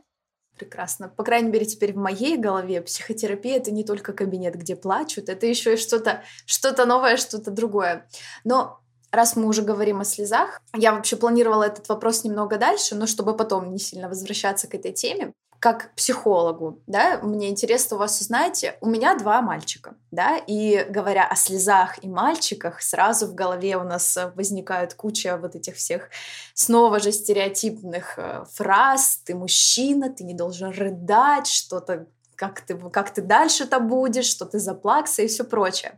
Прекрасно. 0.58 1.10
По 1.10 1.24
крайней 1.24 1.50
мере, 1.50 1.66
теперь 1.66 1.94
в 1.94 1.98
моей 1.98 2.38
голове 2.38 2.82
психотерапия 2.82 3.58
это 3.58 3.72
не 3.72 3.84
только 3.84 4.14
кабинет, 4.14 4.56
где 4.56 4.76
плачут, 4.76 5.30
это 5.30 5.48
еще 5.48 5.74
и 5.74 5.78
что-то 5.78 6.22
что 6.46 6.86
новое, 6.86 7.18
что-то 7.18 7.50
другое. 7.50 8.08
Но 8.44 8.83
раз 9.14 9.36
мы 9.36 9.48
уже 9.48 9.62
говорим 9.62 10.02
о 10.02 10.06
слезах, 10.06 10.62
я 10.76 10.94
вообще 10.94 11.16
планировала 11.16 11.64
этот 11.64 11.88
вопрос 11.88 12.24
немного 12.24 12.58
дальше, 12.58 12.96
но 12.96 13.08
чтобы 13.08 13.36
потом 13.36 13.72
не 13.72 13.80
сильно 13.80 14.10
возвращаться 14.10 14.68
к 14.68 14.76
этой 14.76 14.92
теме 14.92 15.34
как 15.60 15.96
психологу, 15.96 16.82
да, 16.88 17.20
мне 17.24 17.50
интересно 17.50 17.96
у 17.96 18.00
вас 18.00 18.20
узнать, 18.20 18.66
у 18.82 18.86
меня 18.86 19.18
два 19.18 19.42
мальчика, 19.42 19.96
да, 20.12 20.36
и 20.36 20.86
говоря 20.90 21.26
о 21.26 21.38
слезах 21.38 22.04
и 22.04 22.10
мальчиках, 22.10 22.82
сразу 22.82 23.28
в 23.28 23.34
голове 23.34 23.78
у 23.78 23.84
нас 23.84 24.18
возникают 24.36 24.94
куча 24.94 25.38
вот 25.38 25.56
этих 25.56 25.76
всех 25.76 26.10
снова 26.54 27.00
же 27.00 27.14
стереотипных 27.14 28.20
э, 28.20 28.44
фраз, 28.52 29.22
ты 29.24 29.36
мужчина, 29.36 30.10
ты 30.10 30.26
не 30.26 30.34
должен 30.34 30.70
рыдать, 30.72 31.48
что-то 31.48 32.08
как 32.36 32.60
ты, 32.60 32.78
как 32.90 33.14
ты 33.14 33.22
дальше-то 33.22 33.80
будешь, 33.80 34.26
что 34.26 34.46
ты 34.46 34.60
заплакса 34.60 35.22
и 35.22 35.28
все 35.28 35.46
прочее. 35.46 35.98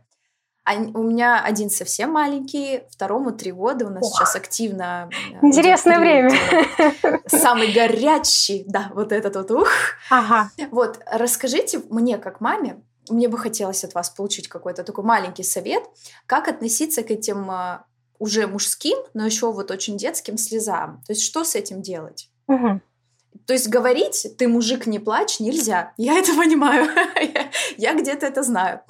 У 0.94 1.02
меня 1.02 1.42
один 1.42 1.70
совсем 1.70 2.10
маленький, 2.10 2.82
второму 2.90 3.32
три 3.32 3.52
года. 3.52 3.86
У 3.86 3.90
нас 3.90 4.02
Ох. 4.02 4.18
сейчас 4.18 4.34
активно... 4.34 5.08
Э, 5.32 5.46
Интересное 5.46 6.00
время. 6.00 6.30
Самый 7.26 7.72
горячий, 7.72 8.64
да, 8.66 8.90
вот 8.94 9.12
этот 9.12 9.36
вот 9.36 9.50
ух. 9.52 9.68
Ага. 10.10 10.50
Вот, 10.70 10.98
расскажите 11.06 11.80
мне, 11.88 12.18
как 12.18 12.40
маме, 12.40 12.82
мне 13.08 13.28
бы 13.28 13.38
хотелось 13.38 13.84
от 13.84 13.94
вас 13.94 14.10
получить 14.10 14.48
какой-то 14.48 14.82
такой 14.82 15.04
маленький 15.04 15.44
совет, 15.44 15.84
как 16.26 16.48
относиться 16.48 17.02
к 17.02 17.10
этим 17.10 17.48
э, 17.50 17.78
уже 18.18 18.46
мужским, 18.46 18.98
но 19.14 19.24
еще 19.24 19.52
вот 19.52 19.70
очень 19.70 19.96
детским 19.96 20.36
слезам. 20.36 21.02
То 21.06 21.12
есть 21.12 21.22
что 21.22 21.44
с 21.44 21.54
этим 21.54 21.82
делать? 21.82 22.28
Угу. 22.48 22.80
То 23.46 23.52
есть 23.52 23.68
говорить 23.68 24.26
«ты 24.38 24.48
мужик, 24.48 24.86
не 24.86 24.98
плачь» 24.98 25.40
нельзя. 25.40 25.92
Я 25.96 26.18
это 26.18 26.34
понимаю. 26.34 26.88
я 27.76 27.94
где-то 27.94 28.26
это 28.26 28.42
знаю. 28.42 28.80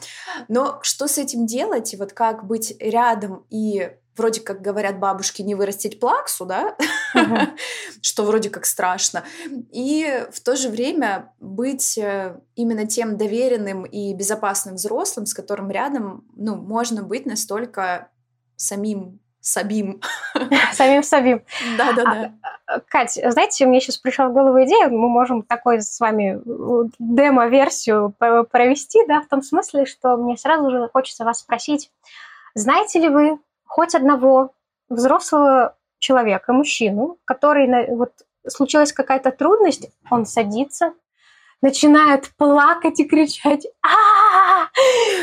Но 0.49 0.79
что 0.83 1.09
с 1.09 1.19
этим 1.19 1.47
делать? 1.47 1.93
И 1.95 1.97
вот 1.97 2.13
как 2.13 2.47
быть 2.47 2.75
рядом 2.81 3.47
и 3.51 3.91
вроде 4.17 4.41
как 4.41 4.63
говорят 4.63 4.99
бабушки, 4.99 5.43
не 5.43 5.55
вырастить 5.55 6.01
плаксу, 6.01 6.47
да, 6.47 6.77
что 8.01 8.25
вроде 8.25 8.51
как 8.51 8.65
страшно, 8.65 9.25
и 9.71 10.27
в 10.33 10.41
то 10.41 10.57
же 10.57 10.69
время 10.69 11.35
быть 11.39 11.99
э, 11.99 12.41
именно 12.55 12.87
тем 12.87 13.17
доверенным 13.17 13.85
и 13.85 14.15
безопасным 14.15 14.77
взрослым, 14.77 15.27
с 15.27 15.35
которым 15.35 15.71
рядом, 15.71 16.25
ну, 16.35 16.57
можно 16.57 17.03
быть 17.03 17.27
настолько 17.27 18.11
самим 18.57 19.21
Сабим. 19.47 20.01
Самим 20.73 21.05
Сабим. 21.05 21.41
Да-да-да. 21.79 22.33
А, 22.67 22.81
Кать, 22.81 23.13
знаете, 23.13 23.65
мне 23.67 23.81
сейчас 23.81 23.97
пришла 23.97 24.27
в 24.27 24.33
голову 24.33 24.65
идея, 24.65 24.89
мы 24.89 25.09
можем 25.09 25.43
такой 25.43 25.81
с 25.81 26.01
вами 26.01 26.41
э, 26.45 26.89
демо-версию 26.99 28.13
провести, 28.19 29.07
да, 29.07 29.21
в 29.21 29.29
том 29.29 29.43
смысле, 29.43 29.87
что 29.87 30.17
мне 30.17 30.37
сразу 30.37 30.69
же 30.73 30.91
хочется 30.93 31.25
вас 31.25 31.39
спросить, 31.39 31.93
знаете 32.57 32.99
ли 32.99 33.09
вы 33.09 33.39
хоть 33.65 33.95
одного 33.95 34.51
взрослого 34.89 35.77
человека, 36.01 36.53
мужчину, 36.53 37.19
который, 37.25 37.95
вот, 37.95 38.15
случилась 38.49 38.93
какая-то 38.93 39.31
трудность, 39.31 39.91
он 40.11 40.27
садится, 40.27 40.93
начинает 41.63 42.31
плакать 42.37 43.01
и 43.01 43.05
кричать 43.05 43.67
а 43.83 44.69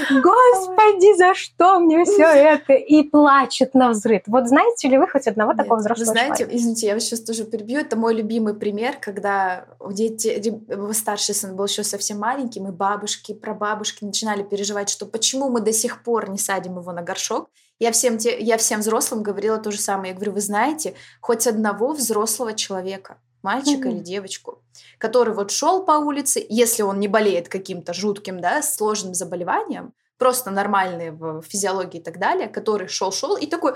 Господи, 0.09 1.17
за 1.17 1.35
что 1.35 1.79
мне 1.79 2.03
все 2.05 2.23
это? 2.23 2.73
И 2.73 3.03
плачет 3.03 3.73
на 3.73 3.89
взрыв. 3.89 4.23
Вот 4.27 4.47
знаете 4.47 4.87
ли 4.87 4.97
вы 4.97 5.07
хоть 5.07 5.27
одного 5.27 5.53
такого 5.53 5.79
взрослого 5.79 6.11
знаете, 6.11 6.37
человека? 6.37 6.57
извините, 6.57 6.87
я 6.87 6.93
вас 6.95 7.03
сейчас 7.03 7.21
тоже 7.21 7.45
перебью. 7.45 7.79
Это 7.79 7.95
мой 7.95 8.13
любимый 8.13 8.53
пример, 8.53 8.97
когда 8.99 9.65
дети, 9.91 10.61
старший 10.93 11.35
сын 11.35 11.55
был 11.55 11.65
еще 11.65 11.83
совсем 11.83 12.19
маленький, 12.19 12.59
мы 12.59 12.71
бабушки, 12.71 13.33
прабабушки 13.33 14.03
начинали 14.03 14.43
переживать, 14.43 14.89
что 14.89 15.05
почему 15.05 15.49
мы 15.49 15.61
до 15.61 15.73
сих 15.73 16.03
пор 16.03 16.29
не 16.29 16.37
садим 16.37 16.77
его 16.79 16.91
на 16.91 17.01
горшок. 17.01 17.49
Я 17.79 17.91
всем, 17.91 18.17
те, 18.17 18.39
я 18.39 18.57
всем 18.57 18.79
взрослым 18.79 19.23
говорила 19.23 19.57
то 19.57 19.71
же 19.71 19.79
самое. 19.79 20.11
Я 20.11 20.15
говорю, 20.15 20.33
вы 20.33 20.41
знаете, 20.41 20.93
хоть 21.21 21.47
одного 21.47 21.93
взрослого 21.93 22.53
человека, 22.53 23.17
мальчика 23.43 23.87
mm-hmm. 23.87 23.91
или 23.91 23.99
девочку, 23.99 24.63
который 24.97 25.33
вот 25.33 25.51
шел 25.51 25.85
по 25.85 25.93
улице, 25.93 26.43
если 26.49 26.81
он 26.81 26.99
не 26.99 27.07
болеет 27.07 27.49
каким-то 27.49 27.93
жутким, 27.93 28.39
да, 28.39 28.61
сложным 28.61 29.13
заболеванием, 29.13 29.93
просто 30.17 30.51
нормальный 30.51 31.11
в 31.11 31.41
физиологии 31.43 31.99
и 31.99 32.03
так 32.03 32.17
далее, 32.17 32.47
который 32.47 32.87
шел-шел 32.87 33.35
и 33.35 33.45
такой 33.45 33.73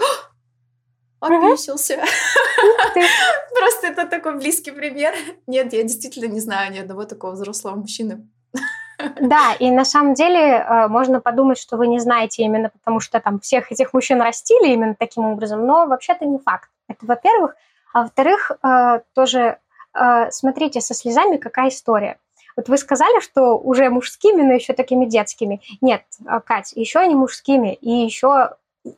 описался. 1.19 1.97
Просто 3.59 3.87
это 3.87 4.07
такой 4.07 4.37
близкий 4.37 4.71
пример. 4.71 5.13
Нет, 5.47 5.73
я 5.73 5.83
действительно 5.83 6.31
не 6.31 6.39
знаю 6.39 6.71
ни 6.71 6.79
одного 6.79 7.05
такого 7.05 7.31
взрослого 7.31 7.75
мужчины. 7.75 8.27
Да, 9.21 9.53
и 9.59 9.69
на 9.69 9.85
самом 9.85 10.15
деле 10.15 10.39
э, 10.39 10.87
можно 10.87 11.21
подумать, 11.21 11.59
что 11.59 11.77
вы 11.77 11.87
не 11.87 11.99
знаете 11.99 12.43
именно 12.43 12.69
потому, 12.69 12.99
что 12.99 13.19
там 13.19 13.39
всех 13.39 13.71
этих 13.71 13.93
мужчин 13.93 14.21
растили 14.21 14.73
именно 14.73 14.95
таким 14.95 15.25
образом, 15.25 15.67
но 15.67 15.85
вообще-то 15.85 16.25
не 16.25 16.39
факт. 16.39 16.69
Это 16.87 17.05
во-первых. 17.05 17.55
А 17.97 18.03
во-вторых, 18.03 18.51
э, 18.51 18.99
тоже 19.15 19.57
э, 19.95 20.29
смотрите, 20.29 20.81
со 20.81 20.93
слезами 20.93 21.37
какая 21.37 21.69
история. 21.69 22.19
Вот 22.55 22.69
вы 22.69 22.77
сказали, 22.77 23.19
что 23.21 23.57
уже 23.57 23.89
мужскими, 23.89 24.43
но 24.43 24.53
еще 24.53 24.73
такими 24.73 25.07
детскими. 25.07 25.61
Нет, 25.81 26.03
э, 26.23 26.39
Кать, 26.45 26.73
еще 26.75 27.07
не 27.07 27.15
мужскими, 27.15 27.73
и 27.73 27.89
еще 27.89 28.51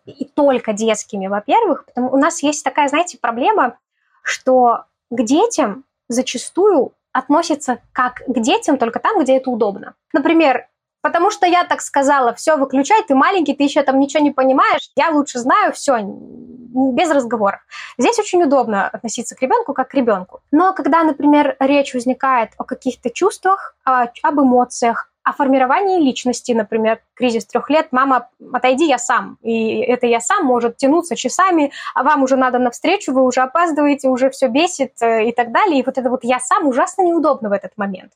и 0.06 0.26
только 0.26 0.74
детскими, 0.74 1.28
во-первых. 1.28 1.86
Потому 1.86 2.12
у 2.12 2.18
нас 2.18 2.44
есть 2.44 2.62
такая, 2.66 2.90
знаете, 2.90 3.18
проблема, 3.18 3.78
что 4.22 4.84
к 5.10 5.24
детям 5.24 5.86
зачастую 6.10 6.92
относятся 7.14 7.80
как 7.94 8.16
к 8.28 8.40
детям 8.42 8.78
только 8.78 9.00
там, 9.00 9.24
где 9.24 9.38
это 9.38 9.50
удобно. 9.50 9.96
Например, 10.12 10.68
Потому 11.02 11.32
что 11.32 11.46
я 11.46 11.64
так 11.64 11.82
сказала, 11.82 12.34
все, 12.34 12.58
выключай, 12.58 13.04
ты 13.08 13.16
маленький, 13.16 13.54
ты 13.54 13.64
еще 13.64 13.84
там 13.84 14.00
ничего 14.00 14.24
не 14.24 14.32
понимаешь, 14.32 14.92
я 14.96 15.10
лучше 15.10 15.40
знаю, 15.40 15.72
все, 15.74 15.98
без 16.02 17.10
разговоров. 17.10 17.62
Здесь 17.98 18.20
очень 18.20 18.44
удобно 18.44 18.88
относиться 18.88 19.36
к 19.36 19.42
ребенку 19.42 19.74
как 19.74 19.90
к 19.90 19.94
ребенку. 19.94 20.42
Но 20.52 20.74
когда, 20.74 21.04
например, 21.04 21.56
речь 21.60 21.94
возникает 21.94 22.52
о 22.58 22.64
каких-то 22.64 23.10
чувствах, 23.10 23.76
об 23.84 24.40
эмоциях, 24.40 25.10
о 25.24 25.34
формировании 25.34 26.00
личности, 26.00 26.54
например, 26.54 27.02
кризис 27.14 27.46
трех 27.46 27.70
лет, 27.70 27.88
мама, 27.92 28.30
отойди, 28.52 28.88
я 28.88 28.98
сам. 28.98 29.38
И 29.42 29.80
это 29.80 30.08
я 30.08 30.20
сам 30.20 30.46
может 30.46 30.78
тянуться 30.78 31.16
часами, 31.16 31.72
а 31.94 32.04
вам 32.04 32.24
уже 32.24 32.36
надо 32.36 32.58
навстречу, 32.58 33.14
вы 33.14 33.24
уже 33.24 33.42
опаздываете, 33.42 34.10
уже 34.10 34.30
все 34.32 34.48
бесит 34.48 34.94
э, 35.02 35.30
и 35.30 35.32
так 35.32 35.52
далее. 35.52 35.80
И 35.80 35.84
вот 35.84 35.98
это 35.98 36.10
вот 36.10 36.24
я 36.24 36.40
сам 36.40 36.68
ужасно 36.68 37.04
неудобно 37.04 37.50
в 37.50 37.52
этот 37.52 37.74
момент. 37.78 38.12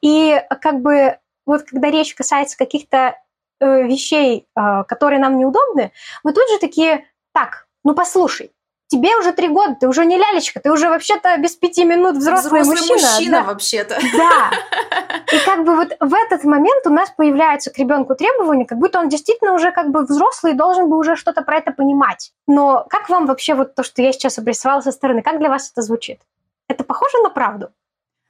И 0.00 0.40
как 0.60 0.80
бы 0.80 1.18
вот 1.46 1.62
когда 1.64 1.90
речь 1.90 2.14
касается 2.14 2.56
каких-то 2.56 3.18
э, 3.60 3.82
вещей, 3.86 4.46
э, 4.56 4.84
которые 4.84 5.20
нам 5.20 5.38
неудобны, 5.38 5.92
мы 6.22 6.32
тут 6.32 6.48
же 6.48 6.58
такие, 6.58 7.06
так, 7.32 7.66
ну 7.84 7.94
послушай, 7.94 8.52
тебе 8.88 9.16
уже 9.16 9.32
три 9.32 9.48
года, 9.48 9.76
ты 9.78 9.88
уже 9.88 10.04
не 10.04 10.16
лялечка, 10.16 10.60
ты 10.60 10.70
уже 10.70 10.88
вообще-то 10.88 11.36
без 11.38 11.56
пяти 11.56 11.84
минут 11.84 12.16
взрослый, 12.16 12.62
Взрослый 12.62 12.90
мужчина. 12.90 13.10
мужчина 13.10 13.38
да. 13.38 13.44
вообще-то. 13.44 13.98
Да. 14.16 14.50
И 15.32 15.38
как 15.44 15.64
бы 15.64 15.74
вот 15.74 15.96
в 15.98 16.14
этот 16.14 16.44
момент 16.44 16.86
у 16.86 16.90
нас 16.90 17.10
появляется 17.10 17.70
к 17.70 17.78
ребенку 17.78 18.14
требование, 18.14 18.66
как 18.66 18.78
будто 18.78 19.00
он 19.00 19.08
действительно 19.08 19.54
уже 19.54 19.72
как 19.72 19.90
бы 19.90 20.04
взрослый 20.04 20.52
и 20.52 20.56
должен 20.56 20.88
бы 20.88 20.96
уже 20.96 21.16
что-то 21.16 21.42
про 21.42 21.58
это 21.58 21.72
понимать. 21.72 22.32
Но 22.46 22.86
как 22.88 23.08
вам 23.08 23.26
вообще 23.26 23.54
вот 23.54 23.74
то, 23.74 23.82
что 23.82 24.02
я 24.02 24.12
сейчас 24.12 24.38
обрисовала 24.38 24.80
со 24.80 24.92
стороны, 24.92 25.22
как 25.22 25.38
для 25.38 25.48
вас 25.48 25.70
это 25.70 25.82
звучит? 25.82 26.20
Это 26.68 26.84
похоже 26.84 27.18
на 27.22 27.30
правду? 27.30 27.70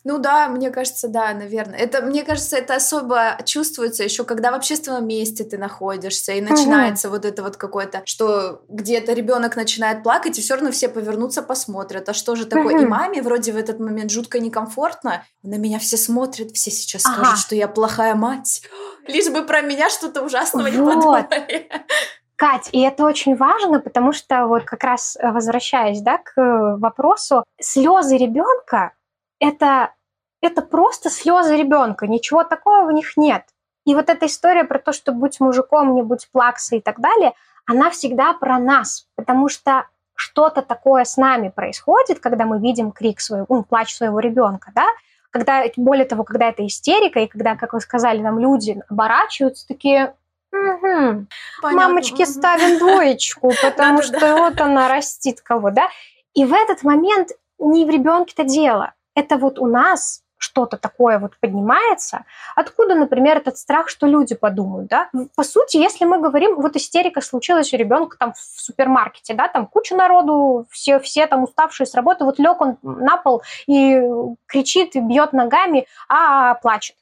Ну 0.04 0.18
да, 0.18 0.48
мне 0.48 0.70
кажется, 0.70 1.08
да, 1.08 1.32
наверное. 1.32 1.78
Это, 1.78 2.02
мне 2.02 2.24
кажется, 2.24 2.58
это 2.58 2.74
особо 2.74 3.38
чувствуется 3.46 4.04
еще, 4.04 4.24
когда 4.24 4.50
в 4.50 4.54
общественном 4.54 5.06
месте 5.08 5.44
ты 5.44 5.56
находишься, 5.56 6.32
и 6.32 6.42
начинается 6.42 7.08
вот 7.08 7.24
это 7.24 7.42
вот 7.42 7.56
какое-то, 7.56 8.02
что 8.04 8.62
где-то 8.68 9.14
ребенок 9.14 9.56
начинает 9.56 10.02
плакать, 10.02 10.38
и 10.38 10.42
все 10.42 10.54
равно 10.54 10.72
все 10.72 10.88
повернутся, 10.90 11.42
посмотрят. 11.42 12.06
А 12.08 12.12
что 12.12 12.36
же 12.36 12.44
такое? 12.44 12.74
И 12.74 12.80
Мгм. 12.80 12.88
маме 12.90 13.22
вроде 13.22 13.52
в 13.52 13.56
этот 13.56 13.80
момент 13.80 14.10
жутко 14.10 14.40
некомфортно. 14.40 15.24
На 15.42 15.56
меня 15.56 15.78
все 15.78 15.96
смотрят, 15.96 16.52
все 16.52 16.70
сейчас 16.70 17.06
Ага. 17.06 17.14
скажут, 17.14 17.38
что 17.38 17.54
я 17.54 17.66
плохая 17.66 18.14
мать. 18.14 18.62
Лишь 19.06 19.30
бы 19.30 19.42
про 19.42 19.62
меня 19.62 19.88
что-то 19.88 20.22
ужасного 20.22 20.66
не 20.66 20.76
Вот. 20.76 20.94
подумали. 20.96 21.68
Кать, 22.36 22.68
и 22.72 22.80
это 22.80 23.04
очень 23.04 23.36
важно, 23.36 23.78
потому 23.80 24.12
что 24.12 24.46
вот 24.46 24.64
как 24.64 24.82
раз 24.82 25.16
э, 25.18 25.30
возвращаясь 25.30 26.00
да, 26.00 26.18
к 26.18 26.36
э, 26.36 26.76
вопросу, 26.78 27.44
слезы 27.60 28.16
ребенка 28.16 28.92
это, 29.40 29.92
это 30.40 30.62
просто 30.62 31.10
слезы 31.10 31.56
ребенка, 31.56 32.06
ничего 32.06 32.44
такого 32.44 32.86
в 32.86 32.92
них 32.92 33.16
нет. 33.16 33.44
И 33.84 33.94
вот 33.94 34.08
эта 34.08 34.26
история 34.26 34.64
про 34.64 34.78
то, 34.78 34.92
что 34.92 35.12
будь 35.12 35.40
мужиком, 35.40 35.94
не 35.94 36.02
будь 36.02 36.28
плаксой 36.32 36.78
и 36.78 36.80
так 36.80 37.00
далее, 37.00 37.34
она 37.66 37.90
всегда 37.90 38.32
про 38.32 38.58
нас, 38.58 39.06
потому 39.16 39.48
что 39.48 39.86
что-то 40.14 40.62
такое 40.62 41.04
с 41.04 41.16
нами 41.16 41.48
происходит, 41.48 42.20
когда 42.20 42.46
мы 42.46 42.60
видим 42.60 42.92
крик 42.92 43.20
своего, 43.20 43.46
ну, 43.48 43.64
плач 43.64 43.94
своего 43.94 44.20
ребенка, 44.20 44.70
да, 44.74 44.86
когда, 45.30 45.64
более 45.76 46.04
того, 46.04 46.22
когда 46.22 46.48
это 46.48 46.64
истерика, 46.64 47.18
и 47.20 47.26
когда, 47.26 47.56
как 47.56 47.72
вы 47.72 47.80
сказали, 47.80 48.20
нам 48.20 48.38
люди 48.38 48.80
оборачиваются, 48.88 49.66
такие, 49.66 50.14
«Мгм, 50.52 51.26
Понятно. 51.60 51.88
мамочки 51.88 52.24
ставим 52.24 52.78
двоечку, 52.78 53.50
потому 53.62 54.02
что 54.02 54.36
вот 54.36 54.60
она 54.60 54.88
растит 54.88 55.40
кого, 55.40 55.70
да? 55.70 55.88
И 56.34 56.44
в 56.44 56.52
этот 56.52 56.84
момент 56.84 57.30
не 57.58 57.84
в 57.84 57.90
ребенке-то 57.90 58.44
дело. 58.44 58.94
Это 59.14 59.36
вот 59.36 59.58
у 59.58 59.66
нас 59.66 60.24
что-то 60.44 60.76
такое 60.76 61.18
вот 61.18 61.38
поднимается. 61.40 62.24
Откуда, 62.54 62.94
например, 62.94 63.38
этот 63.38 63.56
страх, 63.56 63.88
что 63.88 64.06
люди 64.06 64.34
подумают, 64.34 64.88
да? 64.88 65.08
По 65.36 65.42
сути, 65.42 65.78
если 65.78 66.04
мы 66.04 66.20
говорим, 66.20 66.56
вот 66.56 66.76
истерика 66.76 67.20
случилась 67.20 67.72
у 67.72 67.76
ребенка 67.76 68.16
там 68.18 68.34
в 68.34 68.60
супермаркете, 68.60 69.34
да, 69.34 69.48
там 69.48 69.66
куча 69.66 69.96
народу, 69.96 70.66
все, 70.70 70.98
все 71.00 71.26
там 71.26 71.44
уставшие 71.44 71.86
с 71.86 71.94
работы, 71.94 72.24
вот 72.24 72.38
лег 72.38 72.60
он 72.60 72.76
на 72.82 73.16
пол 73.16 73.42
и 73.66 74.02
кричит, 74.46 74.96
и 74.96 75.00
бьет 75.00 75.32
ногами, 75.32 75.86
а 76.08 76.54
плачет. 76.54 76.96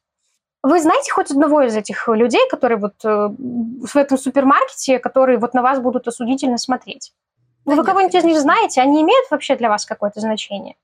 Вы 0.62 0.81
знаете 0.81 1.11
хоть 1.11 1.33
одного 1.33 1.62
из 1.62 1.75
этих 1.75 2.07
людей, 2.07 2.48
которые 2.48 2.79
вот 2.79 2.94
э, 3.05 3.09
в 3.09 3.96
этом 3.96 4.16
супермаркете, 4.16 5.01
которые 5.01 5.38
вот 5.38 5.55
на 5.55 5.62
вас 5.62 5.81
будут 5.81 6.07
осудительно 6.07 6.57
смотреть? 6.57 7.12
Да 7.64 7.72
Вы 7.72 7.79
нет, 7.79 7.87
кого-нибудь 7.87 8.14
из 8.14 8.25
них 8.25 8.38
знаете? 8.38 8.81
Они 8.81 9.03
имеют 9.03 9.29
вообще 9.31 9.57
для 9.57 9.68
вас 9.68 9.85
какое-то 9.85 10.20
значение? 10.20 10.77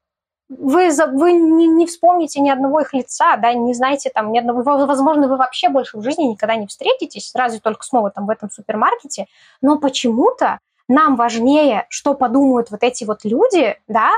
Вы, 0.49 0.91
вы 1.13 1.33
не, 1.33 1.67
не 1.67 1.87
вспомните 1.87 2.41
ни 2.41 2.49
одного 2.49 2.81
их 2.81 2.95
лица, 2.95 3.37
да, 3.37 3.53
не 3.53 3.75
знаете 3.75 4.11
там 4.11 4.33
ни 4.33 4.39
одного, 4.39 4.63
возможно, 4.63 5.29
вы 5.29 5.37
вообще 5.37 5.69
больше 5.69 5.99
в 5.99 6.03
жизни 6.03 6.25
никогда 6.25 6.57
не 6.57 6.67
встретитесь, 6.67 7.33
разве 7.35 7.61
только 7.61 7.85
снова 7.85 8.11
там 8.11 8.27
в 8.27 8.31
этом 8.31 8.51
супермаркете, 8.51 9.27
но 9.61 9.79
почему-то 9.79 10.59
нам 10.89 11.17
важнее, 11.17 11.87
что 11.91 12.15
подумают 12.15 12.71
вот 12.71 12.83
эти 12.83 13.05
вот 13.05 13.25
люди, 13.25 13.77
да, 13.89 14.11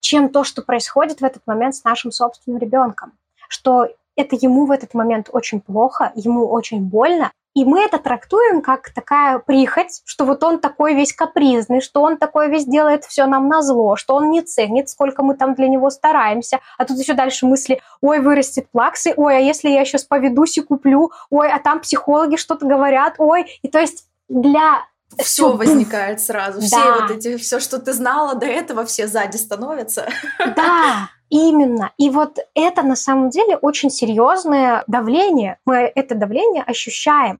чем 0.00 0.28
то, 0.28 0.44
что 0.44 0.62
происходит 0.62 1.20
в 1.20 1.24
этот 1.24 1.46
момент 1.46 1.74
с 1.74 1.84
нашим 1.84 2.12
собственным 2.12 2.60
ребенком. 2.60 3.12
Что 3.48 3.88
это 4.14 4.36
ему 4.36 4.66
в 4.66 4.70
этот 4.70 4.94
момент 4.94 5.30
очень 5.32 5.60
плохо, 5.60 6.12
ему 6.14 6.46
очень 6.46 6.82
больно, 6.82 7.32
и 7.58 7.64
мы 7.64 7.80
это 7.80 7.98
трактуем 7.98 8.62
как 8.62 8.90
такая 8.90 9.40
прихоть, 9.40 10.02
что 10.04 10.24
вот 10.24 10.44
он 10.44 10.60
такой 10.60 10.94
весь 10.94 11.12
капризный, 11.12 11.80
что 11.80 12.02
он 12.02 12.16
такой 12.16 12.48
весь 12.48 12.66
делает 12.66 13.04
все 13.04 13.26
нам 13.26 13.48
на 13.48 13.62
зло, 13.62 13.96
что 13.96 14.14
он 14.14 14.30
не 14.30 14.42
ценит, 14.42 14.88
сколько 14.88 15.24
мы 15.24 15.34
там 15.34 15.54
для 15.54 15.66
него 15.66 15.90
стараемся. 15.90 16.60
А 16.78 16.84
тут 16.84 16.98
еще 16.98 17.14
дальше 17.14 17.46
мысли, 17.46 17.80
ой, 18.00 18.20
вырастет 18.20 18.70
плаксы, 18.70 19.12
ой, 19.16 19.38
а 19.38 19.40
если 19.40 19.70
я 19.70 19.84
сейчас 19.84 20.04
поведусь 20.04 20.56
и 20.58 20.60
куплю, 20.60 21.10
ой, 21.30 21.50
а 21.50 21.58
там 21.58 21.80
психологи 21.80 22.36
что-то 22.36 22.64
говорят, 22.64 23.14
ой. 23.18 23.46
И 23.62 23.68
то 23.68 23.80
есть 23.80 24.06
для 24.28 24.84
Все 25.16 25.24
всё, 25.24 25.56
возникает 25.56 26.20
сразу. 26.20 26.60
Все 26.60 26.76
Да. 26.76 27.00
вот 27.00 27.10
эти, 27.10 27.36
все, 27.38 27.58
что 27.58 27.78
ты 27.78 27.92
знала 27.92 28.34
до 28.34 28.46
этого, 28.46 28.84
все 28.84 29.08
сзади 29.08 29.36
становятся. 29.36 30.08
Да, 30.38 31.08
именно. 31.30 31.92
И 31.98 32.10
вот 32.10 32.38
это 32.54 32.82
на 32.82 32.96
самом 32.96 33.30
деле 33.30 33.56
очень 33.56 33.90
серьезное 33.90 34.84
давление. 34.86 35.58
Мы 35.64 35.90
это 35.94 36.14
давление 36.14 36.62
ощущаем. 36.62 37.38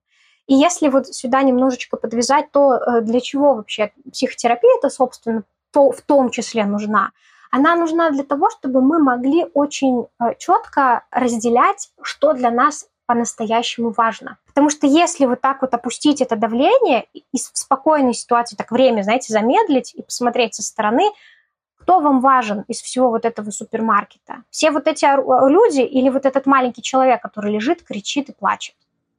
И 0.49 0.55
если 0.55 0.89
вот 0.89 1.07
сюда 1.15 1.43
немножечко 1.43 1.97
подвязать, 1.97 2.51
то 2.51 2.75
э, 2.75 3.01
для 3.03 3.21
чего 3.21 3.55
вообще 3.55 3.93
психотерапия 4.11 4.71
это, 4.79 4.89
собственно, 4.89 5.45
то, 5.73 5.93
в 5.93 6.01
том 6.01 6.31
числе 6.31 6.65
нужна? 6.65 7.13
Она 7.51 7.77
нужна 7.77 8.11
для 8.11 8.25
того, 8.25 8.51
чтобы 8.51 8.81
мы 8.81 8.99
могли 8.99 9.47
очень 9.55 10.07
четко 10.39 11.05
разделять, 11.11 11.91
что 12.03 12.33
для 12.33 12.51
нас 12.51 12.89
по-настоящему 13.07 13.91
важно. 13.97 14.37
Потому 14.47 14.69
что 14.69 14.87
если 14.87 15.25
вот 15.25 15.41
так 15.41 15.63
вот 15.63 15.73
опустить 15.73 16.21
это 16.21 16.37
давление 16.37 17.07
и 17.15 17.23
в 17.33 17.59
спокойной 17.59 18.13
ситуации 18.13 18.55
так 18.55 18.71
время, 18.71 19.03
знаете, 19.03 19.33
замедлить 19.33 19.95
и 19.95 20.03
посмотреть 20.03 20.55
со 20.55 20.63
стороны, 20.63 21.11
кто 21.79 22.01
вам 22.01 22.21
важен 22.21 22.65
из 22.69 22.83
всего 22.83 23.09
вот 23.09 23.25
этого 23.25 23.51
супермаркета? 23.51 24.43
Все 24.51 24.71
вот 24.71 24.87
эти 24.87 25.07
люди 25.51 25.81
или 25.81 26.11
вот 26.11 26.27
этот 26.27 26.45
маленький 26.45 26.83
человек, 26.83 27.23
который 27.23 27.51
лежит, 27.51 27.83
кричит 27.83 28.29
и 28.29 28.35
плачет? 28.35 28.75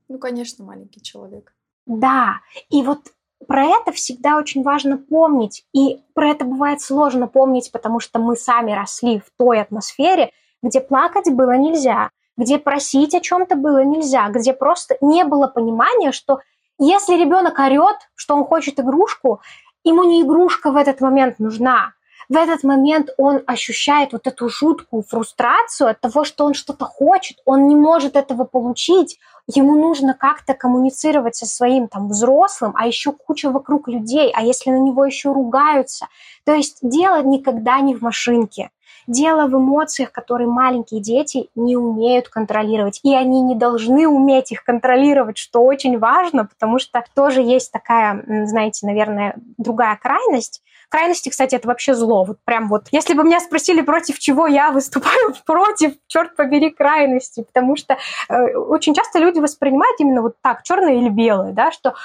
Ну, 0.09 0.17
конечно, 0.17 0.65
маленький 0.65 1.01
человек. 1.01 1.53
Да, 1.85 2.41
и 2.69 2.81
вот 2.81 2.99
про 3.47 3.63
это 3.63 3.91
всегда 3.91 4.37
очень 4.37 4.63
важно 4.63 4.97
помнить. 4.97 5.65
И 5.73 6.01
про 6.13 6.31
это 6.31 6.45
бывает 6.45 6.81
сложно 6.81 7.27
помнить, 7.27 7.71
потому 7.71 7.99
что 7.99 8.19
мы 8.19 8.35
сами 8.35 8.71
росли 8.71 9.19
в 9.19 9.31
той 9.37 9.61
атмосфере, 9.61 10.31
где 10.61 10.81
плакать 10.81 11.31
было 11.31 11.55
нельзя, 11.55 12.09
где 12.37 12.57
просить 12.57 13.13
о 13.15 13.21
чем-то 13.21 13.55
было 13.55 13.83
нельзя, 13.83 14.27
где 14.29 14.53
просто 14.53 14.97
не 14.99 15.23
было 15.23 15.47
понимания, 15.47 16.11
что 16.11 16.39
если 16.79 17.15
ребенок 17.15 17.59
орет, 17.59 17.97
что 18.15 18.35
он 18.35 18.45
хочет 18.45 18.79
игрушку, 18.79 19.41
ему 19.83 20.03
не 20.03 20.21
игрушка 20.21 20.71
в 20.71 20.75
этот 20.75 21.01
момент 21.01 21.39
нужна. 21.39 21.93
В 22.29 22.37
этот 22.37 22.63
момент 22.63 23.09
он 23.17 23.41
ощущает 23.47 24.13
вот 24.13 24.27
эту 24.27 24.49
жуткую 24.49 25.01
фрустрацию 25.01 25.89
от 25.89 25.99
того, 25.99 26.23
что 26.23 26.45
он 26.45 26.53
что-то 26.53 26.85
хочет, 26.85 27.39
он 27.45 27.67
не 27.67 27.75
может 27.75 28.15
этого 28.15 28.43
получить, 28.43 29.19
ему 29.55 29.75
нужно 29.75 30.13
как-то 30.13 30.53
коммуницировать 30.53 31.35
со 31.35 31.45
своим 31.45 31.87
там 31.87 32.09
взрослым, 32.09 32.73
а 32.75 32.85
еще 32.85 33.11
куча 33.11 33.49
вокруг 33.49 33.87
людей, 33.87 34.31
а 34.33 34.43
если 34.43 34.69
на 34.69 34.79
него 34.79 35.05
еще 35.05 35.33
ругаются. 35.33 36.07
То 36.45 36.53
есть 36.53 36.77
дело 36.81 37.23
никогда 37.23 37.79
не 37.81 37.95
в 37.95 38.01
машинке. 38.01 38.69
Дело 39.09 39.47
в 39.47 39.57
эмоциях, 39.57 40.11
которые 40.11 40.47
маленькие 40.47 41.01
дети 41.01 41.49
не 41.55 41.75
умеют 41.75 42.29
контролировать. 42.29 42.99
И 43.01 43.15
они 43.15 43.41
не 43.41 43.55
должны 43.55 44.07
уметь 44.07 44.51
их 44.51 44.63
контролировать, 44.63 45.39
что 45.39 45.63
очень 45.63 45.97
важно, 45.97 46.45
потому 46.45 46.77
что 46.77 47.03
тоже 47.15 47.41
есть 47.41 47.71
такая, 47.71 48.23
знаете, 48.45 48.85
наверное, 48.85 49.33
другая 49.57 49.97
крайность. 49.99 50.61
Крайности, 50.89 51.29
кстати, 51.29 51.55
это 51.55 51.67
вообще 51.67 51.95
зло. 51.95 52.23
Вот 52.23 52.37
прям 52.45 52.69
вот, 52.69 52.89
если 52.91 53.15
бы 53.15 53.23
меня 53.23 53.39
спросили, 53.39 53.81
против 53.81 54.19
чего 54.19 54.45
я 54.45 54.69
выступаю, 54.69 55.33
против, 55.47 55.93
черт 56.05 56.35
побери, 56.35 56.69
крайности, 56.69 57.41
потому 57.41 57.77
что 57.77 57.97
э, 58.29 58.53
очень 58.57 58.93
часто 58.93 59.17
люди 59.17 59.39
воспринимают 59.39 59.99
именно 59.99 60.21
вот 60.21 60.35
так, 60.43 60.61
черное 60.61 60.97
или 60.97 61.09
белое, 61.09 61.51
да, 61.51 61.71
что 61.71 61.95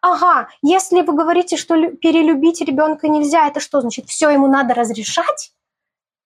ага, 0.00 0.46
если 0.62 1.02
вы 1.02 1.12
говорите, 1.12 1.56
что 1.56 1.74
перелюбить 1.88 2.60
ребенка 2.60 3.08
нельзя, 3.08 3.48
это 3.48 3.58
что 3.58 3.80
значит, 3.80 4.06
все 4.06 4.30
ему 4.30 4.46
надо 4.46 4.74
разрешать? 4.74 5.50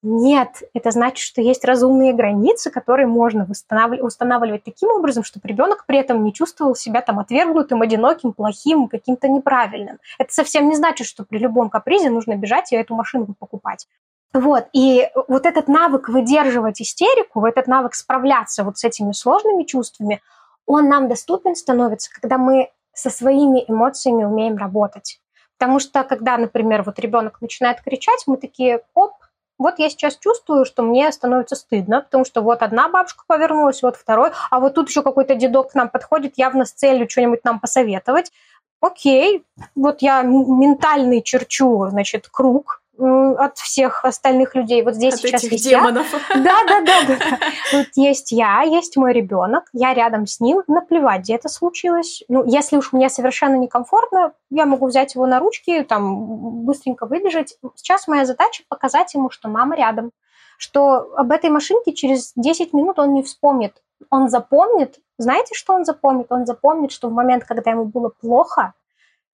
Нет, 0.03 0.63
это 0.73 0.93
значит, 0.93 1.19
что 1.19 1.43
есть 1.43 1.63
разумные 1.65 2.15
границы, 2.15 2.71
которые 2.71 3.07
можно 3.07 3.47
устанавливать 3.47 4.65
таким 4.65 4.89
образом, 4.89 5.25
чтобы 5.25 5.47
ребенок 5.47 5.85
при 5.87 5.99
этом 5.99 6.25
не 6.25 6.33
чувствовал 6.33 6.75
себя 6.75 7.03
там 7.03 7.19
отвергнутым, 7.19 7.83
одиноким, 7.83 8.33
плохим, 8.33 8.89
каким-то 8.89 9.29
неправильным. 9.29 9.99
Это 10.19 10.33
совсем 10.33 10.71
не 10.71 10.75
значит, 10.75 11.07
что 11.07 11.25
при 11.25 11.37
любом 11.39 11.69
капризе 11.69 12.09
нужно 12.09 12.35
бежать 12.37 12.73
и 12.73 12.77
эту 12.77 12.95
машинку 12.95 13.35
покупать. 13.39 13.87
Вот, 14.33 14.69
и 14.73 15.11
вот 15.29 15.45
этот 15.45 15.69
навык 15.69 16.09
выдерживать 16.09 16.81
истерику, 16.81 17.45
этот 17.45 17.67
навык 17.67 17.95
справляться 17.95 18.65
вот 18.65 18.79
с 18.79 18.85
этими 18.85 19.13
сложными 19.13 19.65
чувствами, 19.65 20.23
он 20.67 20.89
нам 20.89 21.09
доступен 21.09 21.55
становится, 21.55 22.11
когда 22.13 22.39
мы 22.39 22.71
со 22.95 23.11
своими 23.11 23.65
эмоциями 23.69 24.25
умеем 24.25 24.57
работать. 24.57 25.21
Потому 25.59 25.79
что, 25.79 26.05
когда, 26.05 26.39
например, 26.39 26.85
вот 26.85 26.99
ребенок 27.01 27.43
начинает 27.43 27.83
кричать, 27.83 28.23
мы 28.27 28.39
такие, 28.39 28.81
оп, 28.95 29.13
вот 29.61 29.79
я 29.79 29.91
сейчас 29.91 30.17
чувствую, 30.17 30.65
что 30.65 30.83
мне 30.83 31.13
становится 31.13 31.55
стыдно, 31.55 32.01
потому 32.01 32.25
что 32.25 32.41
вот 32.41 32.63
одна 32.63 32.89
бабушка 32.89 33.25
повернулась, 33.27 33.83
вот 33.83 33.97
второй, 33.97 34.31
а 34.51 34.59
вот 34.59 34.75
тут 34.75 34.89
еще 34.89 35.03
какой-то 35.03 35.35
дедок 35.35 35.73
к 35.73 35.75
нам 35.75 35.91
подходит 35.91 36.39
явно 36.39 36.65
с 36.65 36.73
целью 36.73 37.09
что-нибудь 37.09 37.45
нам 37.45 37.61
посоветовать. 37.61 38.33
окей, 38.81 39.45
вот 39.75 40.01
я 40.01 40.23
ментальный 40.23 41.23
черчу, 41.23 41.87
значит, 41.91 42.29
круг, 42.29 42.80
от 43.01 43.59
всех 43.59 44.05
остальных 44.05 44.55
людей. 44.55 44.83
Вот 44.83 44.95
здесь 44.95 45.15
от 45.15 45.21
сейчас 45.21 45.45
этих 45.45 45.53
есть 45.53 45.69
демонов. 45.69 46.07
я. 46.13 46.43
Да, 46.43 46.65
да, 46.67 46.81
да, 46.81 47.03
да. 47.07 47.39
Вот 47.73 47.87
есть 47.97 48.33
я, 48.33 48.63
есть 48.63 48.97
мой 48.97 49.13
ребенок, 49.13 49.65
я 49.73 49.95
рядом 49.95 50.27
с 50.27 50.41
ним, 50.41 50.63
наплевать, 50.67 51.23
где 51.23 51.35
это 51.35 51.49
случилось. 51.49 52.23
Ну, 52.29 52.45
если 52.47 52.77
уж 52.77 52.93
мне 52.93 53.09
совершенно 53.09 53.57
некомфортно, 53.57 54.33
я 54.51 54.67
могу 54.67 54.87
взять 54.87 55.15
его 55.15 55.27
на 55.27 55.41
ручки, 55.41 55.83
там, 55.83 56.65
быстренько 56.65 57.07
выбежать. 57.07 57.57
Сейчас 57.75 58.07
моя 58.09 58.25
задача 58.25 58.63
показать 58.69 59.15
ему, 59.15 59.31
что 59.31 59.49
мама 59.49 59.77
рядом, 59.77 60.11
что 60.59 61.15
об 61.17 61.33
этой 61.33 61.51
машинке 61.51 61.93
через 61.93 62.33
10 62.37 62.73
минут 62.73 62.99
он 62.99 63.15
не 63.15 63.23
вспомнит. 63.23 63.83
Он 64.11 64.29
запомнит, 64.29 64.99
знаете, 65.19 65.55
что 65.55 65.75
он 65.75 65.85
запомнит? 65.85 66.27
Он 66.31 66.47
запомнит, 66.47 66.93
что 66.93 67.09
в 67.09 67.13
момент, 67.13 67.45
когда 67.45 67.71
ему 67.71 67.85
было 67.85 68.09
плохо, 68.09 68.75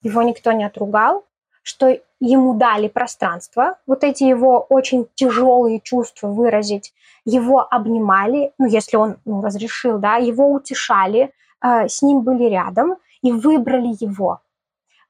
его 0.02 0.22
никто 0.22 0.52
не 0.52 0.64
отругал, 0.64 1.24
что 1.66 1.98
ему 2.20 2.54
дали 2.54 2.86
пространство, 2.86 3.76
вот 3.88 4.04
эти 4.04 4.22
его 4.22 4.64
очень 4.68 5.08
тяжелые 5.16 5.80
чувства 5.80 6.28
выразить, 6.28 6.94
его 7.24 7.66
обнимали, 7.68 8.52
ну, 8.56 8.66
если 8.66 8.96
он 8.96 9.16
ну, 9.24 9.42
разрешил, 9.42 9.98
да, 9.98 10.14
его 10.14 10.52
утешали, 10.52 11.32
э, 11.60 11.88
с 11.88 12.02
ним 12.02 12.20
были 12.20 12.44
рядом 12.44 12.98
и 13.20 13.32
выбрали 13.32 13.96
его. 13.98 14.40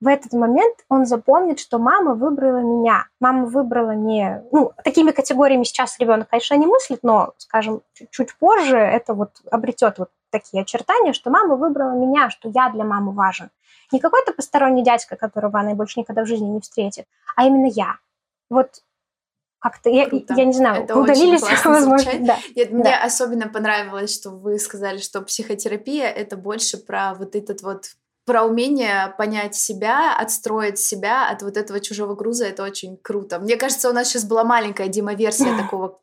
В 0.01 0.09
этот 0.09 0.33
момент 0.33 0.77
он 0.89 1.05
запомнит, 1.05 1.61
что 1.61 1.79
мама 1.79 2.15
выбрала 2.15 2.59
меня. 2.59 3.05
Мама 3.21 3.45
выбрала 3.47 3.91
не... 3.91 4.43
Ну, 4.51 4.73
такими 4.83 5.11
категориями 5.11 5.65
сейчас 5.65 5.99
ребенок, 5.99 6.29
конечно, 6.31 6.55
не 6.55 6.67
мыслит, 6.67 7.01
но, 7.03 7.35
скажем, 7.37 7.83
чуть 8.11 8.35
позже 8.39 8.79
это 8.79 9.13
вот 9.13 9.43
обретет 9.51 9.99
вот 9.99 10.09
такие 10.31 10.63
очертания, 10.63 11.13
что 11.13 11.31
мама 11.31 11.57
выбрала 11.57 11.93
меня, 11.93 12.31
что 12.31 12.49
я 12.49 12.71
для 12.71 12.85
мамы 12.85 13.13
важен. 13.13 13.51
Не 13.93 14.01
какой-то 14.01 14.33
посторонний 14.33 14.83
дядька, 14.83 15.17
которого 15.17 15.61
она 15.61 15.75
больше 15.75 16.01
никогда 16.01 16.23
в 16.23 16.27
жизни 16.27 16.47
не 16.47 16.61
встретит, 16.61 17.07
а 17.37 17.47
именно 17.47 17.67
я. 17.67 17.97
Вот 18.51 18.83
как-то, 19.59 19.91
я, 19.91 20.09
я 20.11 20.45
не 20.45 20.53
знаю, 20.53 20.85
Это 20.85 20.97
удалились, 20.97 21.43
возможно. 21.65 22.13
Да. 22.21 22.39
Нет, 22.55 22.71
да. 22.71 22.77
Мне 22.77 22.97
особенно 22.97 23.49
понравилось, 23.49 24.15
что 24.15 24.31
вы 24.31 24.59
сказали, 24.59 24.99
что 24.99 25.23
психотерапия— 25.23 26.09
это 26.17 26.37
больше 26.37 26.77
про 26.77 27.15
вот 27.15 27.35
этот 27.35 27.63
вот 27.63 27.97
про 28.27 28.43
умение 28.43 29.15
понять 29.17 29.55
себя, 29.55 30.17
отстроить 30.19 30.81
себя 30.81 31.31
от 31.31 31.43
вот 31.43 31.57
этого 31.57 31.79
чужого 31.79 32.17
груза, 32.17 32.47
это 32.47 32.65
очень 32.65 32.97
круто. 32.97 33.39
Мне 33.39 33.57
кажется, 33.57 33.89
у 33.89 33.93
нас 33.93 34.09
сейчас 34.09 34.25
была 34.25 34.43
маленькая 34.43 34.89
Дима-версия 34.89 35.57
такого 35.63 36.01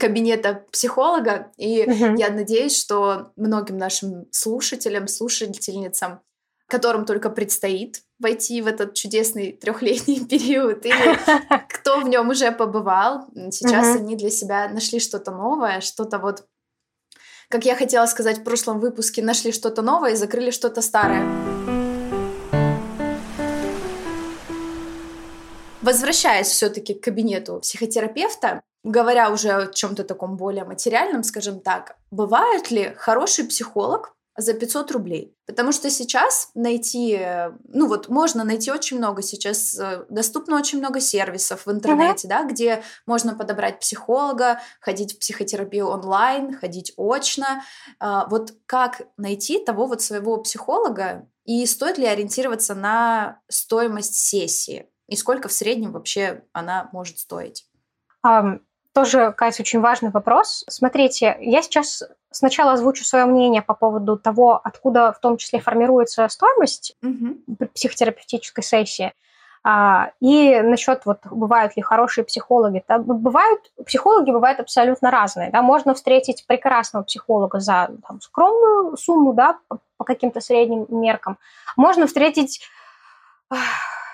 кабинета 0.00 0.64
психолога, 0.72 1.52
и 1.58 1.86
я 2.16 2.30
надеюсь, 2.30 2.80
что 2.80 3.32
многим 3.36 3.76
нашим 3.76 4.24
слушателям, 4.30 5.06
слушательницам 5.06 6.20
которым 6.66 7.04
только 7.04 7.30
предстоит 7.30 8.02
войти 8.18 8.60
в 8.62 8.66
этот 8.66 8.94
чудесный 8.94 9.52
трехлетний 9.52 10.24
период, 10.28 10.84
или 10.84 11.18
кто 11.68 12.00
в 12.00 12.08
нем 12.08 12.30
уже 12.30 12.50
побывал. 12.52 13.26
Сейчас 13.50 13.86
mm-hmm. 13.86 14.00
они 14.00 14.16
для 14.16 14.30
себя 14.30 14.68
нашли 14.68 15.00
что-то 15.00 15.30
новое, 15.30 15.80
что-то 15.80 16.18
вот, 16.18 16.44
как 17.48 17.64
я 17.64 17.76
хотела 17.76 18.06
сказать 18.06 18.38
в 18.38 18.44
прошлом 18.44 18.80
выпуске, 18.80 19.22
нашли 19.22 19.52
что-то 19.52 19.82
новое 19.82 20.12
и 20.12 20.16
закрыли 20.16 20.50
что-то 20.50 20.82
старое. 20.82 21.24
Возвращаясь 25.82 26.48
все-таки 26.48 26.94
к 26.94 27.04
кабинету 27.04 27.60
психотерапевта, 27.60 28.62
говоря 28.82 29.30
уже 29.30 29.52
о 29.52 29.66
чем-то 29.66 30.02
таком 30.02 30.36
более 30.36 30.64
материальном, 30.64 31.22
скажем 31.22 31.60
так, 31.60 31.96
бывает 32.10 32.72
ли 32.72 32.92
хороший 32.96 33.44
психолог, 33.44 34.15
за 34.36 34.54
500 34.54 34.90
рублей. 34.92 35.34
Потому 35.46 35.72
что 35.72 35.90
сейчас 35.90 36.50
найти, 36.54 37.18
ну 37.68 37.86
вот 37.88 38.08
можно 38.08 38.44
найти 38.44 38.70
очень 38.70 38.98
много 38.98 39.22
сейчас, 39.22 39.78
э, 39.78 40.04
доступно 40.10 40.56
очень 40.56 40.78
много 40.78 41.00
сервисов 41.00 41.66
в 41.66 41.70
интернете, 41.70 42.26
mm-hmm. 42.26 42.30
да, 42.30 42.44
где 42.44 42.82
можно 43.06 43.34
подобрать 43.34 43.80
психолога, 43.80 44.60
ходить 44.80 45.16
в 45.16 45.18
психотерапию 45.18 45.86
онлайн, 45.88 46.56
ходить 46.56 46.92
очно. 46.96 47.62
А, 47.98 48.26
вот 48.28 48.54
как 48.66 49.02
найти 49.16 49.58
того 49.64 49.86
вот 49.86 50.02
своего 50.02 50.36
психолога 50.38 51.28
и 51.44 51.64
стоит 51.66 51.96
ли 51.98 52.06
ориентироваться 52.06 52.74
на 52.74 53.40
стоимость 53.48 54.16
сессии? 54.16 54.88
И 55.06 55.16
сколько 55.16 55.48
в 55.48 55.52
среднем 55.52 55.92
вообще 55.92 56.42
она 56.52 56.90
может 56.92 57.18
стоить? 57.18 57.66
Um, 58.26 58.60
тоже, 58.96 59.34
Катя, 59.36 59.60
очень 59.60 59.80
важный 59.80 60.08
вопрос. 60.08 60.64
Смотрите, 60.70 61.36
я 61.40 61.60
сейчас 61.60 62.02
сначала 62.30 62.72
озвучу 62.72 63.04
свое 63.04 63.26
мнение 63.26 63.60
по 63.60 63.74
поводу 63.74 64.16
того, 64.16 64.58
откуда 64.64 65.12
в 65.12 65.20
том 65.20 65.36
числе 65.36 65.60
формируется 65.60 66.26
стоимость 66.28 66.96
mm-hmm. 67.04 67.66
психотерапевтической 67.74 68.64
сессии. 68.64 69.12
А, 69.62 70.12
и 70.20 70.62
насчет 70.62 71.04
вот 71.04 71.18
бывают 71.30 71.76
ли 71.76 71.82
хорошие 71.82 72.24
психологи. 72.24 72.82
Да, 72.88 72.96
бывают 72.96 73.70
психологи 73.84 74.30
бывают 74.30 74.60
абсолютно 74.60 75.10
разные. 75.10 75.50
Да, 75.50 75.60
можно 75.60 75.92
встретить 75.92 76.46
прекрасного 76.46 77.04
психолога 77.04 77.60
за 77.60 77.90
там, 78.08 78.22
скромную 78.22 78.96
сумму, 78.96 79.34
да, 79.34 79.58
по, 79.68 79.80
по 79.98 80.04
каким-то 80.04 80.40
средним 80.40 80.86
меркам. 80.88 81.36
Можно 81.76 82.06
встретить 82.06 82.62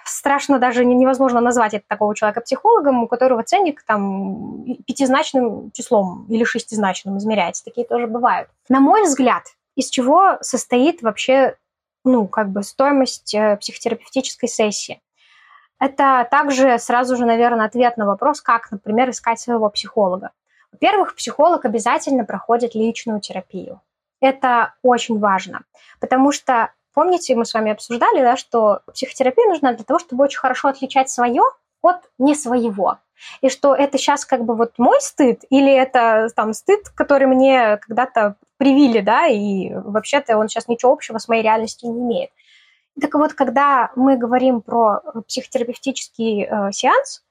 страшно 0.05 0.59
даже 0.59 0.85
невозможно 0.85 1.41
назвать 1.41 1.75
это 1.75 1.85
такого 1.89 2.15
человека 2.15 2.41
психологом, 2.41 3.03
у 3.03 3.09
которого 3.09 3.43
ценник 3.43 3.83
там 3.85 4.65
пятизначным 4.87 5.71
числом 5.73 6.27
или 6.29 6.45
шестизначным 6.45 7.19
измеряется. 7.19 7.65
Такие 7.65 7.87
тоже 7.87 8.07
бывают. 8.07 8.49
На 8.69 8.81
мой 8.81 9.03
взгляд, 9.03 9.45
из 9.77 9.89
чего 9.89 10.39
состоит 10.41 11.03
вообще 11.03 11.57
ну, 12.05 12.27
как 12.27 12.51
бы 12.51 12.63
стоимость 12.63 13.35
э, 13.35 13.57
психотерапевтической 13.57 14.49
сессии? 14.49 15.01
Это 15.79 16.27
также 16.31 16.79
сразу 16.79 17.17
же, 17.17 17.27
наверное, 17.27 17.67
ответ 17.67 17.97
на 17.97 18.07
вопрос, 18.07 18.41
как, 18.41 18.71
например, 18.71 19.11
искать 19.11 19.41
своего 19.41 19.69
психолога. 19.69 20.31
Во-первых, 20.71 21.15
психолог 21.17 21.65
обязательно 21.65 22.25
проходит 22.25 22.75
личную 22.75 23.21
терапию. 23.21 23.81
Это 24.21 24.75
очень 24.83 25.19
важно, 25.19 25.63
потому 26.01 26.31
что 26.31 26.71
Помните, 26.95 27.35
мы 27.35 27.45
с 27.45 27.55
вами 27.55 27.73
обсуждали, 27.73 28.21
да, 28.21 28.37
что 28.37 28.81
психотерапия 28.93 29.47
нужна 29.49 29.73
для 29.73 29.85
того, 29.85 29.99
чтобы 29.99 30.25
очень 30.25 30.39
хорошо 30.39 30.69
отличать 30.69 31.09
свое 31.11 31.43
от 31.81 32.11
не 32.19 32.35
своего. 32.35 32.99
И 33.41 33.49
что 33.49 33.75
это 33.75 33.99
сейчас 33.99 34.25
как 34.25 34.45
бы 34.45 34.55
вот 34.55 34.79
мой 34.79 35.01
стыд, 35.01 35.45
или 35.51 35.73
это 35.73 36.29
там 36.35 36.53
стыд, 36.53 36.89
который 36.91 37.27
мне 37.27 37.79
когда-то 37.79 38.37
привили, 38.57 39.01
да, 39.01 39.27
и 39.27 39.73
вообще-то 39.73 40.37
он 40.37 40.49
сейчас 40.49 40.69
ничего 40.69 40.93
общего 40.93 41.19
с 41.19 41.29
моей 41.29 41.43
реальностью 41.43 41.91
не 41.93 42.01
имеет. 42.01 42.31
Так 43.01 43.15
вот, 43.15 43.33
когда 43.33 43.91
мы 43.97 44.17
говорим 44.17 44.61
про 44.61 45.01
психотерапевтический 45.27 46.45
э, 46.45 46.73
сеанс, 46.73 47.25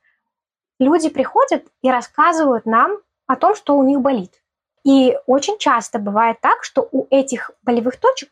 люди 0.80 1.10
приходят 1.10 1.66
и 1.84 1.92
рассказывают 1.92 2.66
нам 2.66 2.98
о 3.28 3.36
том, 3.36 3.56
что 3.56 3.78
у 3.78 3.84
них 3.84 4.02
болит. 4.02 4.42
И 4.84 5.16
очень 5.28 5.60
часто 5.60 6.00
бывает 6.00 6.42
так, 6.42 6.64
что 6.64 6.88
у 6.92 7.06
этих 7.12 7.52
болевых 7.62 7.98
точек 7.98 8.32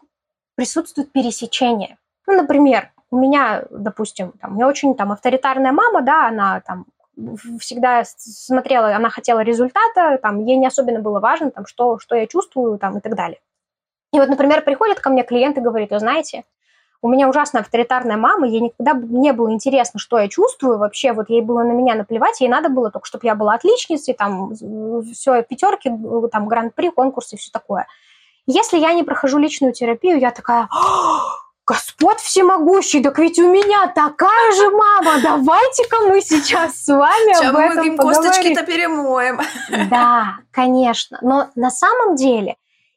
присутствует 0.60 1.14
пересечение. 1.14 1.98
Ну, 2.28 2.34
например, 2.34 2.92
у 3.12 3.18
меня, 3.18 3.64
допустим, 3.70 4.34
там, 4.42 4.52
у 4.52 4.56
меня 4.56 4.68
очень 4.68 4.94
там 4.94 5.14
авторитарная 5.14 5.72
мама, 5.72 6.02
да, 6.02 6.28
она 6.28 6.60
там 6.60 6.86
всегда 7.62 8.04
смотрела, 8.04 8.94
она 8.94 9.10
хотела 9.10 9.40
результата, 9.40 10.20
там, 10.22 10.44
ей 10.44 10.58
не 10.58 10.68
особенно 10.68 11.00
было 11.00 11.22
важно, 11.22 11.50
там, 11.50 11.66
что, 11.66 11.98
что 12.00 12.14
я 12.14 12.28
чувствую, 12.28 12.78
там, 12.78 12.98
и 12.98 13.00
так 13.00 13.16
далее. 13.16 13.40
И 14.12 14.20
вот, 14.20 14.28
например, 14.28 14.62
приходит 14.62 15.00
ко 15.00 15.10
мне 15.10 15.24
клиент 15.24 15.58
и 15.58 15.62
говорит, 15.62 15.92
вы 15.92 16.00
знаете, 16.00 16.44
у 17.02 17.08
меня 17.08 17.30
ужасно 17.30 17.62
авторитарная 17.62 18.18
мама, 18.18 18.46
ей 18.46 18.60
никогда 18.60 18.92
не 18.92 19.32
было 19.32 19.54
интересно, 19.54 19.98
что 19.98 20.20
я 20.20 20.28
чувствую 20.28 20.78
вообще, 20.78 21.14
вот 21.14 21.30
ей 21.30 21.42
было 21.42 21.64
на 21.64 21.72
меня 21.72 21.96
наплевать, 21.96 22.42
ей 22.42 22.50
надо 22.50 22.68
было 22.68 22.92
только, 22.92 23.08
чтобы 23.08 23.26
я 23.28 23.36
была 23.36 23.54
отличницей, 23.54 24.14
там, 24.14 24.54
все, 25.14 25.42
пятерки, 25.42 25.90
там, 26.30 26.50
гран-при, 26.50 26.90
конкурсы, 26.90 27.38
все 27.38 27.50
такое. 27.50 27.88
Если 28.52 28.80
я 28.80 28.94
не 28.94 29.04
прохожу 29.04 29.38
личную 29.38 29.74
терапию, 29.74 30.20
я 30.20 30.32
такая, 30.32 30.68
Господь 31.68 32.18
всемогущий, 32.18 33.00
так 33.00 33.20
ведь 33.20 33.38
у 33.38 33.48
меня 33.48 33.86
такая 33.94 34.52
же 34.54 34.72
мама, 34.72 35.22
давайте-ка 35.22 35.98
мы 36.08 36.20
сейчас 36.20 36.84
с 36.84 36.88
вами 36.88 37.36
Сейчас 37.36 37.50
об 37.50 37.54
мы 37.54 37.62
этом 37.62 37.96
косточки-то 37.96 38.64
перемоем. 38.64 39.40
Да, 39.92 40.38
конечно. 40.50 41.20
Но 41.22 41.50
на 41.54 41.70
самом 41.70 42.16
деле 42.16 42.56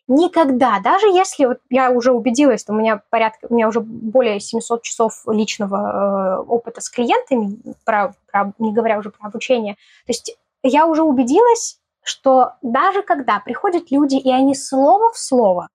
никогда, 0.09 0.81
даже 0.81 1.09
если 1.09 1.45
вот 1.45 1.59
я 1.69 1.91
уже 1.91 2.13
убедилась, 2.13 2.63
что 2.63 2.73
у 2.73 2.77
меня 2.77 3.03
порядка, 3.11 3.49
у 3.51 3.55
меня 3.55 3.69
уже 3.69 3.81
более 3.81 4.41
700 4.41 4.81
часов 4.83 5.23
личного 5.27 5.77
э, 5.77 6.43
опыта 6.49 6.81
с 6.81 6.89
клиентами, 6.89 7.59
про, 7.85 8.15
про, 8.31 8.55
не 8.59 8.73
говоря 8.73 8.99
уже 8.99 9.11
про 9.11 9.29
обучение, 9.29 9.75
то 10.07 10.13
есть 10.13 10.35
я 10.63 10.87
уже 10.87 11.03
убедилась, 11.03 11.79
что 12.03 12.55
даже 12.63 13.03
когда 13.03 13.41
приходят 13.41 13.91
люди, 13.91 14.17
и 14.17 14.31
они 14.31 14.55
слово 14.55 15.13
в 15.13 15.19
слово 15.19 15.69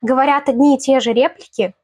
говорят 0.00 0.48
одни 0.48 0.76
и 0.76 0.78
те 0.78 1.00
же 1.00 1.12
реплики, 1.12 1.74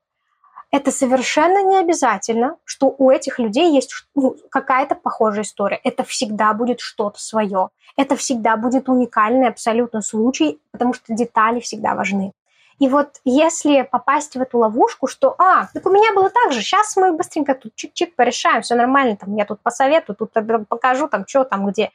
это 0.70 0.90
совершенно 0.90 1.62
не 1.62 1.78
обязательно, 1.78 2.56
что 2.64 2.94
у 2.98 3.10
этих 3.10 3.38
людей 3.38 3.72
есть 3.72 3.94
ну, 4.14 4.36
какая-то 4.50 4.94
похожая 4.96 5.44
история. 5.44 5.80
Это 5.82 6.04
всегда 6.04 6.52
будет 6.52 6.80
что-то 6.80 7.18
свое. 7.18 7.70
Это 7.96 8.16
всегда 8.16 8.56
будет 8.56 8.88
уникальный 8.88 9.48
абсолютно 9.48 10.02
случай, 10.02 10.60
потому 10.70 10.92
что 10.92 11.14
детали 11.14 11.60
всегда 11.60 11.94
важны. 11.94 12.32
И 12.78 12.88
вот 12.88 13.20
если 13.24 13.82
попасть 13.82 14.36
в 14.36 14.40
эту 14.40 14.58
ловушку, 14.58 15.08
что, 15.08 15.34
а, 15.38 15.68
так 15.72 15.84
у 15.84 15.90
меня 15.90 16.12
было 16.14 16.30
так 16.30 16.52
же, 16.52 16.60
сейчас 16.60 16.96
мы 16.96 17.12
быстренько 17.12 17.54
тут 17.54 17.72
чик-чик 17.74 18.12
порешаем, 18.14 18.62
все 18.62 18.76
нормально, 18.76 19.16
там, 19.16 19.34
я 19.36 19.44
тут 19.46 19.60
посоветую, 19.60 20.14
тут 20.16 20.32
покажу, 20.68 21.08
там, 21.08 21.26
что 21.26 21.44
там, 21.44 21.66
где. 21.66 21.90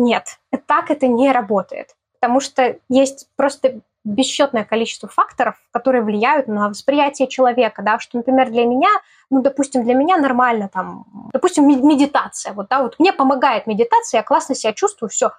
Нет, 0.00 0.38
так 0.66 0.90
это 0.90 1.06
не 1.06 1.30
работает. 1.30 1.94
Потому 2.18 2.40
что 2.40 2.78
есть 2.88 3.28
просто 3.36 3.80
бесчетное 4.02 4.64
количество 4.64 5.10
факторов, 5.10 5.56
которые 5.72 6.02
влияют 6.02 6.48
на 6.48 6.70
восприятие 6.70 7.28
человека, 7.28 7.82
да, 7.82 7.98
что, 7.98 8.16
например, 8.16 8.48
для 8.50 8.64
меня, 8.64 8.88
ну, 9.28 9.42
допустим, 9.42 9.84
для 9.84 9.92
меня 9.92 10.16
нормально 10.16 10.70
там, 10.72 11.04
допустим, 11.34 11.68
медитация, 11.68 12.54
вот, 12.54 12.68
да, 12.68 12.80
вот 12.80 12.98
мне 12.98 13.12
помогает 13.12 13.66
медитация, 13.66 14.20
я 14.20 14.22
классно 14.22 14.54
себя 14.54 14.72
чувствую, 14.72 15.10
все. 15.10 15.32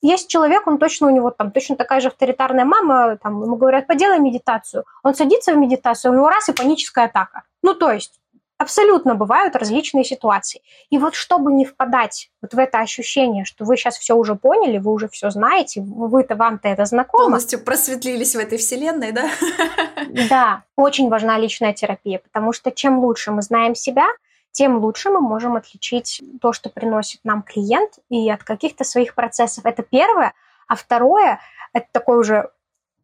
Есть 0.00 0.28
человек, 0.28 0.66
он 0.66 0.78
точно 0.78 1.06
у 1.06 1.10
него 1.10 1.30
там 1.30 1.52
точно 1.52 1.76
такая 1.76 2.00
же 2.00 2.08
авторитарная 2.08 2.64
мама, 2.64 3.18
там 3.22 3.40
ему 3.40 3.54
говорят, 3.54 3.86
поделай 3.86 4.18
медитацию. 4.18 4.84
Он 5.04 5.14
садится 5.14 5.52
в 5.52 5.56
медитацию, 5.56 6.10
у 6.10 6.16
него 6.16 6.28
раз 6.28 6.48
и 6.48 6.52
паническая 6.52 7.04
атака. 7.04 7.44
Ну, 7.62 7.74
то 7.74 7.92
есть 7.92 8.18
Абсолютно 8.62 9.16
бывают 9.16 9.56
различные 9.56 10.04
ситуации. 10.04 10.62
И 10.88 10.96
вот 10.96 11.16
чтобы 11.16 11.52
не 11.52 11.64
впадать 11.64 12.30
вот 12.40 12.54
в 12.54 12.58
это 12.60 12.78
ощущение, 12.78 13.44
что 13.44 13.64
вы 13.64 13.76
сейчас 13.76 13.98
все 13.98 14.14
уже 14.14 14.36
поняли, 14.36 14.78
вы 14.78 14.92
уже 14.92 15.08
все 15.08 15.30
знаете, 15.30 15.80
вы-то 15.80 16.36
вам-то 16.36 16.68
это 16.68 16.84
знакомо. 16.84 17.24
Полностью 17.24 17.58
просветлились 17.58 18.36
в 18.36 18.38
этой 18.38 18.58
вселенной, 18.58 19.10
да? 19.10 19.28
Да, 20.30 20.62
очень 20.76 21.08
важна 21.08 21.38
личная 21.38 21.72
терапия, 21.72 22.20
потому 22.20 22.52
что 22.52 22.70
чем 22.70 23.00
лучше 23.00 23.32
мы 23.32 23.42
знаем 23.42 23.74
себя, 23.74 24.06
тем 24.52 24.76
лучше 24.76 25.10
мы 25.10 25.20
можем 25.20 25.56
отличить 25.56 26.22
то, 26.40 26.52
что 26.52 26.70
приносит 26.70 27.20
нам 27.24 27.42
клиент, 27.42 27.98
и 28.10 28.30
от 28.30 28.44
каких-то 28.44 28.84
своих 28.84 29.16
процессов. 29.16 29.66
Это 29.66 29.82
первое. 29.82 30.34
А 30.68 30.76
второе, 30.76 31.40
это 31.72 31.86
такой 31.90 32.18
уже 32.20 32.48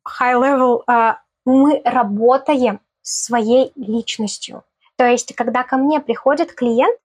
high 0.07 0.41
level, 0.41 0.83
а, 0.87 1.19
мы 1.45 1.83
работаем 1.85 2.79
своей 3.03 3.73
личностью. 3.75 4.63
То 4.99 5.07
есть, 5.07 5.33
когда 5.37 5.63
ко 5.63 5.77
мне 5.77 6.01
приходит 6.01 6.53
клиент, 6.53 6.99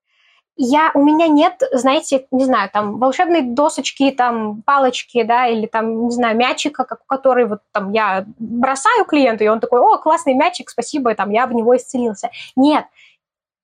я, 0.56 0.90
у 0.94 1.02
меня 1.02 1.28
нет, 1.28 1.62
знаете, 1.72 2.26
не 2.32 2.44
знаю, 2.44 2.68
там, 2.72 2.98
волшебной 2.98 3.42
досочки, 3.42 4.10
там, 4.10 4.62
палочки, 4.62 5.22
да, 5.22 5.46
или 5.46 5.66
там, 5.66 6.06
не 6.06 6.10
знаю, 6.10 6.36
мячика, 6.36 6.84
как, 6.84 7.06
который 7.06 7.46
вот 7.46 7.60
там 7.72 7.92
я 7.92 8.24
бросаю 8.38 9.04
клиенту, 9.04 9.44
и 9.44 9.48
он 9.48 9.60
такой, 9.60 9.80
о, 9.80 9.98
классный 9.98 10.34
мячик, 10.34 10.70
спасибо, 10.70 11.14
там, 11.14 11.30
я 11.30 11.46
в 11.46 11.52
него 11.52 11.76
исцелился. 11.76 12.30
Нет, 12.56 12.84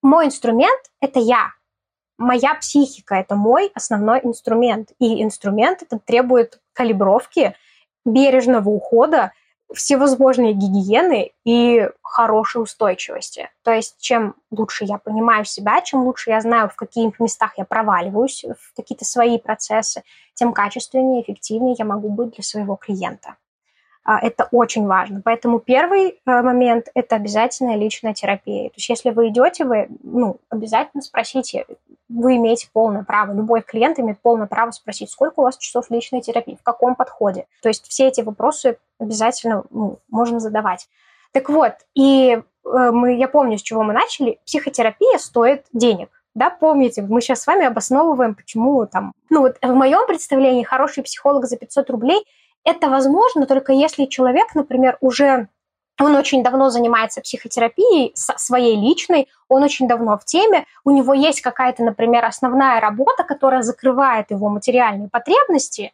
мой 0.01 0.27
инструмент– 0.27 0.81
это 1.01 1.19
я. 1.19 1.53
Моя 2.17 2.55
психика– 2.55 3.15
это 3.17 3.35
мой 3.35 3.73
основной 3.75 4.21
инструмент. 4.23 4.91
И 5.01 5.23
инструмент 5.23 5.83
этот 5.83 6.05
требует 6.05 6.61
калибровки, 6.73 7.57
бережного 8.05 8.69
ухода, 8.69 9.33
всевозможные 9.75 10.53
гигиены 10.53 11.33
и 11.45 11.89
хорошей 12.03 12.63
устойчивости. 12.63 13.51
То 13.63 13.73
есть 13.73 13.97
чем 14.01 14.35
лучше 14.51 14.85
я 14.85 14.99
понимаю 14.99 15.45
себя, 15.45 15.81
чем 15.81 16.03
лучше 16.03 16.31
я 16.31 16.41
знаю, 16.41 16.69
в 16.69 16.77
каких 16.77 17.21
местах 17.21 17.55
я 17.57 17.65
проваливаюсь, 17.65 18.45
в 18.45 18.77
какие-то 18.77 19.05
свои 19.05 19.39
процессы, 19.39 20.03
тем 20.35 20.53
качественнее, 20.53 21.23
эффективнее 21.23 21.77
я 21.79 21.85
могу 21.85 22.09
быть 22.09 22.35
для 22.35 22.43
своего 22.43 22.77
клиента. 22.77 23.37
А, 24.03 24.19
это 24.19 24.49
очень 24.51 24.87
важно. 24.87 25.21
Поэтому 25.23 25.59
первый 25.59 26.09
э, 26.09 26.43
момент– 26.43 26.89
это 26.95 27.17
обязательная 27.17 27.77
личная 27.77 28.15
терапия. 28.15 28.71
То 28.71 28.75
есть 28.77 28.89
если 28.89 29.11
вы 29.11 29.29
идете, 29.29 29.65
вы 29.65 29.89
ну, 30.03 30.39
обязательно 30.49 31.03
спросите, 31.03 31.67
вы 32.09 32.37
имеете 32.37 32.69
полное 32.73 33.05
право, 33.05 33.33
любой 33.33 33.63
клиент 33.63 33.99
имеет 33.99 34.21
полное 34.21 34.47
право 34.47 34.71
спросить, 34.71 35.11
сколько 35.11 35.41
у 35.41 35.43
вас 35.43 35.59
часов 35.59 35.91
личной 35.91 36.23
терапии, 36.23 36.57
в 36.59 36.63
каком 36.63 36.95
подходе. 36.95 37.47
То 37.63 37.69
есть 37.69 37.87
все 37.89 38.09
эти 38.09 38.23
вопросы 38.23 38.79
обязательно 38.99 39.65
ну, 39.71 39.99
можно 40.09 40.41
задавать. 40.41 40.89
Так 41.33 41.49
вот, 41.51 41.75
и 41.95 42.33
э, 42.33 42.41
мы, 42.65 43.17
я 43.17 43.29
помню, 43.29 43.59
с 43.59 43.63
чего 43.63 43.83
мы 43.83 43.93
начали. 43.93 44.41
Психотерапия 44.47 45.19
стоит 45.19 45.67
денег. 45.73 46.09
Да, 46.35 46.49
помните, 46.49 47.03
мы 47.03 47.21
сейчас 47.21 47.43
с 47.43 47.47
вами 47.47 47.67
обосновываем, 47.67 48.35
почему 48.35 48.87
там... 48.87 49.13
Ну 49.31 49.41
вот 49.41 49.57
в 49.61 49.75
моем 49.75 50.07
представлении 50.07 50.63
хороший 50.63 51.03
психолог 51.03 51.45
за 51.47 51.57
500 51.57 51.91
рублей 51.91 52.25
это 52.65 52.89
возможно 52.89 53.47
только 53.47 53.73
если 53.73 54.07
человек, 54.07 54.55
например, 54.55 54.99
уже 55.01 55.49
он 56.01 56.17
очень 56.17 56.43
давно 56.43 56.71
занимается 56.71 57.21
психотерапией 57.21 58.13
своей 58.15 58.77
личной, 58.77 59.29
он 59.49 59.63
очень 59.63 59.87
давно 59.87 60.17
в 60.19 60.25
теме, 60.25 60.65
у 60.85 60.91
него 60.91 61.13
есть 61.13 61.43
какая-то, 61.43 61.85
например, 61.85 62.25
основная 62.25 62.81
работа, 62.81 63.23
которая 63.25 63.63
закрывает 63.63 64.31
его 64.31 64.49
материальные 64.49 65.11
потребности, 65.11 65.93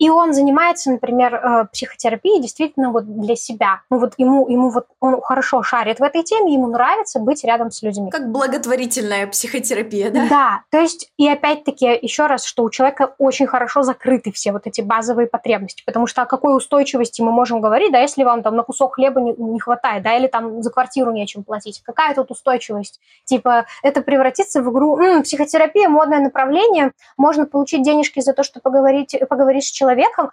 и 0.00 0.08
он 0.08 0.32
занимается, 0.32 0.90
например, 0.90 1.34
э, 1.34 1.66
психотерапией 1.70 2.40
действительно 2.40 2.90
вот 2.90 3.20
для 3.20 3.36
себя. 3.36 3.82
Ну 3.90 3.98
вот 3.98 4.14
ему, 4.16 4.48
ему 4.48 4.70
вот 4.70 4.86
он 4.98 5.20
хорошо 5.20 5.62
шарит 5.62 6.00
в 6.00 6.02
этой 6.02 6.22
теме, 6.22 6.54
ему 6.54 6.68
нравится 6.68 7.20
быть 7.20 7.44
рядом 7.44 7.70
с 7.70 7.82
людьми. 7.82 8.10
Как 8.10 8.32
благотворительная 8.32 9.26
психотерапия, 9.26 10.10
да? 10.10 10.26
Да, 10.30 10.62
то 10.70 10.78
есть 10.80 11.12
и 11.18 11.28
опять-таки 11.28 11.98
еще 12.00 12.26
раз, 12.26 12.44
что 12.44 12.64
у 12.64 12.70
человека 12.70 13.14
очень 13.18 13.46
хорошо 13.46 13.82
закрыты 13.82 14.32
все 14.32 14.52
вот 14.52 14.66
эти 14.66 14.80
базовые 14.80 15.26
потребности, 15.26 15.82
потому 15.84 16.06
что 16.06 16.22
о 16.22 16.26
какой 16.26 16.56
устойчивости 16.56 17.20
мы 17.20 17.30
можем 17.30 17.60
говорить, 17.60 17.92
да, 17.92 18.00
если 18.00 18.24
вам 18.24 18.42
там 18.42 18.56
на 18.56 18.62
кусок 18.62 18.94
хлеба 18.94 19.20
не, 19.20 19.34
не 19.34 19.60
хватает, 19.60 20.02
да, 20.02 20.16
или 20.16 20.28
там 20.28 20.62
за 20.62 20.70
квартиру 20.70 21.12
нечем 21.12 21.44
платить, 21.44 21.82
какая 21.84 22.14
тут 22.14 22.30
устойчивость? 22.30 23.00
Типа 23.26 23.66
это 23.82 24.00
превратится 24.00 24.62
в 24.62 24.72
игру, 24.72 24.98
м-м, 24.98 25.24
психотерапия, 25.24 25.90
модное 25.90 26.20
направление, 26.20 26.92
можно 27.18 27.44
получить 27.44 27.82
денежки 27.82 28.20
за 28.20 28.32
то, 28.32 28.42
что 28.42 28.60
поговорить, 28.60 29.14
поговорить 29.28 29.64
с 29.64 29.70
человеком, 29.70 29.89
человеком, 29.90 30.30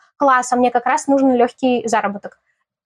а 0.51 0.55
мне 0.55 0.71
как 0.71 0.85
раз 0.85 1.07
нужен 1.07 1.33
легкий 1.33 1.87
заработок. 1.87 2.39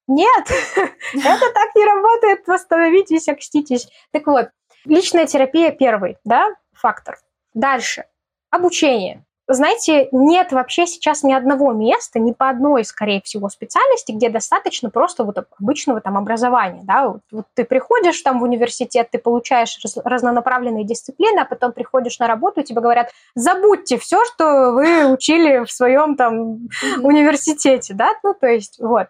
Нет, 0.07 0.45
это 1.13 1.53
так 1.53 1.76
не 1.76 1.86
работает, 1.86 2.47
восстановитесь, 2.47 3.28
окститесь. 3.28 3.88
Так 4.11 4.28
вот, 4.28 4.49
личная 4.86 5.26
терапия 5.26 5.72
первый, 5.72 6.17
да, 6.24 6.55
фактор. 6.74 7.17
Дальше, 7.53 8.05
обучение 8.49 9.26
знаете, 9.54 10.10
нет 10.12 10.52
вообще 10.52 10.88
сейчас 10.88 11.24
ни 11.24 11.34
одного 11.34 11.74
места, 11.74 12.20
ни 12.20 12.32
по 12.32 12.49
одной, 12.49 12.84
скорее 12.84 13.22
всего, 13.22 13.49
специальности, 13.49 14.12
где 14.12 14.30
достаточно 14.30 14.89
просто 14.89 15.24
вот 15.24 15.38
обычного 15.60 16.02
там 16.02 16.18
образования, 16.18 16.82
да, 16.84 17.08
вот, 17.10 17.22
вот 17.32 17.45
ты 17.54 17.64
приходишь 17.64 18.22
там 18.22 18.39
в 18.39 18.43
университет, 18.43 19.10
ты 19.12 19.20
получаешь 19.20 19.80
раз, 19.84 19.97
разнонаправленные 20.04 20.84
дисциплины, 20.84 21.39
а 21.39 21.45
потом 21.45 21.72
приходишь 21.72 22.20
на 22.20 22.28
работу, 22.28 22.62
и 22.62 22.64
тебе 22.64 22.82
говорят, 22.82 23.12
забудьте 23.36 23.97
все, 23.97 24.24
что 24.26 24.72
вы 24.72 25.12
учили 25.12 25.66
в 25.66 25.72
своем 25.72 26.16
там 26.16 26.70
университете, 27.02 27.93
да, 27.93 28.14
ну, 28.24 28.34
то 28.34 28.47
есть, 28.47 28.80
вот. 28.80 29.08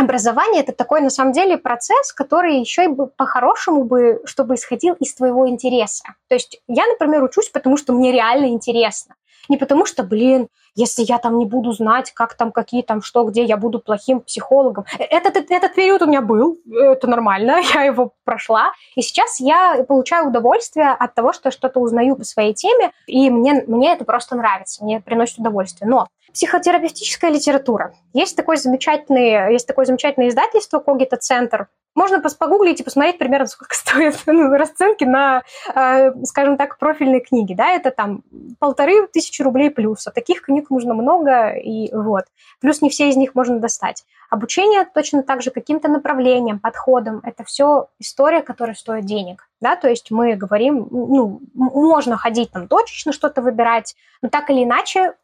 Образование– 0.00 0.62
это 0.62 0.72
такой, 0.72 1.02
на 1.02 1.10
самом 1.10 1.32
деле, 1.32 1.58
процесс, 1.58 2.14
который 2.14 2.58
еще 2.58 2.86
и 2.86 2.88
по-хорошему 3.18 3.84
бы, 3.84 4.22
чтобы 4.24 4.54
исходил 4.54 4.94
из 4.94 5.12
твоего 5.14 5.46
интереса. 5.46 6.04
То 6.26 6.36
есть 6.36 6.62
я, 6.68 6.86
например, 6.86 7.22
учусь, 7.22 7.50
потому 7.50 7.76
что 7.76 7.92
мне 7.92 8.10
реально 8.10 8.46
интересно. 8.46 9.14
Не 9.50 9.58
потому 9.58 9.84
что, 9.84 10.02
блин, 10.02 10.48
если 10.74 11.02
я 11.02 11.18
там 11.18 11.36
не 11.36 11.44
буду 11.44 11.72
знать, 11.72 12.12
как 12.12 12.32
там, 12.32 12.50
какие 12.50 12.80
там, 12.82 13.02
что, 13.02 13.24
где, 13.24 13.44
я 13.44 13.58
буду 13.58 13.78
плохим 13.78 14.20
психологом. 14.20 14.86
Э, 14.98 15.04
этот, 15.04 15.36
этот, 15.36 15.50
этот 15.50 15.74
период 15.74 16.00
у 16.00 16.06
меня 16.06 16.22
был, 16.22 16.58
это 16.72 17.06
нормально, 17.06 17.60
я 17.74 17.82
его 17.82 18.14
прошла. 18.24 18.72
И 18.96 19.02
сейчас 19.02 19.38
я 19.38 19.84
получаю 19.86 20.28
удовольствие 20.28 20.88
от 20.88 21.14
того, 21.14 21.34
что 21.34 21.48
я 21.48 21.52
что-то 21.52 21.78
узнаю 21.78 22.16
по 22.16 22.24
своей 22.24 22.54
теме, 22.54 22.92
и 23.06 23.28
мне, 23.28 23.64
мне 23.66 23.92
это 23.92 24.06
просто 24.06 24.34
нравится, 24.34 24.82
мне 24.82 25.00
приносит 25.00 25.40
удовольствие. 25.40 25.90
Но 25.90 26.06
психотерапевтическая 26.32 27.30
литература. 27.30 27.94
Есть 28.12 28.36
такое 28.36 28.56
замечательное, 28.56 29.50
есть 29.50 29.66
такое 29.66 29.84
замечательное 29.84 30.28
издательство 30.28 30.78
Когита 30.80 31.16
Центр. 31.16 31.68
Можно 31.94 32.22
погуглить 32.38 32.80
и 32.80 32.84
посмотреть 32.84 33.18
примерно, 33.18 33.46
сколько 33.46 33.74
стоят 33.76 34.16
ну, 34.26 34.50
расценки 34.56 35.04
на, 35.04 35.42
э, 35.74 36.12
скажем 36.24 36.56
так, 36.56 36.78
профильные 36.78 37.20
книги. 37.20 37.54
Да, 37.54 37.70
это 37.72 37.90
там 37.90 38.22
полторы 38.58 39.06
тысячи 39.08 39.42
рублей 39.42 39.70
плюс. 39.70 40.06
А 40.06 40.12
таких 40.12 40.42
книг 40.42 40.70
нужно 40.70 40.94
много, 40.94 41.50
и 41.50 41.92
вот. 41.92 42.24
Плюс 42.60 42.80
не 42.80 42.90
все 42.90 43.08
из 43.08 43.16
них 43.16 43.34
можно 43.34 43.58
достать. 43.58 44.04
Обучение 44.30 44.86
точно 44.94 45.24
так 45.24 45.42
же 45.42 45.50
каким-то 45.50 45.88
направлением, 45.88 46.60
подходом. 46.60 47.20
Это 47.24 47.42
все 47.42 47.88
история, 47.98 48.42
которая 48.42 48.76
стоит 48.76 49.04
денег. 49.04 49.48
Да, 49.60 49.74
то 49.74 49.88
есть 49.88 50.12
мы 50.12 50.34
говорим, 50.36 50.86
ну, 50.90 51.40
можно 51.54 52.16
ходить 52.16 52.52
там 52.52 52.68
точечно 52.68 53.12
что-то 53.12 53.42
выбирать, 53.42 53.96
но 54.22 54.28
так 54.28 54.48
или 54.50 54.62
иначе 54.62 55.14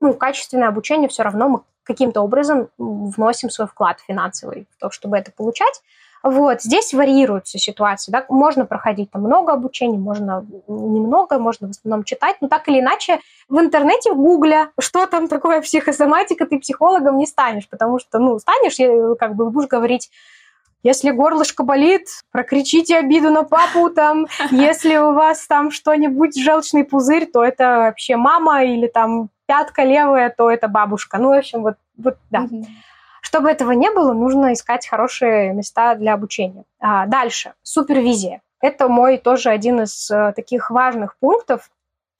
ну, 0.00 0.14
качественное 0.14 0.68
обучение 0.68 1.08
все 1.08 1.22
равно 1.22 1.48
мы 1.48 1.60
каким-то 1.82 2.20
образом 2.20 2.68
вносим 2.76 3.50
свой 3.50 3.66
вклад 3.66 3.98
финансовый 4.06 4.66
в 4.76 4.80
то, 4.80 4.90
чтобы 4.90 5.16
это 5.16 5.32
получать. 5.32 5.82
Вот, 6.22 6.62
здесь 6.62 6.92
варьируются 6.92 7.58
ситуации, 7.58 8.10
да, 8.10 8.26
можно 8.28 8.66
проходить 8.66 9.10
там 9.10 9.22
много 9.22 9.52
обучений, 9.52 9.98
можно 9.98 10.44
немного, 10.66 11.38
можно 11.38 11.68
в 11.68 11.70
основном 11.70 12.02
читать, 12.02 12.36
но 12.40 12.48
так 12.48 12.68
или 12.68 12.80
иначе 12.80 13.20
в 13.48 13.58
интернете, 13.60 14.12
в 14.12 14.16
гугле, 14.16 14.70
что 14.80 15.06
там 15.06 15.28
такое 15.28 15.62
психосоматика, 15.62 16.44
ты 16.44 16.58
психологом 16.58 17.18
не 17.18 17.26
станешь, 17.26 17.68
потому 17.68 18.00
что, 18.00 18.18
ну, 18.18 18.38
станешь, 18.40 18.76
как 19.18 19.36
бы 19.36 19.48
будешь 19.50 19.68
говорить, 19.68 20.10
если 20.82 21.10
горлышко 21.10 21.64
болит, 21.64 22.06
прокричите 22.30 22.98
обиду 22.98 23.30
на 23.30 23.42
папу 23.42 23.90
там. 23.90 24.26
Если 24.50 24.96
у 24.96 25.12
вас 25.12 25.46
там 25.46 25.70
что-нибудь, 25.70 26.40
желчный 26.40 26.84
пузырь, 26.84 27.26
то 27.26 27.44
это 27.44 27.78
вообще 27.78 28.16
мама 28.16 28.64
или 28.64 28.86
там 28.86 29.30
пятка 29.46 29.84
левая, 29.84 30.32
то 30.36 30.50
это 30.50 30.68
бабушка. 30.68 31.18
Ну, 31.18 31.30
в 31.30 31.38
общем, 31.38 31.62
вот, 31.62 31.76
вот 31.96 32.16
да. 32.30 32.46
Чтобы 33.20 33.50
этого 33.50 33.72
не 33.72 33.90
было, 33.90 34.12
нужно 34.12 34.52
искать 34.52 34.86
хорошие 34.86 35.52
места 35.52 35.94
для 35.96 36.14
обучения. 36.14 36.64
А, 36.80 37.06
дальше. 37.06 37.54
Супервизия. 37.62 38.40
Это 38.60 38.88
мой 38.88 39.18
тоже 39.18 39.50
один 39.50 39.82
из 39.82 40.10
э, 40.10 40.32
таких 40.34 40.70
важных 40.70 41.16
пунктов. 41.18 41.70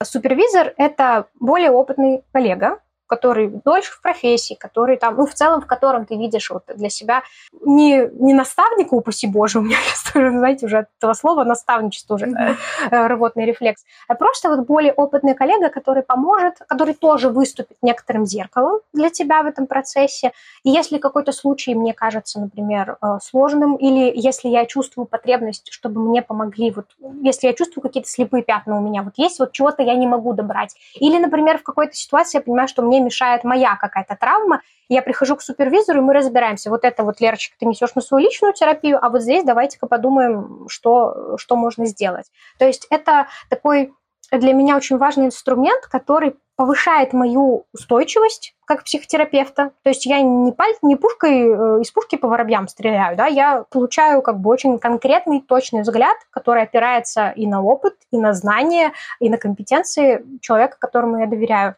Супервизор– 0.03 0.73
это 0.77 1.27
более 1.39 1.71
опытный 1.71 2.23
коллега, 2.31 2.79
который 3.09 3.47
дольше 3.65 3.91
в 3.91 4.01
профессии, 4.01 4.53
который 4.53 4.97
там, 4.97 5.15
ну, 5.15 5.25
в 5.25 5.33
целом, 5.33 5.61
в 5.61 5.65
котором 5.65 6.05
ты 6.05 6.15
видишь 6.15 6.49
вот 6.51 6.63
для 6.75 6.89
себя 6.89 7.23
не, 7.65 8.07
не 8.13 8.33
наставника, 8.33 8.93
упаси 8.93 9.27
боже, 9.27 9.59
у 9.59 9.61
меня 9.63 9.77
сейчас 9.83 10.13
тоже, 10.13 10.29
знаете, 10.29 10.65
уже 10.67 10.77
от 10.79 10.87
этого 10.97 11.13
слова 11.13 11.43
наставничество 11.43 12.15
уже 12.15 12.27
mm-hmm. 12.27 13.07
рвотный 13.07 13.45
рефлекс, 13.45 13.83
а 14.07 14.15
просто 14.15 14.49
вот 14.49 14.67
более 14.67 14.93
опытный 14.93 15.33
коллега, 15.33 15.69
который 15.69 16.03
поможет, 16.03 16.59
который 16.67 16.93
тоже 16.93 17.29
выступит 17.29 17.77
некоторым 17.81 18.25
зеркалом 18.25 18.79
для 18.93 19.09
тебя 19.09 19.41
в 19.41 19.47
этом 19.47 19.65
процессе. 19.65 20.31
И 20.63 20.69
если 20.69 20.99
какой-то 20.99 21.31
случай 21.31 21.73
мне 21.73 21.93
кажется, 21.93 22.39
например, 22.39 22.97
э, 23.01 23.17
сложным, 23.23 23.75
или 23.75 24.11
если 24.15 24.49
я 24.49 24.65
чувствую 24.65 25.05
потребность, 25.05 25.71
чтобы 25.71 26.01
мне 26.01 26.21
помогли, 26.21 26.71
вот 26.71 26.85
если 27.21 27.47
я 27.47 27.53
чувствую 27.53 27.81
какие-то 27.81 28.09
слепые 28.09 28.43
пятна 28.43 28.77
у 28.77 28.81
меня, 28.81 29.01
вот 29.01 29.13
есть 29.17 29.39
вот 29.39 29.51
чего-то 29.51 29.81
я 29.81 29.95
не 29.95 30.05
могу 30.05 30.33
добрать. 30.33 30.75
Или, 30.95 31.17
например, 31.17 31.57
в 31.57 31.63
какой-то 31.63 31.93
ситуации 31.93 32.37
я 32.37 32.41
понимаю, 32.41 32.67
что 32.67 32.81
мне 32.81 32.98
мешает 32.99 33.43
моя 33.43 33.75
какая-то 33.75 34.15
травма, 34.15 34.61
я 34.89 35.01
прихожу 35.01 35.35
к 35.35 35.41
супервизору, 35.41 35.99
и 35.99 36.03
мы 36.03 36.13
разбираемся. 36.13 36.69
Вот 36.69 36.83
это 36.83 37.03
вот, 37.03 37.21
Лерочка, 37.21 37.55
ты 37.59 37.65
несешь 37.65 37.95
на 37.95 38.01
свою 38.01 38.25
личную 38.25 38.53
терапию, 38.53 39.03
а 39.03 39.09
вот 39.09 39.21
здесь 39.21 39.43
давайте-ка 39.43 39.87
подумаем, 39.87 40.67
что, 40.67 41.37
что 41.37 41.55
можно 41.55 41.85
сделать. 41.85 42.25
То 42.57 42.65
есть 42.65 42.87
это 42.89 43.27
такой 43.49 43.93
для 44.31 44.53
меня 44.53 44.75
очень 44.77 44.97
важный 44.97 45.27
инструмент, 45.27 45.85
который 45.87 46.35
повышает 46.55 47.13
мою 47.13 47.65
устойчивость 47.73 48.53
как 48.65 48.83
психотерапевта. 48.83 49.71
То 49.81 49.89
есть 49.89 50.05
я 50.05 50.21
не, 50.21 50.51
паль, 50.51 50.73
не 50.81 50.97
пушкой 50.97 51.47
э, 51.47 51.81
из 51.81 51.89
пушки 51.89 52.17
по 52.17 52.27
воробьям 52.27 52.67
стреляю, 52.67 53.15
да, 53.15 53.27
я 53.27 53.63
получаю 53.71 54.21
как 54.21 54.39
бы 54.39 54.49
очень 54.49 54.77
конкретный, 54.77 55.41
точный 55.41 55.83
взгляд, 55.83 56.17
который 56.31 56.63
опирается 56.63 57.29
и 57.29 57.47
на 57.47 57.63
опыт, 57.63 57.95
и 58.11 58.17
на 58.17 58.33
знания, 58.33 58.91
и 59.21 59.29
на 59.29 59.37
компетенции 59.37 60.23
человека, 60.41 60.75
которому 60.79 61.19
я 61.19 61.27
доверяю. 61.27 61.75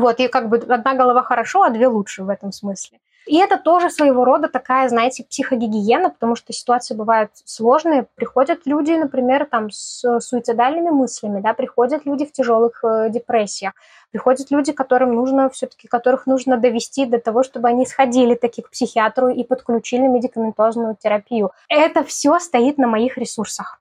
Вот, 0.00 0.20
и 0.20 0.28
как 0.28 0.48
бы 0.48 0.58
одна 0.58 0.94
голова 0.94 1.22
хорошо, 1.22 1.62
а 1.62 1.70
две 1.70 1.88
лучше 1.88 2.24
в 2.24 2.28
этом 2.28 2.52
смысле. 2.52 2.98
И 3.26 3.38
это 3.38 3.58
тоже 3.58 3.90
своего 3.90 4.24
рода 4.24 4.48
такая, 4.48 4.88
знаете, 4.88 5.24
психогигиена, 5.24 6.10
потому 6.10 6.36
что 6.36 6.52
ситуации 6.52 6.94
бывают 6.94 7.32
сложные. 7.44 8.06
Приходят 8.14 8.60
люди, 8.66 8.92
например, 8.92 9.46
там 9.46 9.68
с 9.70 10.20
суицидальными 10.20 10.90
мыслями, 10.90 11.40
да, 11.40 11.52
приходят 11.52 12.06
люди 12.06 12.24
в 12.24 12.30
тяжелых 12.30 12.84
э, 12.84 13.10
депрессиях, 13.10 13.72
приходят 14.12 14.52
люди, 14.52 14.72
которым 14.72 15.12
нужно 15.12 15.50
все-таки, 15.50 15.88
которых 15.88 16.26
нужно 16.26 16.56
довести 16.56 17.04
до 17.04 17.18
того, 17.18 17.42
чтобы 17.42 17.66
они 17.66 17.84
сходили 17.84 18.36
таки 18.36 18.62
к 18.62 18.70
психиатру 18.70 19.28
и 19.28 19.42
подключили 19.42 20.02
медикаментозную 20.02 20.96
терапию. 20.96 21.50
Это 21.68 22.04
все 22.04 22.38
стоит 22.38 22.78
на 22.78 22.86
моих 22.86 23.18
ресурсах. 23.18 23.80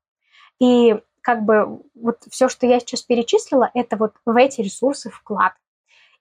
И 0.59 0.99
как 1.22 1.43
бы 1.43 1.82
вот 1.93 2.18
все, 2.32 2.49
что 2.49 2.66
я 2.66 2.80
сейчас 2.80 3.03
перечислила, 3.03 3.70
это 3.76 3.95
вот 3.95 4.13
в 4.26 4.36
эти 4.36 4.61
ресурсы 4.61 5.11
вклад. 5.11 5.53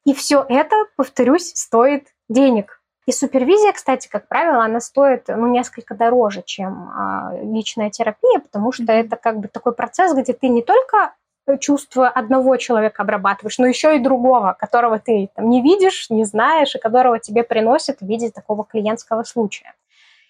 И 0.05 0.15
все 0.15 0.45
это, 0.49 0.77
повторюсь, 0.97 1.53
стоит 1.55 2.09
денег. 2.29 2.81
И 3.07 3.13
супервизия, 3.13 3.73
кстати, 3.73 4.09
как 4.09 4.29
правило, 4.29 4.65
она 4.65 4.81
стоит 4.81 5.29
ну, 5.29 5.49
несколько 5.49 5.95
дороже, 5.95 6.43
чем 6.45 6.89
а, 6.89 7.33
личная 7.43 7.91
терапия, 7.91 8.39
потому 8.39 8.73
что 8.73 8.85
mm-hmm. 8.85 9.07
это 9.07 9.17
как 9.17 9.41
бы 9.41 9.49
такой 9.49 9.75
процесс, 9.75 10.15
где 10.15 10.33
ты 10.33 10.49
не 10.49 10.63
только 10.63 11.15
чувство 11.61 12.09
одного 12.09 12.57
человека 12.57 13.03
обрабатываешь, 13.03 13.59
но 13.59 13.67
еще 13.67 13.97
и 13.97 14.01
другого, 14.01 14.57
которого 14.59 14.99
ты 14.99 15.29
там, 15.35 15.51
не 15.51 15.61
видишь, 15.63 16.09
не 16.09 16.25
знаешь, 16.25 16.75
и 16.75 16.79
которого 16.79 17.19
тебе 17.19 17.43
приносят 17.43 18.01
в 18.01 18.07
виде 18.07 18.31
такого 18.31 18.65
клиентского 18.65 19.25
случая. 19.25 19.75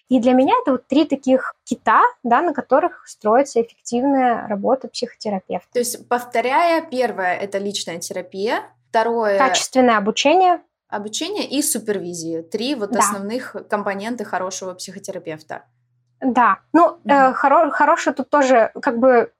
И 0.09 0.20
для 0.20 0.33
меня 0.33 0.55
это 0.61 0.72
вот 0.72 0.87
три 0.87 1.07
таких 1.07 1.55
кита, 1.64 2.03
да, 2.25 2.43
на 2.43 2.53
которых 2.53 3.07
строится 3.07 3.62
эффективная 3.62 4.47
работа 4.49 4.89
психотерапевта. 4.89 5.72
То 5.72 5.79
есть, 5.79 6.09
повторяя, 6.09 6.83
первое– 6.83 7.37
это 7.41 7.59
личная 7.59 7.99
терапия, 7.99 8.64
Второе... 8.95 9.38
Качественное 9.38 9.97
обучение. 9.97 10.61
Обучение 10.88 11.49
и 11.49 11.62
супервизия. 11.62 12.45
Три 12.45 12.76
вот 12.76 12.92
да. 12.92 13.01
основных 13.01 13.57
компоненты 13.68 14.24
хорошего 14.24 14.72
психотерапевта. 14.74 15.64
Да. 16.20 16.59
Ну, 16.72 16.84
угу. 16.84 17.01
э, 17.05 17.32
хоро- 17.32 17.70
хороший 17.70 18.12
тут 18.12 18.30
тоже 18.30 18.70
как 18.80 19.01
бы 19.01 19.32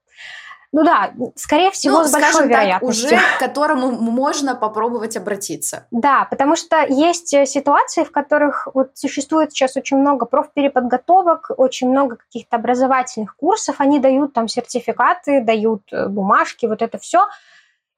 ну 0.73 0.83
да, 0.83 1.13
скорее 1.35 1.71
всего, 1.71 1.99
ну, 1.99 2.03
с 2.03 2.11
большой 2.11 2.49
вероятностью. 2.49 3.09
Так, 3.09 3.17
уже 3.17 3.37
к 3.37 3.39
которому 3.39 3.91
можно 3.91 4.55
попробовать 4.55 5.15
обратиться. 5.15 5.87
Да, 5.89 6.27
потому 6.29 6.57
что 6.57 6.85
есть 6.85 7.33
э, 7.33 7.45
ситуации, 7.45 8.03
в 8.03 8.11
которых 8.11 8.67
вот 8.73 8.89
существует 8.95 9.53
сейчас 9.53 9.77
очень 9.77 9.95
много 9.95 10.25
профпереподготовок, 10.25 11.51
очень 11.55 11.89
много 11.89 12.17
каких-то 12.17 12.57
образовательных 12.57 13.37
курсов, 13.37 13.77
они 13.79 13.99
дают 13.99 14.33
там 14.33 14.49
сертификаты, 14.49 15.41
дают 15.41 15.83
э, 15.93 16.09
бумажки, 16.09 16.65
вот 16.65 16.81
это 16.81 16.97
все. 16.97 17.25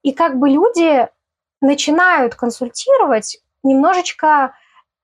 И 0.04 0.12
как 0.12 0.38
бы 0.38 0.48
люди 0.48 1.08
начинают 1.60 2.34
консультировать 2.34 3.38
немножечко 3.62 4.54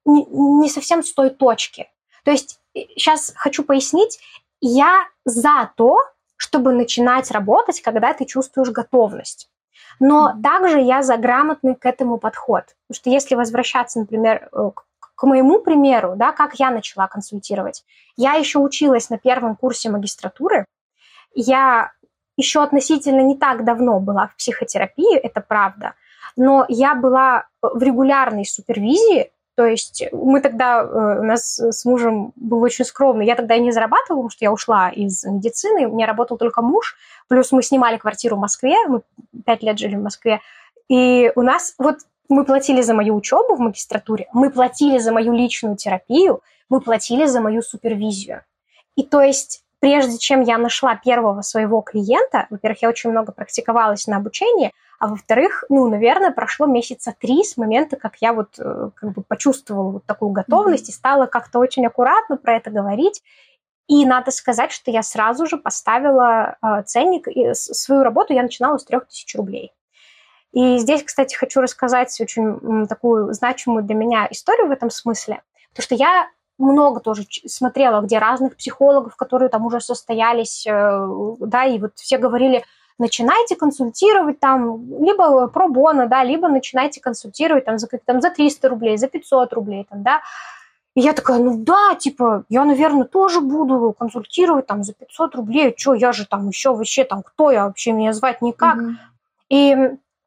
не, 0.04 0.24
не 0.26 0.68
совсем 0.68 1.02
с 1.02 1.12
той 1.12 1.30
точки. 1.30 1.90
То 2.24 2.30
есть 2.30 2.60
сейчас 2.74 3.32
хочу 3.36 3.64
пояснить, 3.64 4.20
я 4.60 5.06
за 5.24 5.70
то, 5.76 5.98
чтобы 6.36 6.72
начинать 6.72 7.30
работать, 7.30 7.80
когда 7.80 8.12
ты 8.12 8.24
чувствуешь 8.24 8.70
готовность. 8.70 9.50
Но 10.00 10.30
mm-hmm. 10.30 10.42
также 10.42 10.80
я 10.80 11.02
за 11.02 11.16
грамотный 11.16 11.74
к 11.74 11.86
этому 11.86 12.18
подход. 12.18 12.64
Потому 12.88 13.00
что 13.00 13.10
если 13.10 13.34
возвращаться, 13.34 14.00
например, 14.00 14.48
э, 14.52 14.70
к 15.14 15.22
моему 15.22 15.60
примеру, 15.60 16.14
да, 16.16 16.32
как 16.32 16.54
я 16.54 16.70
начала 16.70 17.06
консультировать, 17.06 17.84
я 18.16 18.34
еще 18.34 18.58
училась 18.58 19.10
на 19.10 19.18
первом 19.18 19.56
курсе 19.56 19.90
магистратуры, 19.90 20.64
я 21.34 21.92
еще 22.36 22.62
относительно 22.62 23.20
не 23.20 23.36
так 23.36 23.64
давно 23.64 24.00
была 24.00 24.28
в 24.28 24.36
психотерапии, 24.36 25.16
это 25.16 25.40
правда, 25.40 25.94
но 26.36 26.64
я 26.68 26.94
была 26.94 27.46
в 27.62 27.82
регулярной 27.82 28.44
супервизии, 28.44 29.30
то 29.56 29.64
есть 29.66 30.02
мы 30.12 30.40
тогда, 30.40 30.82
э, 30.82 31.20
у 31.20 31.22
нас 31.22 31.58
с 31.58 31.84
мужем 31.84 32.32
был 32.34 32.60
очень 32.60 32.84
скромный. 32.84 33.24
Я 33.24 33.36
тогда 33.36 33.56
не 33.56 33.70
зарабатывала, 33.70 34.22
потому 34.22 34.30
что 34.30 34.44
я 34.44 34.52
ушла 34.52 34.90
из 34.90 35.24
медицины. 35.24 35.86
У 35.86 35.94
меня 35.94 36.06
работал 36.06 36.36
только 36.38 36.60
муж. 36.60 36.96
Плюс 37.28 37.52
мы 37.52 37.62
снимали 37.62 37.96
квартиру 37.96 38.36
в 38.36 38.40
Москве. 38.40 38.74
Мы 38.88 39.02
пять 39.46 39.62
лет 39.62 39.78
жили 39.78 39.94
в 39.94 40.02
Москве. 40.02 40.40
И 40.88 41.30
у 41.36 41.42
нас 41.42 41.74
вот 41.78 41.98
мы 42.28 42.44
платили 42.44 42.82
за 42.82 42.94
мою 42.94 43.14
учебу 43.14 43.54
в 43.54 43.60
магистратуре, 43.60 44.28
мы 44.32 44.50
платили 44.50 44.98
за 44.98 45.12
мою 45.12 45.32
личную 45.32 45.76
терапию, 45.76 46.42
мы 46.68 46.80
платили 46.80 47.26
за 47.26 47.40
мою 47.40 47.62
супервизию. 47.62 48.42
И 48.96 49.02
то 49.02 49.20
есть 49.20 49.63
прежде 49.84 50.16
чем 50.16 50.40
я 50.40 50.56
нашла 50.56 50.96
первого 50.96 51.42
своего 51.42 51.82
клиента, 51.82 52.46
во-первых, 52.48 52.80
я 52.80 52.88
очень 52.88 53.10
много 53.10 53.32
практиковалась 53.32 54.06
на 54.06 54.16
обучении, 54.16 54.72
а 54.98 55.08
во-вторых, 55.08 55.64
ну, 55.68 55.86
наверное, 55.90 56.30
прошло 56.30 56.64
месяца 56.64 57.14
три 57.20 57.44
с 57.44 57.58
момента, 57.58 57.96
как 57.96 58.16
я 58.22 58.32
вот 58.32 58.58
э, 58.58 58.88
как 58.94 59.12
бы 59.12 59.22
почувствовала 59.22 59.90
вот 59.90 60.06
такую 60.06 60.30
готовность 60.30 60.86
mm-hmm. 60.86 60.92
и 60.92 60.94
стала 60.94 61.26
как-то 61.26 61.58
очень 61.58 61.86
аккуратно 61.86 62.38
про 62.38 62.56
это 62.56 62.70
говорить. 62.70 63.22
И 63.86 64.06
надо 64.06 64.30
сказать, 64.30 64.72
что 64.72 64.90
я 64.90 65.02
сразу 65.02 65.46
же 65.46 65.58
поставила 65.58 66.56
э, 66.62 66.82
ценник, 66.86 67.28
и 67.28 67.52
свою 67.52 68.04
работу 68.04 68.32
я 68.32 68.42
начинала 68.42 68.78
с 68.78 68.84
3000 68.84 69.36
рублей. 69.36 69.74
И 70.52 70.78
здесь, 70.78 71.02
кстати, 71.02 71.34
хочу 71.34 71.60
рассказать 71.60 72.18
очень 72.22 72.86
такую 72.88 73.34
значимую 73.34 73.84
для 73.84 73.96
меня 73.96 74.28
историю 74.30 74.68
в 74.68 74.70
этом 74.70 74.88
смысле, 74.88 75.42
потому 75.72 75.84
что 75.84 75.94
я 75.94 76.30
много 76.58 77.00
тоже 77.00 77.24
смотрела, 77.46 78.00
где 78.00 78.18
разных 78.18 78.56
психологов, 78.56 79.16
которые 79.16 79.48
там 79.48 79.66
уже 79.66 79.80
состоялись, 79.80 80.66
э, 80.66 81.06
да, 81.40 81.64
и 81.64 81.78
вот 81.78 81.92
все 81.96 82.18
говорили, 82.18 82.64
начинайте 82.98 83.56
консультировать 83.56 84.40
там 84.40 85.02
либо 85.02 85.48
про 85.48 85.68
бона, 85.68 86.06
да, 86.06 86.22
либо 86.24 86.48
начинайте 86.48 87.00
консультировать 87.00 87.64
там 87.64 87.78
за, 87.78 87.88
там, 88.04 88.20
за 88.20 88.30
300 88.30 88.68
рублей, 88.68 88.96
за 88.96 89.08
500 89.08 89.52
рублей, 89.52 89.86
там, 89.88 90.02
да. 90.02 90.22
И 90.94 91.00
я 91.00 91.12
такая, 91.12 91.38
ну 91.38 91.58
да, 91.58 91.96
типа, 91.96 92.44
я, 92.48 92.64
наверное, 92.64 93.04
тоже 93.04 93.40
буду 93.40 93.92
консультировать 93.98 94.66
там 94.66 94.84
за 94.84 94.94
500 94.94 95.34
рублей, 95.34 95.74
что 95.76 95.94
я 95.94 96.12
же 96.12 96.24
там 96.24 96.48
еще 96.48 96.72
вообще 96.72 97.04
там, 97.04 97.22
кто 97.22 97.50
я 97.50 97.66
вообще, 97.66 97.92
меня 97.92 98.12
звать 98.12 98.42
никак. 98.42 98.78
Mm-hmm. 98.78 98.94
И 99.48 99.76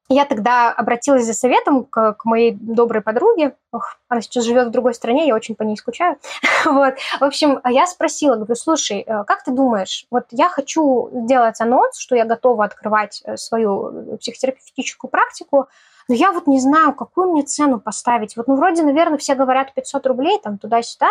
я 0.09 0.25
тогда 0.25 0.71
обратилась 0.71 1.25
за 1.25 1.33
советом 1.33 1.83
к, 1.83 2.13
к 2.13 2.25
моей 2.25 2.51
доброй 2.51 3.01
подруге. 3.01 3.55
Ох, 3.73 3.97
она 4.07 4.21
сейчас 4.21 4.45
живет 4.45 4.67
в 4.67 4.71
другой 4.71 4.93
стране, 4.93 5.27
я 5.27 5.35
очень 5.35 5.55
по 5.55 5.63
ней 5.63 5.75
скучаю. 5.75 6.17
вот. 6.65 6.95
В 7.19 7.23
общем, 7.23 7.59
я 7.65 7.85
спросила, 7.87 8.35
говорю, 8.35 8.55
слушай, 8.55 9.03
э, 9.05 9.23
как 9.25 9.43
ты 9.43 9.51
думаешь, 9.51 10.05
вот 10.09 10.25
я 10.31 10.47
хочу 10.47 11.09
сделать 11.13 11.59
анонс, 11.59 11.97
что 11.97 12.15
я 12.15 12.23
готова 12.23 12.63
открывать 12.63 13.21
э, 13.25 13.35
свою 13.35 14.17
психотерапевтическую 14.17 15.11
практику, 15.11 15.67
но 16.07 16.15
я 16.15 16.31
вот 16.31 16.47
не 16.47 16.59
знаю, 16.59 16.93
какую 16.93 17.33
мне 17.33 17.43
цену 17.43 17.79
поставить. 17.79 18.37
Вот, 18.37 18.47
ну, 18.47 18.55
вроде, 18.55 18.83
наверное, 18.83 19.17
все 19.17 19.35
говорят 19.35 19.73
500 19.73 20.07
рублей, 20.07 20.39
там, 20.41 20.57
туда-сюда. 20.57 21.09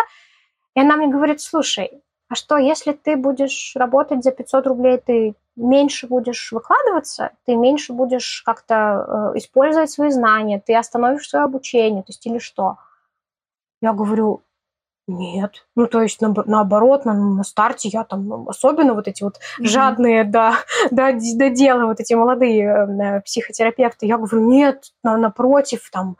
И 0.74 0.80
она 0.80 0.96
мне 0.96 1.08
говорит, 1.08 1.42
слушай, 1.42 2.02
а 2.28 2.34
что, 2.34 2.56
если 2.56 2.92
ты 2.92 3.16
будешь 3.16 3.72
работать 3.76 4.24
за 4.24 4.32
500 4.32 4.66
рублей, 4.66 4.98
ты 4.98 5.34
меньше 5.54 6.06
будешь 6.08 6.50
выкладываться, 6.52 7.30
ты 7.44 7.54
меньше 7.54 7.92
будешь 7.92 8.42
как-то 8.44 9.32
э, 9.34 9.38
использовать 9.38 9.90
свои 9.90 10.10
знания, 10.10 10.62
ты 10.64 10.74
остановишь 10.74 11.28
свое 11.28 11.44
обучение, 11.44 12.02
то 12.02 12.10
есть 12.10 12.26
или 12.26 12.38
что? 12.38 12.78
Я 13.80 13.92
говорю, 13.92 14.42
нет. 15.08 15.66
Ну, 15.76 15.86
то 15.86 16.02
есть, 16.02 16.20
на, 16.20 16.34
наоборот, 16.46 17.04
на, 17.04 17.14
на 17.14 17.44
старте 17.44 17.88
я 17.88 18.02
там, 18.02 18.26
ну, 18.26 18.48
особенно 18.48 18.94
вот 18.94 19.06
эти 19.06 19.22
вот 19.22 19.36
mm-hmm. 19.36 19.64
жадные 19.64 20.24
до, 20.24 20.52
до, 20.90 21.12
до 21.12 21.50
дела, 21.50 21.86
вот 21.86 22.00
эти 22.00 22.14
молодые 22.14 22.64
э, 22.64 23.20
психотерапевты, 23.20 24.06
я 24.06 24.18
говорю, 24.18 24.40
нет, 24.40 24.92
на, 25.04 25.16
напротив, 25.16 25.88
там, 25.92 26.16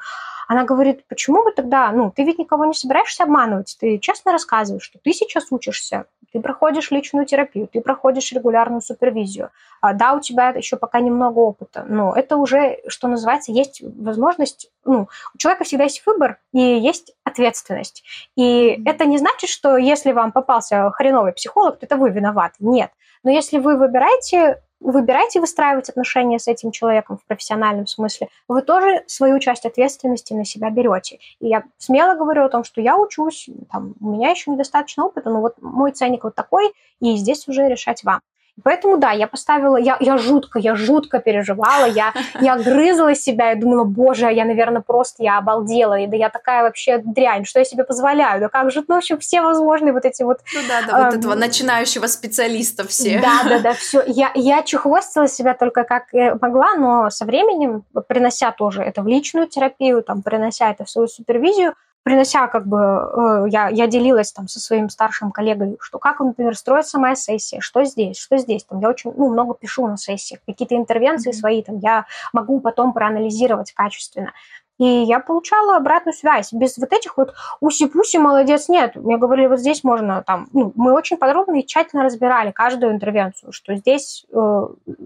она 0.46 0.64
говорит, 0.64 1.06
почему 1.08 1.42
вы 1.42 1.52
тогда, 1.52 1.90
ну, 1.92 2.10
ты 2.10 2.24
ведь 2.24 2.38
никого 2.38 2.64
не 2.64 2.74
собираешься 2.74 3.24
обманывать, 3.24 3.76
ты 3.80 3.98
честно 3.98 4.32
рассказываешь, 4.32 4.84
что 4.84 4.98
ты 4.98 5.12
сейчас 5.12 5.46
учишься, 5.50 6.06
ты 6.32 6.40
проходишь 6.40 6.90
личную 6.90 7.26
терапию, 7.26 7.66
ты 7.66 7.80
проходишь 7.80 8.30
регулярную 8.32 8.80
супервизию. 8.80 9.50
А, 9.80 9.92
да, 9.92 10.12
у 10.12 10.20
тебя 10.20 10.50
еще 10.50 10.76
пока 10.76 11.00
немного 11.00 11.38
опыта, 11.38 11.84
но 11.88 12.14
это 12.14 12.36
уже, 12.36 12.78
что 12.88 13.08
называется, 13.08 13.52
есть 13.52 13.82
возможность, 13.82 14.70
ну, 14.84 15.08
у 15.34 15.38
человека 15.38 15.64
всегда 15.64 15.84
есть 15.84 16.04
выбор 16.06 16.38
и 16.52 16.60
есть 16.60 17.12
ответственность. 17.24 18.04
И 18.36 18.42
mm-hmm. 18.42 18.82
это 18.86 19.06
не 19.06 19.18
значит, 19.18 19.50
что 19.50 19.76
если 19.76 20.12
вам 20.12 20.32
попался 20.32 20.90
хреновый 20.90 21.32
психолог, 21.32 21.78
то 21.78 21.86
это 21.86 21.96
вы 21.96 22.10
виноваты. 22.10 22.56
Нет. 22.60 22.90
Но 23.22 23.30
если 23.30 23.58
вы 23.58 23.76
выбираете 23.76 24.62
выбираете 24.80 25.40
выстраивать 25.40 25.88
отношения 25.88 26.38
с 26.38 26.48
этим 26.48 26.70
человеком 26.70 27.18
в 27.18 27.24
профессиональном 27.24 27.86
смысле, 27.86 28.28
вы 28.48 28.62
тоже 28.62 29.04
свою 29.06 29.38
часть 29.38 29.64
ответственности 29.64 30.32
на 30.32 30.44
себя 30.44 30.70
берете. 30.70 31.18
И 31.40 31.48
я 31.48 31.64
смело 31.78 32.14
говорю 32.14 32.44
о 32.44 32.48
том, 32.48 32.64
что 32.64 32.80
я 32.80 32.96
учусь, 32.96 33.48
там, 33.70 33.94
у 34.00 34.10
меня 34.10 34.30
еще 34.30 34.50
недостаточно 34.50 35.06
опыта, 35.06 35.30
но 35.30 35.40
вот 35.40 35.60
мой 35.60 35.92
ценник 35.92 36.24
вот 36.24 36.34
такой, 36.34 36.72
и 37.00 37.16
здесь 37.16 37.48
уже 37.48 37.68
решать 37.68 38.04
вам. 38.04 38.20
Поэтому, 38.62 38.96
да, 38.96 39.12
я 39.12 39.26
поставила, 39.26 39.76
я, 39.76 39.96
я 40.00 40.16
жутко, 40.16 40.58
я 40.58 40.74
жутко 40.74 41.18
переживала, 41.18 41.84
я, 41.84 42.14
я 42.40 42.56
грызла 42.56 43.14
себя, 43.14 43.50
я 43.50 43.56
думала, 43.56 43.84
боже, 43.84 44.32
я, 44.32 44.44
наверное, 44.44 44.80
просто, 44.80 45.22
я 45.22 45.38
обалдела, 45.38 45.98
и 45.98 46.06
да 46.06 46.16
я 46.16 46.30
такая 46.30 46.62
вообще 46.62 46.98
дрянь, 46.98 47.44
что 47.44 47.58
я 47.58 47.64
себе 47.64 47.84
позволяю, 47.84 48.40
да 48.40 48.48
как 48.48 48.70
же, 48.70 48.82
ну, 48.88 48.94
в 48.94 48.98
общем, 48.98 49.18
все 49.18 49.42
возможные 49.42 49.92
вот 49.92 50.04
эти 50.04 50.22
вот... 50.22 50.40
Ну 50.54 50.60
да, 50.68 50.82
да, 50.86 50.98
э, 50.98 51.04
вот 51.04 51.14
этого 51.14 51.34
начинающего 51.34 52.06
специалиста 52.06 52.86
все. 52.88 53.20
Да, 53.20 53.48
да, 53.48 53.58
да, 53.58 53.74
все. 53.74 54.02
Я, 54.06 54.30
я 54.34 54.62
чехвостила 54.62 55.28
себя 55.28 55.54
только 55.54 55.84
как 55.84 56.12
могла, 56.40 56.74
но 56.76 57.10
со 57.10 57.26
временем, 57.26 57.84
принося 58.08 58.52
тоже 58.52 58.82
это 58.82 59.02
в 59.02 59.06
личную 59.06 59.48
терапию, 59.48 60.02
там, 60.02 60.22
принося 60.22 60.70
это 60.70 60.84
в 60.84 60.90
свою 60.90 61.08
супервизию, 61.08 61.74
принося 62.06 62.46
как 62.46 62.68
бы, 62.68 62.78
э, 62.78 63.46
я, 63.48 63.68
я 63.68 63.88
делилась 63.88 64.30
там 64.30 64.46
со 64.46 64.60
своим 64.60 64.90
старшим 64.90 65.32
коллегой, 65.32 65.76
что 65.80 65.98
как, 65.98 66.20
например, 66.20 66.56
строится 66.56 67.00
моя 67.00 67.16
сессия, 67.16 67.60
что 67.60 67.82
здесь, 67.82 68.16
что 68.16 68.38
здесь, 68.38 68.62
там 68.62 68.78
я 68.78 68.90
очень 68.90 69.12
ну, 69.16 69.28
много 69.28 69.54
пишу 69.54 69.88
на 69.88 69.96
сессиях, 69.96 70.40
какие-то 70.46 70.76
интервенции 70.76 71.30
mm-hmm. 71.30 71.40
свои 71.40 71.62
там 71.64 71.78
я 71.78 72.06
могу 72.32 72.60
потом 72.60 72.92
проанализировать 72.92 73.72
качественно. 73.72 74.32
И 74.78 74.84
я 74.84 75.20
получала 75.20 75.76
обратную 75.76 76.14
связь. 76.14 76.52
Без 76.52 76.76
вот 76.76 76.92
этих 76.92 77.16
вот 77.16 77.34
уси-пуси, 77.60 78.18
молодец, 78.18 78.68
нет. 78.68 78.94
Мне 78.96 79.16
говорили, 79.16 79.46
вот 79.46 79.58
здесь 79.58 79.82
можно 79.84 80.22
там... 80.22 80.48
Ну, 80.52 80.72
мы 80.74 80.92
очень 80.92 81.16
подробно 81.16 81.56
и 81.60 81.66
тщательно 81.66 82.04
разбирали 82.04 82.50
каждую 82.50 82.92
интервенцию, 82.92 83.52
что 83.52 83.74
здесь, 83.74 84.26
э, 84.32 84.62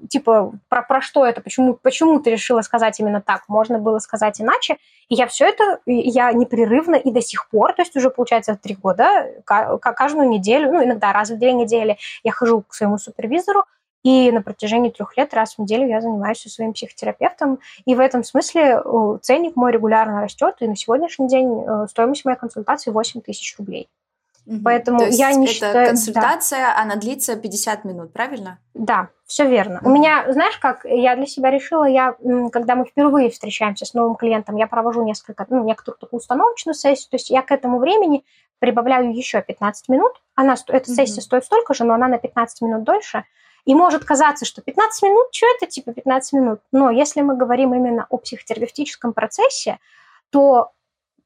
типа, 0.09 0.53
про, 0.68 0.83
про 0.83 1.01
что 1.01 1.25
это, 1.25 1.41
почему, 1.41 1.75
почему 1.75 2.18
ты 2.18 2.31
решила 2.31 2.62
сказать 2.62 2.99
именно 2.99 3.21
так. 3.21 3.45
Можно 3.49 3.79
было 3.79 3.99
сказать 3.99 4.41
иначе. 4.41 4.77
И 5.09 5.14
я 5.14 5.27
все 5.27 5.47
это, 5.47 5.81
я 5.87 6.33
непрерывно 6.33 6.95
и 6.95 7.11
до 7.11 7.21
сих 7.21 7.49
пор, 7.49 7.73
то 7.73 7.83
есть 7.83 7.97
уже, 7.97 8.11
получается, 8.11 8.57
три 8.61 8.77
года, 8.77 9.27
каждую 9.45 10.29
неделю, 10.29 10.73
ну, 10.73 10.85
иногда 10.85 11.12
раз 11.12 11.31
в 11.31 11.39
две 11.39 11.53
недели 11.53 11.99
я 12.23 12.31
хожу 12.31 12.62
к 12.62 12.75
своему 12.75 12.97
супервизору, 12.97 13.64
и 14.03 14.31
на 14.33 14.43
протяжении 14.43 14.91
трех 14.91 15.17
лет 15.17 15.35
раз 15.35 15.55
в 15.55 15.59
неделю 15.59 15.87
я 15.87 16.01
занимаюсь 16.01 16.41
со 16.41 16.49
своим 16.49 16.73
психотерапевтом. 16.73 17.59
И 17.85 17.95
в 17.95 18.01
этом 18.01 18.25
смысле 18.25 18.81
э, 18.83 19.19
ценник 19.23 19.57
мой 19.57 19.73
регулярно 19.73 20.23
растет. 20.23 20.57
И 20.61 20.67
на 20.67 20.77
сегодняшний 20.77 21.29
день 21.29 21.65
э, 21.67 21.87
стоимость 21.89 22.25
моей 22.25 22.39
консультации 22.39 22.91
8 22.91 23.21
тысяч 23.21 23.57
рублей. 23.59 23.89
Угу. 24.47 24.61
Поэтому 24.65 24.99
То 24.99 25.07
есть 25.07 25.19
я 25.19 25.33
не 25.33 25.45
это 25.45 25.55
считаю... 25.55 25.89
консультация, 25.89 26.59
да. 26.61 26.81
она 26.81 26.97
длится 26.97 27.37
50 27.37 27.85
минут, 27.85 28.13
правильно? 28.13 28.59
Да, 28.75 29.09
все 29.27 29.47
верно. 29.47 29.81
Угу. 29.81 29.91
У 29.91 29.93
меня, 29.93 30.33
знаешь, 30.33 30.57
как 30.57 30.85
я 30.85 31.15
для 31.15 31.27
себя 31.27 31.51
решила, 31.51 31.85
я, 31.85 32.17
когда 32.51 32.75
мы 32.75 32.87
впервые 32.87 33.31
встречаемся 33.31 33.85
с 33.85 33.95
новым 33.95 34.17
клиентом, 34.17 34.57
я 34.57 34.67
провожу 34.67 35.05
несколько, 35.05 35.47
ну, 35.51 35.63
некоторую 35.63 35.99
такую 35.99 36.19
установочную 36.19 36.75
сессию, 36.75 37.11
то 37.11 37.17
есть 37.17 37.31
я 37.31 37.43
к 37.43 37.51
этому 37.53 37.79
времени 37.79 38.25
прибавляю 38.61 39.15
еще 39.15 39.41
15 39.41 39.89
минут. 39.89 40.13
Она, 40.35 40.57
эта 40.69 40.91
сессия 40.91 41.21
угу. 41.21 41.23
стоит 41.23 41.45
столько 41.45 41.75
же, 41.75 41.85
но 41.85 41.95
она 41.95 42.09
на 42.09 42.19
15 42.19 42.63
минут 42.63 42.83
дольше. 42.85 43.25
И 43.65 43.75
может 43.75 44.05
казаться, 44.05 44.45
что 44.45 44.63
15 44.63 45.03
минут, 45.03 45.27
что 45.33 45.47
это 45.57 45.67
типа 45.67 45.93
15 45.93 46.33
минут? 46.33 46.61
Но 46.73 46.91
если 46.91 47.21
мы 47.21 47.37
говорим 47.37 47.75
именно 47.75 48.07
о 48.09 48.17
психотерапевтическом 48.19 49.13
процессе, 49.13 49.79
то 50.31 50.73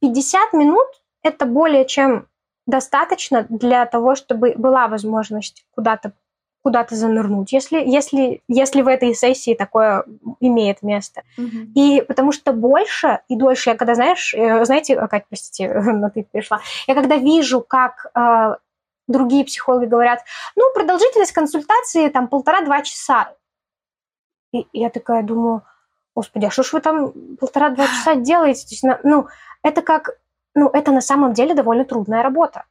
50 0.01 0.53
минут– 0.53 0.87
это 1.23 1.47
более 1.47 1.87
чем 1.87 2.27
достаточно 2.67 3.47
для 3.49 3.87
того, 3.87 4.15
чтобы 4.15 4.55
была 4.57 4.89
возможность 4.89 5.67
куда-то 5.75 6.13
куда-то 6.65 6.95
занырнуть, 6.95 7.53
если, 7.53 7.77
если, 7.79 8.41
если 8.49 8.81
в 8.81 8.89
этой 8.89 9.15
сессии 9.15 9.55
такое 9.55 10.03
имеет 10.41 10.83
место. 10.83 11.23
Mm-hmm. 11.39 11.73
И 11.75 12.01
потому 12.01 12.33
что 12.33 12.55
больше 12.55 13.21
и 13.29 13.37
дольше, 13.37 13.71
я 13.71 13.77
когда, 13.77 13.95
знаешь, 13.95 14.33
э, 14.33 14.65
знаете, 14.65 14.97
Катя, 14.97 15.27
простите, 15.29 15.69
на 15.75 16.09
ты 16.09 16.27
пришла, 16.33 16.61
я 16.87 16.95
когда 16.95 17.17
вижу, 17.17 17.61
как 17.61 18.07
э, 18.15 18.55
другие 19.07 19.45
психологи 19.45 19.87
говорят, 19.87 20.23
ну, 20.57 20.73
продолжительность 20.75 21.33
консультации 21.33 22.09
там 22.09 22.29
полтора-два 22.29 22.83
часа. 22.83 23.35
И 24.53 24.67
я 24.73 24.91
такая 24.91 25.23
думаю, 25.23 25.63
господи, 26.15 26.47
а 26.47 26.51
что 26.51 26.63
ж 26.63 26.73
вы 26.73 26.81
там 26.81 27.13
полтора-два 27.41 27.87
часа 27.87 28.15
делаете? 28.17 28.67
То 28.67 28.75
есть, 28.75 29.03
ну, 29.05 29.29
это 29.63 29.83
как, 29.83 30.11
ну, 30.55 30.69
это 30.69 30.93
на 30.93 31.01
самом 31.01 31.33
деле 31.33 31.55
довольно 31.55 31.85
трудная 31.85 32.23
работа. 32.23 32.65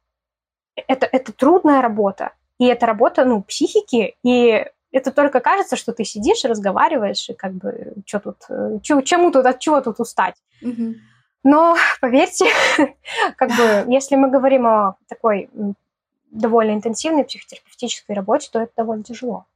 Это, 0.74 1.06
это 1.06 1.32
трудная 1.32 1.82
работа. 1.82 2.32
И 2.58 2.66
это 2.66 2.86
работа, 2.86 3.24
ну, 3.24 3.42
психики, 3.42 4.16
и 4.22 4.66
это 4.92 5.10
только 5.10 5.40
кажется, 5.40 5.76
что 5.76 5.92
ты 5.92 6.04
сидишь, 6.04 6.44
разговариваешь, 6.44 7.28
и 7.28 7.34
как 7.34 7.52
бы, 7.52 7.94
что 8.06 8.20
тут, 8.20 8.36
чё, 8.82 9.00
чему 9.00 9.32
тут, 9.32 9.44
от 9.44 9.58
чего 9.58 9.80
тут 9.80 9.98
устать? 9.98 10.36
Mm-hmm. 10.62 10.94
Но 11.42 11.76
поверьте, 12.00 12.46
как 13.36 13.50
бы, 13.50 13.92
если 13.92 14.16
мы 14.16 14.30
говорим 14.30 14.66
о 14.66 14.96
такой 15.08 15.50
довольно 16.34 16.72
интенсивной 16.72 17.24
психотерапевтической 17.24 18.14
работе, 18.14 18.48
то 18.52 18.60
это 18.60 18.72
довольно 18.76 19.04
тяжело. 19.04 19.46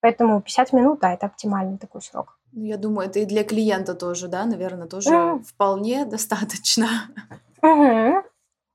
Поэтому 0.00 0.40
50 0.40 0.72
минут, 0.72 1.00
да, 1.00 1.12
это 1.12 1.26
оптимальный 1.26 1.78
такой 1.78 2.02
срок. 2.02 2.38
Ну, 2.52 2.64
я 2.64 2.76
думаю, 2.76 3.08
это 3.08 3.20
и 3.20 3.26
для 3.26 3.44
клиента 3.44 3.94
тоже, 3.94 4.28
да, 4.28 4.44
наверное, 4.44 4.88
тоже 4.88 5.10
mm. 5.10 5.44
вполне 5.44 6.04
достаточно. 6.06 6.88
Mm-hmm. 7.62 8.22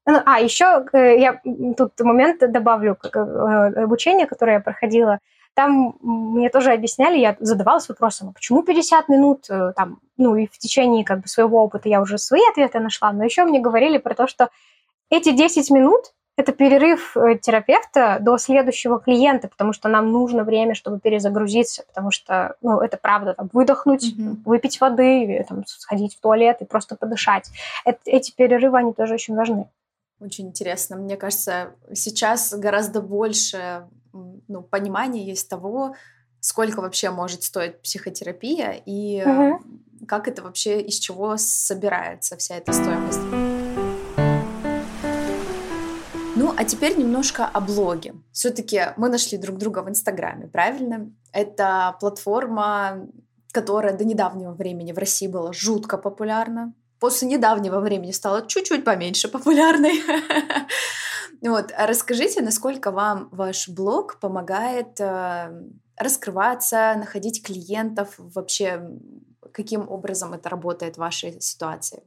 а, 0.06 0.40
еще 0.40 0.86
э, 0.94 1.20
я 1.20 1.42
тут 1.76 2.00
момент 2.00 2.40
добавлю, 2.52 2.96
как 2.96 3.16
э, 3.16 3.84
обучение, 3.84 4.28
которое 4.28 4.54
я 4.54 4.60
проходила, 4.60 5.20
там 5.56 5.96
мне 6.02 6.50
тоже 6.50 6.74
объясняли, 6.74 7.18
я 7.18 7.36
задавалась 7.40 7.90
вопросом, 7.90 8.30
а 8.30 8.34
почему 8.34 8.62
50 8.62 9.10
минут, 9.10 9.50
э, 9.50 9.72
там, 9.76 10.00
ну, 10.18 10.36
и 10.36 10.48
в 10.48 10.58
течение 10.60 11.04
как 11.04 11.22
бы 11.22 11.28
своего 11.28 11.64
опыта 11.64 11.90
я 11.90 12.02
уже 12.02 12.18
свои 12.18 12.42
ответы 12.52 12.80
нашла, 12.80 13.12
но 13.14 13.24
еще 13.24 13.46
мне 13.46 13.60
говорили 13.60 13.98
про 13.98 14.14
то, 14.14 14.28
что 14.28 14.50
эти 15.10 15.32
10 15.32 15.72
минут 15.72 16.14
это 16.38 16.52
перерыв 16.52 17.16
э, 17.16 17.38
терапевта 17.38 18.18
до 18.20 18.38
следующего 18.38 19.00
клиента, 19.00 19.48
потому 19.48 19.72
что 19.72 19.88
нам 19.88 20.12
нужно 20.12 20.44
время, 20.44 20.76
чтобы 20.76 21.00
перезагрузиться, 21.00 21.84
потому 21.88 22.12
что, 22.12 22.56
ну, 22.62 22.80
это 22.82 22.98
правда, 22.98 23.34
там, 23.34 23.50
выдохнуть, 23.54 24.14
mm-hmm. 24.14 24.38
выпить 24.46 24.82
воды, 24.82 25.46
там, 25.48 25.66
сходить 25.66 26.16
в 26.16 26.20
туалет 26.20 26.58
и 26.62 26.66
просто 26.66 26.96
подышать. 26.96 27.50
Это, 27.86 28.00
эти 28.06 28.32
перерывы, 28.32 28.78
они 28.78 28.94
тоже 28.94 29.14
очень 29.14 29.36
важны. 29.36 29.70
Очень 30.20 30.48
интересно. 30.48 30.98
Мне 30.98 31.18
кажется, 31.18 31.72
сейчас 31.94 32.54
гораздо 32.54 33.02
больше 33.02 33.88
ну, 34.14 34.62
понимания 34.62 35.26
есть 35.26 35.50
того, 35.50 35.96
сколько 36.40 36.82
вообще 36.82 37.10
может 37.12 37.44
стоить 37.44 37.82
психотерапия 37.82 38.82
и 38.86 39.24
угу. 39.26 39.62
как 40.08 40.28
это 40.28 40.42
вообще, 40.42 40.82
из 40.82 41.00
чего 41.00 41.38
собирается 41.38 42.38
вся 42.38 42.58
эта 42.58 42.72
стоимость. 42.72 43.55
А 46.58 46.64
теперь 46.64 46.98
немножко 46.98 47.46
о 47.46 47.60
блоге. 47.60 48.16
Все-таки 48.32 48.94
мы 48.98 49.10
нашли 49.10 49.38
друг 49.38 49.58
друга 49.58 49.80
в 49.84 49.90
Инстаграме, 49.90 50.48
правильно? 50.48 51.12
Это 51.34 51.96
платформа, 52.00 53.08
которая 53.52 53.98
до 53.98 54.06
недавнего 54.06 54.54
времени 54.54 54.92
в 54.92 54.98
России 54.98 55.28
была 55.28 55.54
жутко 55.54 55.98
популярна. 55.98 56.74
После 57.00 57.28
недавнего 57.28 57.80
времени 57.80 58.12
стала 58.12 58.48
чуть-чуть 58.48 58.84
поменьше 58.84 59.28
популярной. 59.28 60.02
Вот, 61.42 61.72
а 61.78 61.86
расскажите, 61.86 62.42
насколько 62.42 62.92
вам 62.92 63.28
ваш 63.32 63.68
блог 63.70 64.20
помогает 64.20 65.00
э, 65.00 65.52
раскрываться, 65.98 66.96
находить 66.98 67.46
клиентов, 67.46 68.16
вообще 68.18 68.82
каким 69.52 69.88
образом 69.88 70.34
это 70.34 70.50
работает 70.50 70.96
в 70.96 71.00
вашей 71.00 71.40
ситуации? 71.42 72.04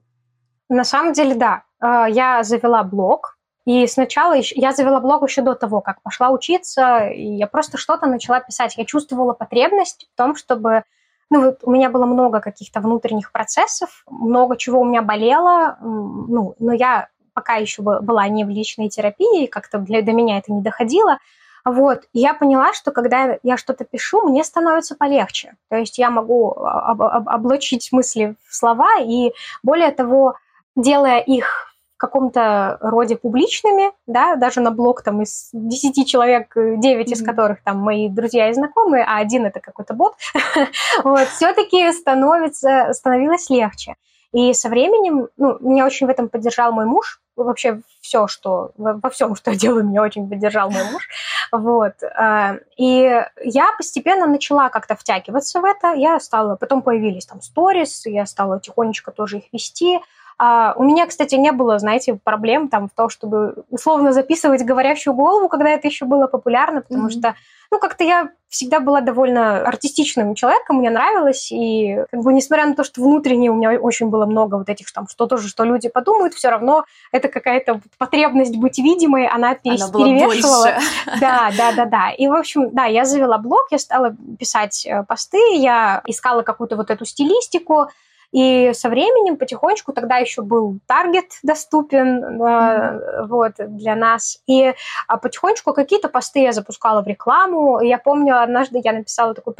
На 0.69 0.83
самом 0.83 1.13
деле, 1.13 1.35
да. 1.37 1.63
Э, 1.81 2.11
я 2.11 2.43
завела 2.43 2.83
блог, 2.83 3.38
и 3.69 3.87
сначала 3.87 4.35
я 4.35 4.73
завела 4.73 4.99
блог 4.99 5.29
еще 5.29 5.43
до 5.43 5.55
того, 5.55 5.83
как 5.83 6.01
пошла 6.01 6.31
учиться, 6.31 7.09
и 7.09 7.35
я 7.35 7.47
просто 7.47 7.77
что-то 7.77 8.07
начала 8.07 8.41
писать. 8.41 8.79
Я 8.79 8.87
чувствовала 8.87 9.35
потребность 9.35 10.09
в 10.11 10.17
том, 10.17 10.37
чтобы... 10.37 10.85
Ну, 11.29 11.45
вот 11.45 11.59
у 11.65 11.71
меня 11.71 11.91
было 11.91 12.07
много 12.07 12.41
каких-то 12.41 12.81
внутренних 12.81 13.31
процессов, 13.31 14.05
много 14.09 14.57
чего 14.57 14.81
у 14.81 14.87
меня 14.87 15.03
болело, 15.03 15.77
ну, 15.83 16.55
но 16.59 16.73
я 16.73 17.09
пока 17.35 17.57
еще 17.57 17.83
была 17.83 18.27
не 18.29 18.47
в 18.47 18.49
личной 18.49 18.89
терапии, 18.89 19.45
как-то 19.45 19.77
для, 19.77 20.01
до 20.01 20.13
меня 20.13 20.39
это 20.39 20.51
не 20.51 20.63
доходило. 20.63 21.19
Вот, 21.67 22.05
и 22.15 22.21
я 22.21 22.33
поняла, 22.33 22.73
что 22.73 22.91
когда 22.91 23.37
я 23.43 23.59
что-то 23.59 23.85
пишу, 23.85 24.23
мне 24.23 24.45
становится 24.45 24.97
полегче. 24.97 25.57
То 25.69 25.77
есть 25.77 25.99
я 25.99 26.09
могу 26.09 26.53
об, 26.53 27.03
об, 27.03 27.29
облачить 27.29 27.93
мысли 27.93 28.35
в 28.49 28.55
слова, 28.57 28.99
и 29.03 29.35
более 29.63 29.91
того, 29.91 30.37
делая 30.75 31.21
их 31.21 31.69
каком-то 31.99 32.79
роде 32.81 33.17
публичными, 33.17 33.93
да, 34.07 34.37
даже 34.37 34.61
на 34.61 34.71
блог 34.71 35.03
там 35.03 35.23
из 35.23 35.51
10 35.53 36.09
человек, 36.09 36.53
9 36.55 36.83
mm-hmm. 36.83 37.13
из 37.13 37.23
которых 37.23 37.63
там 37.63 37.79
мои 37.79 38.09
друзья 38.09 38.49
и 38.49 38.55
знакомые, 38.55 39.05
а 39.05 39.19
один 39.19 39.45
это 39.45 39.61
какой-то 39.61 39.95
бот, 39.95 40.15
вот, 41.05 41.29
все-таки 41.29 41.93
становится, 41.93 42.93
становилось 42.93 43.51
легче. 43.51 43.97
И 44.33 44.53
со 44.53 44.69
временем, 44.69 45.29
ну, 45.37 45.59
меня 45.61 45.87
очень 45.87 46.07
в 46.07 46.11
этом 46.11 46.29
поддержал 46.29 46.73
мой 46.73 46.85
муж, 46.85 47.21
вообще 47.45 47.81
все, 48.01 48.27
что 48.27 48.73
во 48.77 49.11
всем, 49.11 49.35
что 49.37 49.53
я 49.53 49.57
делаю, 49.57 49.85
меня 49.85 50.03
очень 50.03 50.29
поддержал 50.29 50.71
мой 50.71 50.85
муж. 50.91 51.09
Вот. 51.53 51.95
А, 52.17 52.57
и 52.77 53.23
я 53.43 53.73
постепенно 53.77 54.27
начала 54.27 54.69
как-то 54.69 54.97
втягиваться 54.97 55.61
в 55.61 55.65
это. 55.65 55.95
Я 55.95 56.21
стала, 56.21 56.57
потом 56.57 56.83
появились 56.83 57.27
там 57.27 57.41
сторис, 57.41 58.07
я 58.07 58.27
стала 58.27 58.61
тихонечко 58.61 59.13
тоже 59.13 59.39
их 59.39 59.45
вести. 59.53 60.01
А, 60.39 60.73
у 60.77 60.85
меня, 60.85 61.07
кстати, 61.07 61.35
не 61.35 61.51
было, 61.51 61.81
знаете, 61.81 62.19
проблем 62.23 62.69
там 62.69 62.89
в 62.89 62.93
том, 62.93 63.09
чтобы 63.09 63.65
условно 63.71 64.13
записывать 64.13 64.65
говорящую 64.65 65.15
голову, 65.15 65.49
когда 65.49 65.71
это 65.71 65.89
еще 65.89 66.05
было 66.05 66.29
популярно, 66.29 66.83
потому 66.83 67.09
mm-hmm. 67.09 67.19
что, 67.19 67.35
ну, 67.73 67.81
как-то 67.81 68.05
я 68.05 68.31
всегда 68.49 68.79
была 68.79 69.01
довольно 69.01 69.67
артистичным 69.67 70.37
человеком, 70.37 70.77
мне 70.77 70.91
нравилось, 70.91 71.51
и 71.51 72.05
как 72.13 72.23
бы 72.23 72.33
несмотря 72.33 72.67
на 72.67 72.77
то, 72.77 72.85
что 72.85 73.03
внутренне 73.03 73.51
у 73.51 73.55
меня 73.55 73.73
очень 73.73 74.11
было 74.11 74.27
много 74.27 74.55
вот 74.55 74.69
этих 74.69 74.93
там, 74.93 75.09
что 75.09 75.27
тоже, 75.27 75.49
что 75.49 75.65
люди 75.65 75.89
подумают, 75.89 76.35
все 76.35 76.51
равно 76.51 76.85
это 77.11 77.27
какая-то 77.27 77.81
потребность 77.99 78.57
быть 78.57 78.79
видимой, 78.79 79.27
она, 79.27 79.57
перес... 79.57 79.83
она 79.83 79.93
перевешивала. 79.93 80.73
Больше. 80.73 80.81
Да, 81.21 81.51
да, 81.57 81.73
да, 81.73 81.85
да. 81.85 82.11
И, 82.11 82.29
в 82.29 82.33
общем, 82.33 82.71
да, 82.71 82.85
я 82.85 83.05
завела 83.05 83.39
блог, 83.39 83.67
я 83.73 83.79
стала 83.79 84.15
писать 84.39 84.87
э, 84.87 85.03
посты, 85.03 85.57
я 85.57 86.01
искала 86.07 86.43
какую-то 86.43 86.77
вот 86.77 86.91
эту 86.91 87.05
стилистику, 87.05 87.89
и 88.33 88.73
со 88.75 88.89
временем 88.89 89.37
потихонечку 89.37 89.93
тогда 89.93 90.17
еще 90.17 90.43
был 90.43 90.79
таргет 90.87 91.27
доступен 91.43 92.41
mm-hmm. 92.41 93.27
вот, 93.29 93.53
для 93.59 93.97
нас. 93.97 94.43
И 94.47 94.75
а 95.07 95.17
потихонечку 95.17 95.73
какие-то 95.73 96.09
посты 96.09 96.41
я 96.41 96.53
запускала 96.53 97.03
в 97.03 97.07
рекламу. 97.07 97.81
Я 97.81 97.99
помню, 97.99 98.41
однажды 98.41 98.81
я 98.85 98.93
написала 98.93 99.35
такой 99.35 99.55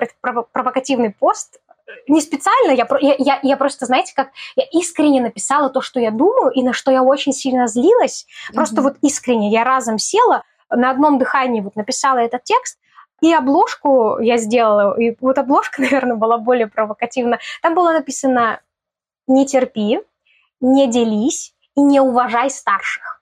провокативный 0.53 1.11
пост 1.11 1.61
не 2.07 2.21
специально, 2.21 2.73
я, 2.73 2.87
я, 3.01 3.15
я, 3.19 3.41
я 3.43 3.57
просто, 3.57 3.87
знаете, 3.87 4.13
как 4.15 4.29
я 4.57 4.65
искренне 4.73 5.23
написала 5.23 5.71
то, 5.71 5.81
что 5.81 5.99
я 6.01 6.11
думаю, 6.11 6.51
и 6.51 6.63
на 6.63 6.75
что 6.75 6.91
я 6.91 7.03
очень 7.03 7.33
сильно 7.33 7.67
злилась. 7.67 8.27
Mm-hmm. 8.27 8.55
Просто 8.55 8.83
вот 8.83 8.97
искренне 9.01 9.51
я 9.51 9.65
разом 9.65 9.99
села, 9.99 10.43
на 10.71 10.91
одном 10.91 11.19
дыхании 11.19 11.63
вот 11.63 11.77
написала 11.77 12.19
этот 12.19 12.45
текст, 12.45 12.79
и 13.21 13.33
обложку 13.33 14.19
я 14.21 14.37
сделала, 14.37 14.99
и 14.99 15.17
вот 15.21 15.39
обложка, 15.39 15.83
наверное, 15.83 16.17
была 16.17 16.39
более 16.39 16.67
провокативна. 16.67 17.39
Там 17.63 17.75
было 17.75 17.93
написано 17.93 18.61
«Не 19.27 19.47
терпи», 19.47 20.01
«Не 20.61 20.87
делись» 20.87 21.55
и 21.77 21.81
«Не 21.81 22.01
уважай 22.01 22.51
старших». 22.51 23.19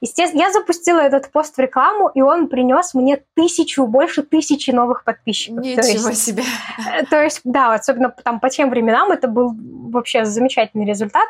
Естественно, 0.00 0.40
я 0.40 0.50
запустила 0.50 0.98
этот 0.98 1.30
пост 1.30 1.56
в 1.56 1.60
рекламу, 1.60 2.08
и 2.08 2.20
он 2.22 2.48
принес 2.48 2.94
мне 2.94 3.22
тысячу, 3.34 3.86
больше 3.86 4.22
тысячи 4.22 4.70
новых 4.70 5.04
подписчиков. 5.04 5.64
Ничего 5.64 6.08
есть, 6.08 6.24
себе. 6.24 6.42
Э, 6.92 7.04
то 7.06 7.22
есть, 7.22 7.42
да, 7.44 7.74
особенно 7.74 8.10
там 8.10 8.40
по 8.40 8.50
тем 8.50 8.70
временам 8.70 9.12
это 9.12 9.28
был 9.28 9.52
вообще 9.90 10.24
замечательный 10.24 10.86
результат. 10.86 11.28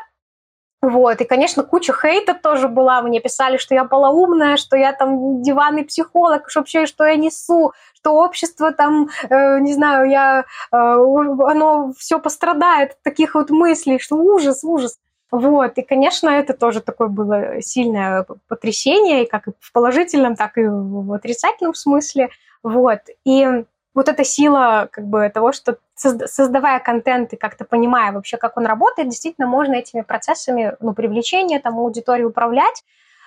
Вот, 0.81 1.21
и, 1.21 1.25
конечно, 1.25 1.63
куча 1.63 1.93
хейта 1.93 2.33
тоже 2.33 2.67
была. 2.67 3.03
Мне 3.03 3.19
писали, 3.19 3.57
что 3.57 3.75
я 3.75 3.85
полоумная, 3.85 4.57
что 4.57 4.75
я 4.75 4.93
там 4.93 5.43
диванный 5.43 5.83
психолог, 5.85 6.49
что 6.49 6.61
вообще, 6.61 6.87
что 6.87 7.05
я 7.05 7.15
несу, 7.15 7.73
что 7.93 8.15
общество 8.15 8.71
там, 8.71 9.09
э, 9.29 9.59
не 9.59 9.73
знаю, 9.73 10.09
я, 10.09 10.39
э, 10.39 10.43
оно 10.71 11.93
все 11.97 12.19
пострадает 12.19 12.93
от 12.93 13.01
таких 13.03 13.35
вот 13.35 13.51
мыслей, 13.51 13.99
что 13.99 14.15
ужас, 14.15 14.63
ужас. 14.63 14.97
Вот, 15.29 15.77
и, 15.77 15.83
конечно, 15.83 16.29
это 16.29 16.53
тоже 16.53 16.81
такое 16.81 17.07
было 17.09 17.61
сильное 17.61 18.25
потрясение, 18.47 19.23
и 19.23 19.29
как 19.29 19.47
и 19.47 19.51
в 19.59 19.71
положительном, 19.71 20.35
так 20.35 20.57
и 20.57 20.63
в 20.65 21.13
отрицательном 21.13 21.75
смысле. 21.75 22.29
Вот, 22.63 23.01
и 23.23 23.65
вот 23.93 24.09
эта 24.09 24.23
сила 24.23 24.89
как 24.91 25.05
бы 25.05 25.29
того, 25.33 25.51
что 25.51 25.77
создавая 26.01 26.79
контент 26.79 27.33
и 27.33 27.37
как-то 27.37 27.65
понимая 27.65 28.11
вообще, 28.11 28.37
как 28.37 28.57
он 28.57 28.65
работает, 28.65 29.09
действительно 29.09 29.47
можно 29.47 29.75
этими 29.75 30.01
процессами 30.01 30.75
ну, 30.79 30.93
привлечения 30.93 31.59
там, 31.59 31.77
аудитории 31.77 32.23
управлять. 32.23 32.83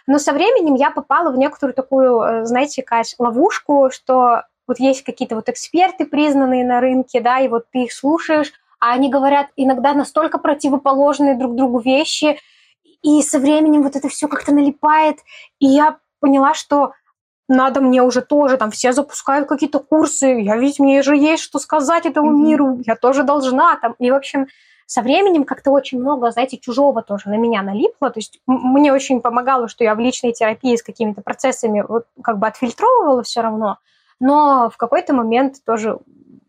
Но 0.06 0.18
со 0.18 0.32
временем 0.32 0.74
я 0.74 0.90
попала 0.90 1.30
в 1.30 1.38
некоторую 1.38 1.74
такую, 1.74 2.20
э, 2.20 2.44
знаете, 2.44 2.82
Кась, 2.82 3.14
ловушку, 3.18 3.90
что 3.90 4.42
вот 4.66 4.78
есть 4.78 5.02
какие-то 5.02 5.34
вот 5.34 5.48
эксперты, 5.48 6.04
признанные 6.04 6.64
на 6.64 6.80
рынке, 6.80 7.20
да, 7.20 7.40
и 7.40 7.48
вот 7.48 7.66
ты 7.70 7.84
их 7.84 7.92
слушаешь, 7.92 8.52
а 8.80 8.92
они 8.92 9.08
говорят 9.08 9.48
иногда 9.56 9.94
настолько 9.94 10.38
противоположные 10.38 11.36
друг 11.36 11.54
другу 11.54 11.80
вещи, 11.80 12.38
и 13.02 13.22
со 13.22 13.38
временем 13.38 13.82
вот 13.82 13.96
это 13.96 14.08
все 14.08 14.28
как-то 14.28 14.52
налипает, 14.52 15.18
и 15.58 15.66
я 15.66 15.98
поняла, 16.20 16.54
что 16.54 16.92
надо 17.48 17.80
мне 17.80 18.02
уже 18.02 18.22
тоже, 18.22 18.56
там 18.56 18.70
все 18.70 18.92
запускают 18.92 19.48
какие-то 19.48 19.78
курсы, 19.78 20.40
я 20.40 20.56
ведь 20.56 20.78
мне 20.78 21.02
же 21.02 21.16
есть 21.16 21.42
что 21.42 21.58
сказать 21.58 22.06
этому 22.06 22.30
mm-hmm. 22.30 22.46
миру, 22.46 22.78
я 22.86 22.96
тоже 22.96 23.22
должна 23.22 23.76
там. 23.76 23.94
И, 23.98 24.10
в 24.10 24.14
общем, 24.14 24.46
со 24.86 25.02
временем 25.02 25.44
как-то 25.44 25.70
очень 25.70 26.00
много, 26.00 26.30
знаете, 26.30 26.58
чужого 26.58 27.02
тоже 27.02 27.28
на 27.28 27.36
меня 27.36 27.62
налипло. 27.62 28.10
То 28.10 28.18
есть 28.18 28.40
мне 28.46 28.92
очень 28.92 29.20
помогало, 29.20 29.68
что 29.68 29.84
я 29.84 29.94
в 29.94 29.98
личной 29.98 30.32
терапии 30.32 30.76
с 30.76 30.82
какими-то 30.82 31.22
процессами 31.22 31.84
вот 31.86 32.06
как 32.22 32.38
бы 32.38 32.46
отфильтровывала 32.46 33.22
все 33.22 33.40
равно. 33.40 33.78
Но 34.20 34.70
в 34.70 34.76
какой-то 34.76 35.14
момент 35.14 35.56
тоже 35.64 35.98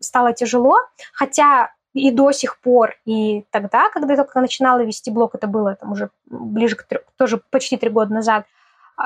стало 0.00 0.32
тяжело, 0.32 0.76
хотя 1.12 1.72
и 1.94 2.10
до 2.10 2.30
сих 2.30 2.60
пор, 2.60 2.94
и 3.06 3.46
тогда, 3.50 3.88
когда 3.88 4.12
я 4.12 4.22
только 4.22 4.40
начинала 4.40 4.84
вести 4.84 5.10
блог, 5.10 5.34
это 5.34 5.46
было 5.46 5.74
там 5.76 5.92
уже 5.92 6.10
ближе 6.26 6.76
к 6.76 6.86
тоже 7.16 7.40
почти 7.50 7.78
три 7.78 7.88
года 7.88 8.12
назад, 8.12 8.44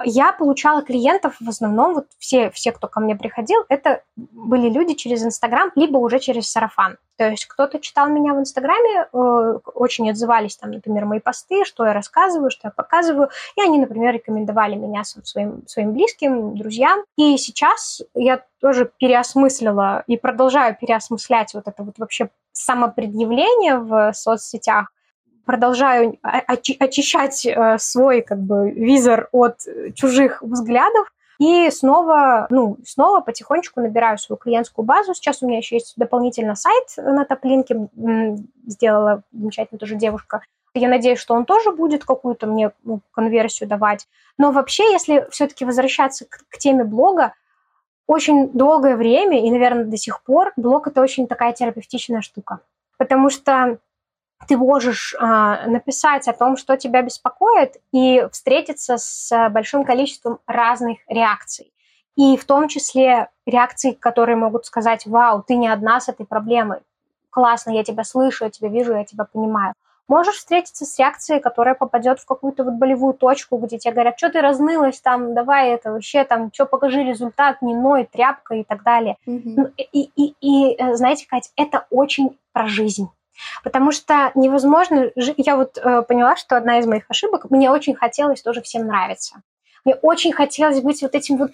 я 0.05 0.33
получала 0.33 0.83
клиентов 0.83 1.37
в 1.41 1.49
основном, 1.49 1.95
вот 1.95 2.07
все, 2.19 2.51
все, 2.51 2.73
кто 2.73 2.87
ко 2.89 3.01
мне 3.01 3.17
приходил, 3.17 3.65
это 3.69 4.03
были 4.17 4.69
люди 4.69 4.95
через 4.95 5.25
Инстаграм, 5.25 5.71
либо 5.75 5.99
уже 5.99 6.21
через 6.21 6.51
сарафан. 6.51 6.97
То 7.17 7.29
есть 7.29 7.47
кто-то 7.47 7.79
читал 7.81 8.09
меня 8.09 8.33
в 8.33 8.41
Инстаграме, 8.41 9.09
э, 9.13 9.59
очень 9.75 10.09
отзывались 10.09 10.57
там, 10.57 10.71
например, 10.71 11.05
мои 11.05 11.21
посты, 11.21 11.65
что 11.65 11.85
я 11.85 11.93
рассказываю, 11.93 12.51
что 12.51 12.69
я 12.69 12.71
показываю, 12.71 13.29
и 13.57 13.63
они, 13.63 13.79
например, 13.79 14.15
рекомендовали 14.15 14.77
меня 14.77 15.03
своим, 15.05 15.67
своим 15.67 15.93
близким, 15.93 16.57
друзьям. 16.57 17.05
И 17.17 17.37
сейчас 17.37 18.01
я 18.15 18.43
тоже 18.61 18.91
переосмыслила 18.99 20.05
и 20.07 20.17
продолжаю 20.17 20.77
переосмыслять 20.81 21.53
вот 21.53 21.67
это 21.67 21.83
вот 21.83 21.99
вообще 21.99 22.31
самопредъявление 22.53 23.79
в 23.79 24.13
соцсетях, 24.15 24.91
продолжаю 25.51 26.17
очищать 26.23 27.45
э, 27.45 27.77
свой 27.79 28.23
как 28.23 28.39
бы 28.39 28.71
визор 28.71 29.29
от 29.33 29.59
чужих 29.97 30.43
взглядов, 30.43 31.13
и 31.41 31.71
снова, 31.71 32.47
ну, 32.51 32.77
снова 32.87 33.21
потихонечку 33.21 33.81
набираю 33.81 34.17
свою 34.19 34.39
клиентскую 34.39 34.87
базу. 34.87 35.13
Сейчас 35.13 35.43
у 35.43 35.49
меня 35.49 35.59
еще 35.59 35.75
есть 35.75 35.95
дополнительно 35.97 36.55
сайт 36.55 36.85
на 36.99 37.25
топлинке, 37.25 37.89
сделала 38.65 39.25
замечательно 39.33 39.81
тоже 39.81 39.97
девушка. 39.97 40.43
Я 40.75 40.89
надеюсь, 40.89 41.19
что 41.19 41.35
он 41.35 41.47
тоже 41.47 41.73
будет 41.73 42.05
какую-то 42.05 42.47
мне 42.47 42.71
ну, 42.85 43.01
конверсию 43.11 43.69
давать. 43.69 44.07
Но 44.39 44.53
вообще, 44.53 44.93
если 44.93 45.27
все-таки 45.33 45.65
возвращаться 45.65 46.27
к, 46.27 46.45
к 46.49 46.59
теме 46.59 46.85
блога, 46.85 47.33
очень 48.07 48.51
долгое 48.51 48.95
время, 48.95 49.45
и, 49.45 49.51
наверное, 49.51 49.85
до 49.85 49.97
сих 49.97 50.23
пор, 50.23 50.53
блог– 50.55 50.87
это 50.87 51.01
очень 51.01 51.27
такая 51.27 51.53
терапевтичная 51.55 52.21
штука. 52.21 52.61
Потому 52.99 53.31
что 53.31 53.79
ты 54.49 54.57
можешь 54.57 55.15
э, 55.15 55.19
написать 55.67 56.29
о 56.29 56.33
том, 56.33 56.57
что 56.57 56.77
тебя 56.77 57.03
беспокоит, 57.03 57.77
и 57.93 58.27
встретиться 58.33 58.97
с 58.97 59.49
большим 59.51 59.85
количеством 59.85 60.39
разных 60.47 60.99
реакций. 61.09 61.73
И 62.17 62.37
в 62.37 62.45
том 62.45 62.69
числе 62.69 63.29
реакций, 63.47 63.93
которые 63.93 64.37
могут 64.37 64.67
сказать, 64.67 65.07
вау, 65.07 65.43
ты 65.43 65.57
не 65.57 65.69
одна 65.69 66.01
с 66.01 66.09
этой 66.09 66.27
проблемой, 66.27 66.81
классно, 67.31 67.71
я 67.71 67.85
тебя 67.85 68.05
слышу, 68.05 68.45
я 68.45 68.51
тебя 68.51 68.69
вижу, 68.69 68.95
я 68.95 69.05
тебя 69.05 69.25
понимаю. 69.25 69.75
Можешь 70.09 70.39
встретиться 70.39 70.85
с 70.85 70.99
реакцией, 70.99 71.39
которая 71.39 71.77
попадет 71.77 72.19
в 72.19 72.27
какую-то 72.27 72.65
вот 72.65 72.75
болевую 72.75 73.15
точку, 73.15 73.59
где 73.59 73.79
тебе 73.79 73.93
говорят, 73.93 74.19
что 74.19 74.29
ты 74.29 74.41
разнылась 74.41 75.01
там, 75.01 75.35
давай 75.35 75.71
это 75.71 75.93
вообще 75.93 76.25
там, 76.25 76.51
что 76.53 76.67
покажи 76.67 77.05
результат, 77.05 77.63
не 77.63 77.77
ной, 77.77 78.09
тряпка 78.11 78.57
и 78.57 78.65
так 78.65 78.83
далее. 78.83 79.17
Mm-hmm. 79.29 79.73
И, 79.77 79.83
и, 80.03 80.11
и, 80.17 80.35
и, 80.41 80.75
э, 80.77 80.95
знаете, 80.97 81.29
Кать, 81.29 81.53
это 81.55 81.87
очень 81.91 82.37
про 82.53 82.67
жизнь. 82.67 83.09
Потому 83.63 83.93
что 83.93 84.33
невозможно... 84.35 85.11
Я 85.15 85.57
вот 85.57 85.79
э, 85.79 86.03
поняла, 86.03 86.37
что 86.37 86.57
одна 86.57 86.79
из 86.79 86.87
моих 86.87 87.05
ошибок, 87.09 87.51
мне 87.51 87.71
очень 87.71 87.95
хотелось 87.95 88.43
тоже 88.43 88.63
всем 88.63 88.87
нравиться. 88.87 89.43
Мне 89.85 89.95
очень 89.97 90.33
хотелось 90.33 90.81
быть 90.81 91.03
вот 91.03 91.15
этим 91.15 91.37
вот 91.37 91.53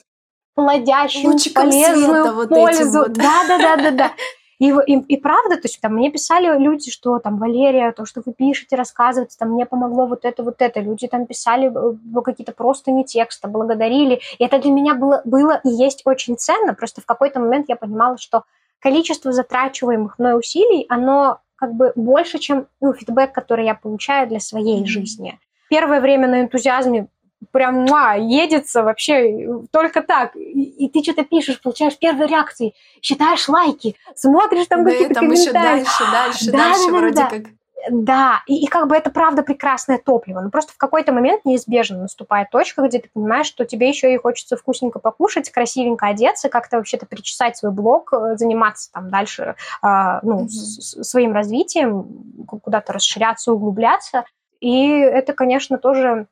плодящим, 0.54 1.30
Лучиком 1.30 1.64
полезную 1.64 2.06
света, 2.06 2.32
вот 2.32 2.48
пользу. 2.48 2.98
Вот. 3.00 3.12
Да, 3.12 3.42
да, 3.46 3.58
да, 3.58 3.76
да, 3.76 3.90
да. 3.90 4.12
И, 4.58 4.70
и, 4.70 4.98
и 5.00 5.16
правда, 5.18 5.56
то 5.56 5.64
есть 5.64 5.80
там 5.80 5.94
мне 5.94 6.10
писали 6.10 6.58
люди, 6.58 6.90
что 6.90 7.18
там, 7.18 7.38
Валерия, 7.38 7.92
то, 7.92 8.06
что 8.06 8.22
вы 8.24 8.32
пишете, 8.32 8.74
рассказываете, 8.74 9.36
там, 9.38 9.50
мне 9.50 9.66
помогло 9.66 10.06
вот 10.06 10.24
это, 10.24 10.42
вот 10.42 10.56
это. 10.62 10.80
Люди 10.80 11.06
там 11.08 11.26
писали 11.26 11.68
э, 11.68 12.22
какие-то 12.22 12.52
просто 12.52 12.90
не 12.90 13.04
тексты, 13.04 13.48
благодарили. 13.48 14.20
И 14.38 14.44
это 14.44 14.58
для 14.58 14.70
меня 14.70 14.94
было, 14.94 15.20
было 15.24 15.60
и 15.62 15.68
есть 15.68 16.02
очень 16.06 16.38
ценно. 16.38 16.72
Просто 16.72 17.02
в 17.02 17.06
какой-то 17.06 17.38
момент 17.38 17.66
я 17.68 17.76
понимала, 17.76 18.16
что 18.16 18.44
количество 18.78 19.30
затрачиваемых 19.30 20.18
мной 20.18 20.38
усилий, 20.38 20.86
оно 20.88 21.40
как 21.56 21.74
бы 21.74 21.92
больше, 21.96 22.38
чем 22.38 22.66
ну, 22.80 22.92
фидбэк, 22.92 23.32
который 23.32 23.64
я 23.64 23.74
получаю 23.74 24.28
для 24.28 24.40
своей 24.40 24.82
mm-hmm. 24.82 24.86
жизни. 24.86 25.38
Первое 25.68 26.00
время 26.00 26.28
на 26.28 26.42
энтузиазме 26.42 27.08
прям 27.52 27.84
муа, 27.86 28.14
едется 28.14 28.82
вообще 28.82 29.48
только 29.70 30.02
так. 30.02 30.36
И, 30.36 30.86
и 30.86 30.88
ты 30.88 31.02
что-то 31.02 31.24
пишешь, 31.24 31.60
получаешь 31.60 31.98
первые 31.98 32.28
реакции, 32.28 32.74
считаешь 33.02 33.48
лайки, 33.48 33.96
смотришь 34.14 34.66
там 34.66 34.84
да, 34.84 34.90
какие-то 34.90 35.14
там 35.14 35.28
комментарии. 35.28 35.44
еще 35.44 35.52
дальше, 35.52 36.10
дальше, 36.12 36.52
да, 36.52 36.58
дальше, 36.58 36.86
да, 36.86 36.98
вроде 36.98 37.14
да. 37.14 37.26
как. 37.26 37.42
Да, 37.90 38.42
и, 38.46 38.64
и 38.64 38.66
как 38.66 38.88
бы 38.88 38.96
это 38.96 39.10
правда 39.10 39.42
прекрасное 39.42 39.98
топливо. 39.98 40.40
Но 40.40 40.50
просто 40.50 40.72
в 40.72 40.76
какой-то 40.76 41.12
момент 41.12 41.44
неизбежно 41.44 41.98
наступает 41.98 42.50
точка, 42.50 42.82
где 42.82 42.98
ты 42.98 43.08
понимаешь, 43.12 43.46
что 43.46 43.64
тебе 43.64 43.88
еще 43.88 44.12
и 44.12 44.16
хочется 44.16 44.56
вкусненько 44.56 44.98
покушать, 44.98 45.50
красивенько 45.50 46.06
одеться, 46.06 46.48
как-то 46.48 46.78
вообще-то 46.78 47.06
причесать 47.06 47.56
свой 47.56 47.72
блог, 47.72 48.12
э, 48.12 48.36
заниматься 48.36 48.90
там 48.92 49.10
дальше 49.10 49.56
э, 49.82 49.86
ну, 50.22 50.44
mm-hmm. 50.44 50.48
с, 50.48 51.04
своим 51.08 51.32
развитием, 51.32 52.06
куда-то 52.46 52.92
расширяться, 52.92 53.52
углубляться. 53.52 54.24
И 54.60 54.88
это, 54.88 55.32
конечно, 55.32 55.78
тоже 55.78 56.26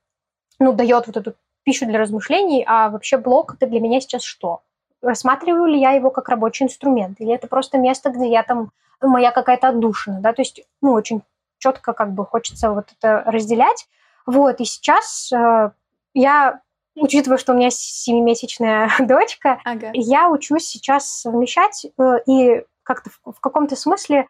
ну, 0.58 0.72
дает 0.72 1.06
вот 1.06 1.16
эту 1.16 1.34
пищу 1.62 1.86
для 1.86 1.98
размышлений, 1.98 2.64
а 2.66 2.90
вообще 2.90 3.16
блог 3.16 3.54
это 3.54 3.66
для 3.66 3.80
меня 3.80 4.00
сейчас 4.00 4.22
что? 4.22 4.62
Рассматриваю 5.02 5.66
ли 5.66 5.80
я 5.80 5.92
его 5.92 6.10
как 6.10 6.28
рабочий 6.28 6.64
инструмент? 6.64 7.20
Или 7.20 7.34
это 7.34 7.46
просто 7.46 7.78
место, 7.78 8.10
где 8.10 8.28
я 8.28 8.42
там, 8.42 8.70
моя 9.00 9.30
какая-то 9.32 9.68
отдушина, 9.68 10.20
да, 10.20 10.32
то 10.32 10.42
есть, 10.42 10.62
ну, 10.80 10.92
очень 10.92 11.22
четко 11.58 11.92
как 11.92 12.12
бы 12.12 12.24
хочется 12.24 12.70
вот 12.70 12.88
это 12.96 13.22
разделять. 13.26 13.88
Вот, 14.26 14.60
и 14.60 14.64
сейчас 14.64 15.30
э, 15.32 15.70
я, 16.14 16.60
учитывая, 16.94 17.38
что 17.38 17.52
у 17.52 17.56
меня 17.56 17.70
семимесячная 17.70 18.90
дочка, 19.00 19.60
ага. 19.64 19.90
я 19.92 20.28
учусь 20.28 20.66
сейчас 20.66 21.08
совмещать 21.08 21.86
э, 21.98 22.02
и 22.26 22.64
как-то 22.82 23.10
в, 23.10 23.32
в 23.32 23.40
каком-то 23.40 23.76
смысле 23.76 24.28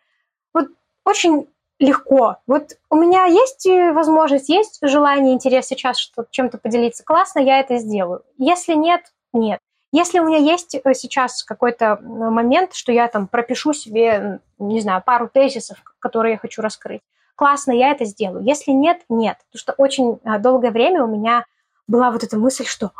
вот 0.52 0.68
очень 1.04 1.48
легко. 1.78 2.36
Вот 2.46 2.72
у 2.90 2.96
меня 2.96 3.26
есть 3.26 3.66
э, 3.66 3.92
возможность, 3.92 4.48
есть 4.48 4.78
желание, 4.82 5.34
интерес 5.34 5.66
сейчас 5.66 5.98
что 5.98 6.26
чем-то 6.30 6.58
поделиться, 6.58 7.04
классно, 7.04 7.40
я 7.40 7.60
это 7.60 7.78
сделаю. 7.78 8.22
Если 8.38 8.74
нет, 8.74 9.12
нет. 9.32 9.60
Если 9.92 10.18
у 10.18 10.26
меня 10.26 10.38
есть 10.38 10.74
э, 10.74 10.94
сейчас 10.94 11.44
какой-то 11.44 12.00
момент, 12.02 12.74
что 12.74 12.92
я 12.92 13.08
там 13.08 13.28
пропишу 13.28 13.72
себе, 13.72 14.40
не 14.58 14.80
знаю, 14.80 15.02
пару 15.04 15.28
тезисов, 15.28 15.78
которые 15.98 16.32
я 16.32 16.38
хочу 16.38 16.62
раскрыть, 16.62 17.02
классно, 17.34 17.72
я 17.72 17.90
это 17.90 18.04
сделаю. 18.04 18.44
Если 18.44 18.70
нет, 18.70 19.02
нет. 19.08 19.38
Потому 19.50 19.60
что 19.60 19.74
очень 19.76 20.20
э, 20.24 20.38
долгое 20.38 20.70
время 20.70 21.04
у 21.04 21.08
меня 21.08 21.44
была 21.86 22.10
вот 22.10 22.24
эта 22.24 22.38
мысль, 22.38 22.64
что 22.64 22.92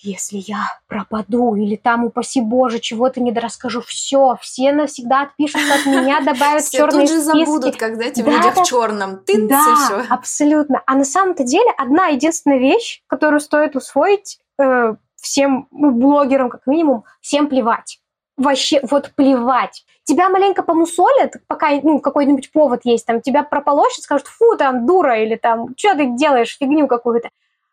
если 0.00 0.36
я 0.36 0.68
пропаду 0.86 1.56
или 1.56 1.74
там, 1.74 2.04
упаси 2.04 2.40
боже, 2.40 2.78
чего-то 2.78 3.20
не 3.20 3.32
дорасскажу, 3.32 3.80
все, 3.82 4.36
все 4.40 4.72
навсегда 4.72 5.22
отпишутся 5.22 5.74
от 5.74 5.86
меня, 5.86 6.20
добавят 6.24 6.64
в 6.64 6.70
черные 6.70 7.06
списки. 7.06 7.20
Все 7.20 7.32
тут 7.32 7.38
же 7.38 7.46
забудут, 7.46 7.76
когда 7.76 8.04
эти 8.04 8.22
да, 8.22 8.30
люди 8.30 8.52
да, 8.54 8.62
в 8.62 8.66
черном. 8.66 9.18
Тынц, 9.24 9.50
да, 9.50 9.74
все. 9.74 10.04
абсолютно. 10.08 10.82
А 10.86 10.94
на 10.94 11.04
самом-то 11.04 11.42
деле 11.44 11.70
одна 11.76 12.08
единственная 12.08 12.58
вещь, 12.58 13.02
которую 13.08 13.40
стоит 13.40 13.74
усвоить 13.74 14.38
э, 14.60 14.94
всем 15.16 15.66
ну, 15.72 15.90
блогерам, 15.90 16.48
как 16.48 16.66
минимум, 16.66 17.04
всем 17.20 17.48
плевать. 17.48 17.98
Вообще, 18.38 18.80
вот 18.82 19.12
плевать. 19.14 19.84
Тебя 20.04 20.30
маленько 20.30 20.62
помусолят, 20.62 21.34
пока 21.46 21.70
ну, 21.82 22.00
какой-нибудь 22.00 22.50
повод 22.52 22.80
есть, 22.84 23.04
там 23.04 23.20
тебя 23.20 23.42
прополощут, 23.42 24.04
скажут, 24.04 24.26
фу, 24.26 24.56
там, 24.56 24.86
дура, 24.86 25.22
или 25.22 25.36
там, 25.36 25.74
что 25.76 25.94
ты 25.94 26.16
делаешь, 26.16 26.56
фигню 26.56 26.86
какую-то. 26.86 27.28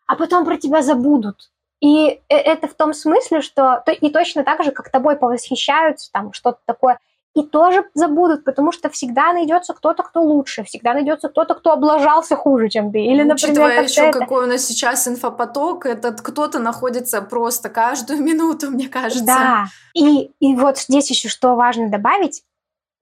А 0.06 0.16
потом 0.16 0.44
про 0.44 0.58
тебя 0.58 0.82
забудут 0.82 1.50
и 1.80 2.20
э, 2.28 2.36
это 2.36 2.68
в 2.68 2.74
том 2.74 2.94
смысле, 2.94 3.40
что 3.40 3.82
и 3.86 4.10
точно 4.10 4.44
так 4.44 4.62
же, 4.64 4.72
как 4.72 4.90
тобой 4.90 5.16
повосхищаются, 5.16 6.10
там 6.12 6.32
что-то 6.32 6.58
такое, 6.64 6.98
и 7.36 7.42
тоже 7.42 7.84
забудут, 7.92 8.44
потому 8.44 8.72
что 8.72 8.88
всегда 8.88 9.34
найдется 9.34 9.74
кто-то, 9.74 10.02
кто 10.02 10.22
лучше, 10.22 10.64
всегда 10.64 10.94
найдется 10.94 11.28
кто-то, 11.28 11.54
кто 11.54 11.72
облажался 11.72 12.34
хуже, 12.34 12.70
чем 12.70 12.90
ты. 12.90 12.98
Или, 12.98 13.22
ну, 13.22 13.28
например, 13.28 13.50
Учитывая 13.52 13.82
еще, 13.82 14.02
это... 14.06 14.18
какой 14.20 14.44
у 14.44 14.48
нас 14.48 14.64
сейчас 14.64 15.06
инфопоток, 15.06 15.84
этот 15.84 16.22
кто-то 16.22 16.58
находится 16.58 17.20
просто 17.20 17.68
каждую 17.68 18.22
минуту, 18.24 18.70
мне 18.70 18.88
кажется. 18.88 19.24
Да, 19.24 19.66
и, 19.94 20.30
и 20.40 20.56
вот 20.56 20.78
здесь 20.78 21.10
еще 21.10 21.28
что 21.28 21.54
важно 21.56 21.90
добавить, 21.90 22.42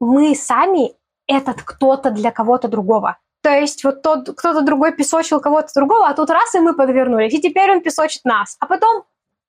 мы 0.01 0.35
сами 0.35 0.95
этот 1.28 1.62
кто-то 1.62 2.11
для 2.11 2.32
кого-то 2.32 2.66
другого. 2.66 3.18
То 3.41 3.51
есть 3.51 3.85
вот 3.85 4.03
тот, 4.03 4.35
кто-то 4.37 4.62
другой 4.62 4.93
песочил 4.93 5.39
кого-то 5.39 5.68
другого, 5.76 6.09
а 6.09 6.14
тут 6.14 6.30
раз 6.30 6.55
и 6.55 6.61
мы 6.61 6.74
подвернулись, 6.74 7.32
и 7.35 7.41
теперь 7.41 7.70
он 7.70 7.82
песочит 7.82 8.24
нас. 8.24 8.57
А 8.59 8.66
потом 8.66 9.05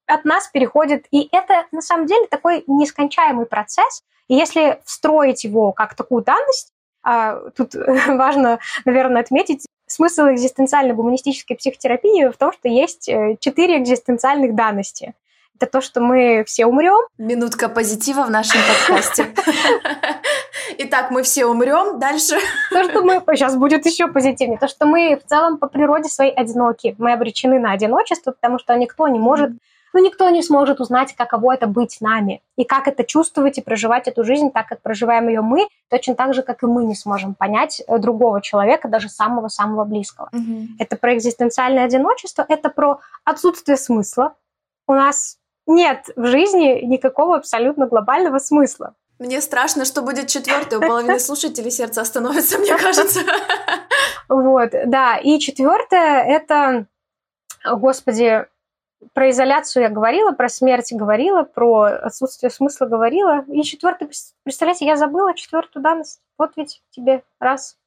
от 0.05 0.25
нас 0.25 0.47
переходит. 0.47 1.05
И 1.11 1.27
это 1.31 1.65
на 1.71 1.81
самом 1.81 2.05
деле 2.05 2.27
такой 2.27 2.63
нескончаемый 2.67 3.45
процесс. 3.45 4.03
И 4.27 4.35
если 4.35 4.79
встроить 4.85 5.43
его 5.43 5.71
как 5.71 5.95
такую 5.95 6.23
данность, 6.23 6.71
а, 7.03 7.39
тут 7.55 7.73
важно, 8.07 8.59
наверное, 8.85 9.21
отметить, 9.21 9.65
смысл 9.87 10.23
экзистенциально-гуманистической 10.23 11.55
психотерапии 11.55 12.27
в 12.27 12.37
том, 12.37 12.51
что 12.51 12.67
есть 12.67 13.07
э, 13.07 13.37
четыре 13.39 13.77
экзистенциальных 13.77 14.55
данности. 14.55 15.13
Это 15.57 15.71
то, 15.71 15.79
что 15.79 16.01
мы 16.01 16.43
все 16.45 16.65
умрем. 16.65 16.99
Минутка 17.17 17.69
позитива 17.69 18.23
в 18.23 18.29
нашем 18.29 18.59
подкасте. 18.67 19.27
Итак, 20.79 21.11
мы 21.11 21.23
все 21.23 21.45
умрем. 21.45 21.97
Дальше. 21.97 22.35
То, 22.71 22.83
что 22.83 23.03
мы... 23.03 23.23
Сейчас 23.35 23.55
будет 23.55 23.85
еще 23.85 24.07
позитивнее. 24.07 24.57
То, 24.57 24.67
что 24.67 24.85
мы 24.85 25.17
в 25.23 25.29
целом 25.29 25.57
по 25.57 25.67
природе 25.67 26.09
своей 26.09 26.33
одиноки. 26.33 26.95
Мы 26.97 27.13
обречены 27.13 27.59
на 27.59 27.71
одиночество, 27.71 28.31
потому 28.31 28.59
что 28.59 28.75
никто 28.75 29.07
не 29.07 29.19
может... 29.19 29.51
Ну, 29.95 30.03
никто 30.03 30.29
не 30.29 30.43
сможет 30.43 30.81
узнать, 30.81 31.15
каково 31.15 31.53
это 31.53 31.67
быть 31.67 32.01
нами. 32.01 32.41
И 32.57 32.65
как 32.65 32.89
это 32.89 33.05
чувствовать 33.05 33.57
и 33.57 33.61
проживать 33.61 34.09
эту 34.09 34.25
жизнь 34.25 34.51
так, 34.51 34.67
как 34.67 34.81
проживаем 34.81 35.29
ее 35.29 35.39
мы, 35.39 35.69
точно 35.89 36.15
так 36.15 36.33
же, 36.33 36.43
как 36.43 36.63
и 36.63 36.65
мы 36.65 36.83
не 36.83 36.95
сможем 36.95 37.33
понять 37.33 37.81
э, 37.87 37.97
другого 37.97 38.41
человека, 38.41 38.89
даже 38.89 39.07
самого-самого 39.07 39.85
близкого. 39.85 40.27
Угу. 40.33 40.67
Это 40.79 40.97
про 40.97 41.15
экзистенциальное 41.15 41.85
одиночество, 41.85 42.45
это 42.45 42.69
про 42.69 42.99
отсутствие 43.23 43.77
смысла. 43.77 44.35
У 44.85 44.93
нас 44.93 45.37
нет 45.65 46.09
в 46.17 46.25
жизни 46.25 46.83
никакого 46.83 47.37
абсолютно 47.37 47.87
глобального 47.87 48.39
смысла. 48.39 48.95
Мне 49.17 49.39
страшно, 49.39 49.85
что 49.85 50.01
будет 50.01 50.27
четвертое. 50.27 50.79
У 50.79 50.81
половины 50.81 51.21
слушателей 51.21 51.71
сердце 51.71 52.01
остановится, 52.01 52.57
мне 52.57 52.75
кажется. 52.75 53.21
Вот, 54.27 54.71
да. 54.87 55.15
И 55.15 55.39
четвертое 55.39 56.21
это, 56.21 56.87
господи, 57.63 58.45
про 59.13 59.29
изоляцию 59.29 59.83
я 59.83 59.89
говорила, 59.89 60.31
про 60.31 60.49
смерть 60.49 60.91
говорила, 60.93 61.43
про 61.43 61.83
отсутствие 61.83 62.49
смысла 62.49 62.85
говорила. 62.85 63.43
И 63.47 63.63
четвертое, 63.63 64.09
представляете, 64.43 64.85
я 64.85 64.95
забыла 64.95 65.35
четвертую 65.35 65.83
данность. 65.83 66.21
Вот 66.37 66.51
ведь 66.55 66.81
тебе 66.91 67.23
раз. 67.39 67.77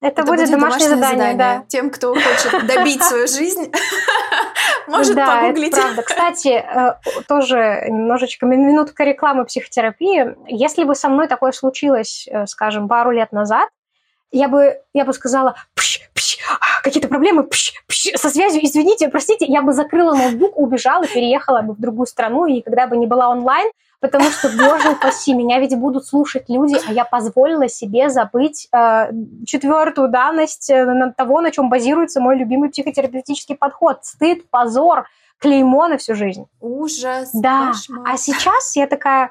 Это, 0.00 0.20
Это 0.20 0.30
будет, 0.30 0.40
будет 0.40 0.50
домашнее, 0.50 0.88
домашнее 0.88 0.88
задание, 0.88 1.32
задание, 1.32 1.60
да. 1.60 1.64
Тем, 1.68 1.90
кто 1.90 2.14
хочет 2.14 2.66
добить 2.66 3.02
свою 3.04 3.26
жизнь, 3.26 3.72
может 4.86 5.14
да, 5.14 5.40
погуглить. 5.40 5.72
Это 5.72 5.82
правда. 5.82 6.02
Кстати, 6.02 6.48
э, 6.48 6.94
тоже 7.26 7.86
немножечко 7.88 8.44
минутка 8.44 9.04
рекламы 9.04 9.46
психотерапии. 9.46 10.36
Если 10.46 10.84
бы 10.84 10.94
со 10.94 11.08
мной 11.08 11.26
такое 11.26 11.52
случилось, 11.52 12.28
э, 12.30 12.46
скажем, 12.46 12.86
пару 12.86 13.12
лет 13.12 13.32
назад, 13.32 13.70
я 14.34 14.48
бы, 14.48 14.80
я 14.92 15.04
бы 15.04 15.12
сказала, 15.12 15.54
пш, 15.74 16.00
пш, 16.14 16.38
какие-то 16.82 17.08
проблемы 17.08 17.44
пш, 17.44 17.72
пш, 17.86 18.08
со 18.16 18.30
связью, 18.30 18.64
извините, 18.64 19.08
простите, 19.08 19.46
я 19.46 19.62
бы 19.62 19.72
закрыла 19.72 20.14
ноутбук, 20.14 20.58
убежала, 20.58 21.06
переехала 21.06 21.62
бы 21.62 21.74
в 21.74 21.80
другую 21.80 22.06
страну, 22.06 22.46
и 22.46 22.60
когда 22.60 22.86
бы 22.86 22.96
не 22.96 23.06
была 23.06 23.28
онлайн, 23.28 23.70
потому 24.00 24.24
что, 24.30 24.48
боже 24.50 24.90
упаси, 24.90 25.32
меня 25.34 25.60
ведь 25.60 25.74
будут 25.78 26.06
слушать 26.06 26.44
люди, 26.48 26.76
а 26.86 26.92
я 26.92 27.04
позволила 27.04 27.68
себе 27.68 28.10
забыть 28.10 28.68
э, 28.72 29.10
четвертую 29.46 30.08
данность 30.08 30.68
э, 30.68 31.12
того, 31.16 31.40
на 31.40 31.50
чем 31.50 31.70
базируется 31.70 32.20
мой 32.20 32.36
любимый 32.36 32.68
психотерапевтический 32.70 33.54
подход. 33.56 34.04
Стыд, 34.04 34.50
позор, 34.50 35.06
клеймо 35.38 35.88
на 35.88 35.96
всю 35.96 36.14
жизнь. 36.14 36.46
Ужас, 36.60 37.30
Да, 37.32 37.68
кошмар. 37.68 38.06
а 38.06 38.16
сейчас 38.16 38.76
я 38.76 38.86
такая 38.86 39.30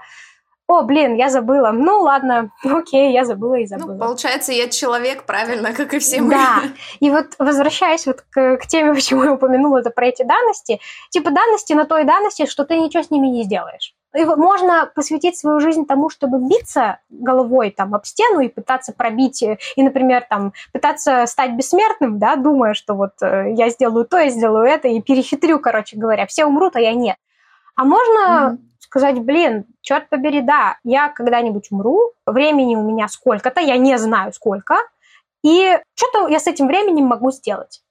о, 0.73 0.83
блин, 0.83 1.15
я 1.15 1.29
забыла. 1.29 1.71
Ну, 1.71 2.01
ладно, 2.01 2.51
окей, 2.63 3.11
я 3.13 3.25
забыла 3.25 3.55
и 3.55 3.65
забыла. 3.65 3.93
Ну, 3.93 3.99
получается, 3.99 4.51
я 4.51 4.69
человек, 4.69 5.23
правильно, 5.23 5.73
как 5.73 5.93
и 5.93 5.99
все 5.99 6.21
мы. 6.21 6.31
Да, 6.31 6.63
и 6.99 7.09
вот 7.09 7.35
возвращаясь 7.39 8.05
вот 8.05 8.21
к, 8.29 8.57
к 8.57 8.67
теме, 8.67 8.93
почему 8.95 9.23
я 9.23 9.33
упомянула 9.33 9.79
это 9.79 9.89
про 9.89 10.07
эти 10.07 10.23
данности, 10.23 10.79
типа 11.09 11.31
данности 11.31 11.73
на 11.73 11.85
той 11.85 12.03
данности, 12.03 12.45
что 12.45 12.65
ты 12.65 12.77
ничего 12.77 13.03
с 13.03 13.11
ними 13.11 13.27
не 13.27 13.43
сделаешь. 13.43 13.95
И 14.15 14.23
можно 14.25 14.91
посвятить 14.93 15.37
свою 15.37 15.59
жизнь 15.59 15.87
тому, 15.87 16.09
чтобы 16.09 16.37
биться 16.37 16.99
головой 17.09 17.71
там 17.71 17.95
об 17.95 18.05
стену 18.05 18.41
и 18.41 18.47
пытаться 18.47 18.93
пробить, 18.93 19.41
и, 19.41 19.81
например, 19.81 20.25
там 20.29 20.53
пытаться 20.71 21.25
стать 21.25 21.53
бессмертным, 21.53 22.19
да, 22.19 22.35
думая, 22.35 22.75
что 22.75 22.93
вот 22.93 23.13
э, 23.23 23.53
я 23.55 23.69
сделаю 23.69 24.05
то, 24.05 24.19
я 24.19 24.29
сделаю 24.29 24.65
это, 24.65 24.87
и 24.87 25.01
перехитрю, 25.01 25.59
короче 25.59 25.97
говоря. 25.97 26.27
Все 26.27 26.45
умрут, 26.45 26.75
а 26.75 26.79
я 26.79 26.93
нет. 26.93 27.15
А 27.75 27.85
можно 27.85 28.53
mm-hmm 28.53 28.72
сказать, 28.93 29.19
блин, 29.23 29.65
черт 29.81 30.07
побери, 30.09 30.41
да, 30.41 30.77
я 30.83 31.09
когда-нибудь 31.09 31.71
умру, 31.71 32.13
времени 32.27 32.75
у 32.75 32.83
меня 32.83 33.07
сколько-то, 33.07 33.59
я 33.59 33.75
не 33.77 33.97
знаю 33.97 34.31
сколько, 34.33 34.75
и 35.43 35.79
что-то 35.95 36.27
я 36.27 36.39
с 36.39 36.45
этим 36.45 36.67
временем 36.67 37.05
могу 37.05 37.31
сделать. 37.31 37.81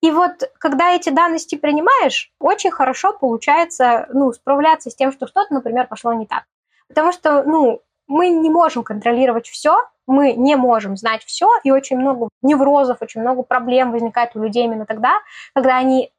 И 0.00 0.10
вот 0.10 0.50
когда 0.58 0.94
эти 0.94 1.10
данности 1.10 1.56
принимаешь, 1.56 2.32
очень 2.40 2.70
хорошо 2.70 3.12
получается 3.12 4.08
ну, 4.14 4.32
справляться 4.32 4.88
с 4.88 4.94
тем, 4.94 5.12
что 5.12 5.26
что-то, 5.26 5.52
например, 5.52 5.86
пошло 5.88 6.14
не 6.14 6.24
так. 6.24 6.44
Потому 6.88 7.12
что 7.12 7.42
ну, 7.42 7.82
мы 8.06 8.30
не 8.30 8.48
можем 8.48 8.82
контролировать 8.82 9.46
все, 9.46 9.76
мы 10.06 10.32
не 10.32 10.56
можем 10.56 10.96
знать 10.96 11.22
все, 11.22 11.50
и 11.64 11.70
очень 11.70 11.98
много 11.98 12.30
неврозов, 12.40 13.02
очень 13.02 13.20
много 13.20 13.42
проблем 13.42 13.92
возникает 13.92 14.34
у 14.36 14.42
людей 14.42 14.64
именно 14.64 14.86
тогда, 14.86 15.20
когда 15.54 15.76
они 15.76 16.10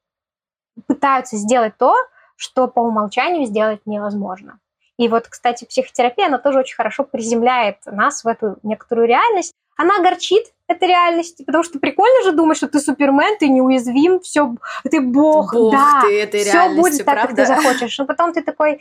пытаются 0.85 1.37
сделать 1.37 1.75
то, 1.79 1.95
что 2.41 2.67
по 2.67 2.79
умолчанию 2.79 3.45
сделать 3.45 3.81
невозможно. 3.85 4.59
И 4.97 5.07
вот, 5.07 5.27
кстати, 5.27 5.65
психотерапия, 5.65 6.27
она 6.27 6.39
тоже 6.39 6.59
очень 6.59 6.75
хорошо 6.75 7.03
приземляет 7.03 7.77
нас 7.85 8.23
в 8.23 8.27
эту 8.27 8.57
некоторую 8.63 9.07
реальность. 9.07 9.53
Она 9.77 9.99
горчит, 9.99 10.45
этой 10.67 10.87
реальности, 10.87 11.43
потому 11.43 11.63
что 11.63 11.79
прикольно 11.79 12.23
же 12.23 12.31
думать, 12.31 12.57
что 12.57 12.67
ты 12.67 12.79
супермен, 12.79 13.37
ты 13.37 13.49
неуязвим, 13.49 14.21
все, 14.21 14.55
ты 14.89 15.01
бог, 15.01 15.53
бог 15.53 15.73
да, 15.73 16.01
ты 16.01 16.21
этой 16.21 16.43
все 16.43 16.69
будет 16.69 17.05
так, 17.05 17.15
правда? 17.15 17.27
как 17.27 17.35
ты 17.35 17.45
захочешь. 17.45 17.97
Но 17.97 18.05
потом 18.05 18.33
ты 18.33 18.41
такой, 18.41 18.79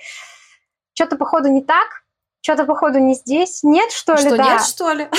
что-то 0.94 1.16
походу 1.16 1.48
не 1.48 1.62
так, 1.62 2.04
что-то, 2.42 2.64
походу, 2.64 2.98
не 2.98 3.14
здесь. 3.14 3.62
Нет, 3.62 3.90
что 3.90 4.14
ли? 4.14 4.20
Что, 4.20 4.36
да. 4.36 4.44
нет, 4.44 4.62
что 4.62 4.92
ли? 4.92 5.08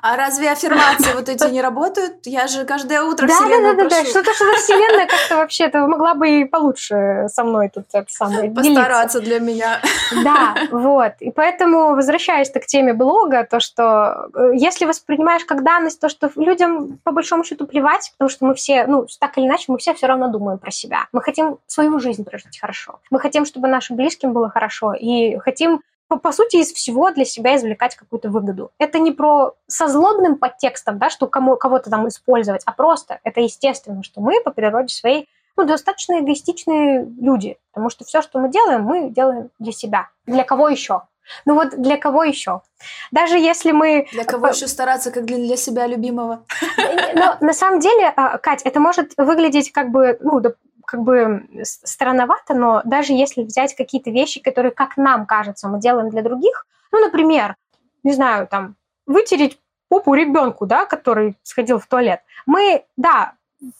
А 0.00 0.16
разве 0.16 0.50
аффирмации 0.50 1.12
вот 1.14 1.28
эти 1.28 1.44
не 1.50 1.60
работают? 1.60 2.24
Я 2.24 2.48
же 2.48 2.64
каждое 2.64 3.02
утро 3.02 3.26
да, 3.26 3.34
Вселенную 3.34 3.76
да, 3.76 3.84
да, 3.84 3.90
да, 3.90 4.02
да. 4.02 4.08
Что-то, 4.08 4.32
что 4.34 4.52
Вселенная 4.54 5.06
как-то 5.06 5.36
вообще, 5.36 5.68
то 5.68 5.86
могла 5.86 6.14
бы 6.14 6.40
и 6.40 6.44
получше 6.44 7.26
со 7.28 7.44
мной 7.44 7.68
тут 7.68 7.84
это 7.92 8.06
самое 8.08 8.50
Постараться 8.50 9.20
для 9.20 9.38
меня. 9.38 9.80
Да, 10.24 10.56
вот. 10.70 11.12
И 11.20 11.30
поэтому, 11.30 11.94
возвращаясь 11.94 12.50
к 12.50 12.66
теме 12.66 12.94
блога, 12.94 13.46
то, 13.48 13.60
что 13.60 14.28
э, 14.34 14.52
если 14.54 14.86
воспринимаешь 14.86 15.44
как 15.44 15.62
данность, 15.62 16.00
то, 16.00 16.08
что 16.08 16.30
людям 16.36 16.98
по 17.04 17.12
большому 17.12 17.44
счету 17.44 17.66
плевать, 17.66 18.12
потому 18.12 18.30
что 18.30 18.46
мы 18.46 18.54
все, 18.54 18.86
ну, 18.86 19.06
так 19.20 19.36
или 19.38 19.46
иначе, 19.46 19.66
мы 19.68 19.78
все 19.78 19.94
все 19.94 20.06
равно 20.06 20.28
думаем 20.28 20.58
про 20.58 20.70
себя. 20.70 21.06
Мы 21.12 21.20
хотим 21.20 21.58
свою 21.66 22.00
жизнь 22.00 22.24
прожить 22.24 22.58
хорошо. 22.58 23.00
Мы 23.10 23.20
хотим, 23.20 23.44
чтобы 23.44 23.68
нашим 23.68 23.96
близким 23.96 24.32
было 24.32 24.48
хорошо. 24.48 24.94
И 24.94 25.36
хотим 25.38 25.80
по, 26.12 26.18
по 26.18 26.32
сути, 26.32 26.56
из 26.56 26.72
всего 26.72 27.10
для 27.10 27.24
себя 27.24 27.56
извлекать 27.56 27.96
какую-то 27.96 28.28
выгоду. 28.28 28.70
Это 28.78 28.98
не 28.98 29.12
про 29.12 29.54
со 29.66 29.88
злобным 29.88 30.36
подтекстом, 30.36 30.98
да, 30.98 31.08
что 31.08 31.26
кому, 31.26 31.56
кого-то 31.56 31.88
там 31.88 32.06
использовать, 32.08 32.62
а 32.66 32.72
просто 32.72 33.20
это 33.24 33.40
естественно, 33.40 34.02
что 34.02 34.20
мы 34.20 34.42
по 34.42 34.50
природе 34.50 34.88
своей 34.88 35.28
ну, 35.56 35.64
достаточно 35.64 36.20
эгоистичные 36.20 37.06
люди, 37.20 37.58
потому 37.72 37.90
что 37.90 38.04
все, 38.04 38.22
что 38.22 38.38
мы 38.38 38.50
делаем, 38.50 38.82
мы 38.82 39.10
делаем 39.10 39.50
для 39.58 39.72
себя. 39.72 40.08
Для 40.26 40.44
кого 40.44 40.68
еще? 40.68 41.02
Ну 41.46 41.54
вот 41.54 41.80
для 41.80 41.96
кого 41.96 42.24
еще? 42.24 42.62
Даже 43.10 43.38
если 43.38 43.72
мы... 43.72 44.06
Для 44.12 44.24
кого 44.24 44.48
еще 44.48 44.66
стараться, 44.66 45.10
как 45.10 45.24
для, 45.24 45.36
для 45.36 45.56
себя 45.56 45.86
любимого? 45.86 46.44
Но 47.14 47.36
на 47.40 47.52
самом 47.52 47.80
деле, 47.80 48.12
а, 48.16 48.38
Кать, 48.38 48.62
это 48.62 48.80
может 48.80 49.12
выглядеть 49.16 49.72
как 49.72 49.90
бы, 49.90 50.18
ну, 50.20 50.40
как 50.92 51.00
бы 51.04 51.48
странновато, 51.62 52.52
но 52.52 52.82
даже 52.84 53.14
если 53.14 53.44
взять 53.44 53.74
какие-то 53.74 54.10
вещи, 54.10 54.42
которые, 54.42 54.72
как 54.72 54.98
нам 54.98 55.24
кажется, 55.24 55.66
мы 55.66 55.80
делаем 55.80 56.10
для 56.10 56.20
других, 56.20 56.66
ну, 56.90 57.00
например, 57.00 57.56
не 58.02 58.12
знаю, 58.12 58.46
там, 58.46 58.76
вытереть 59.06 59.58
попу 59.88 60.12
ребенку, 60.12 60.66
да, 60.66 60.84
который 60.84 61.38
сходил 61.42 61.78
в 61.78 61.86
туалет, 61.86 62.20
мы, 62.44 62.84
да, 62.98 63.32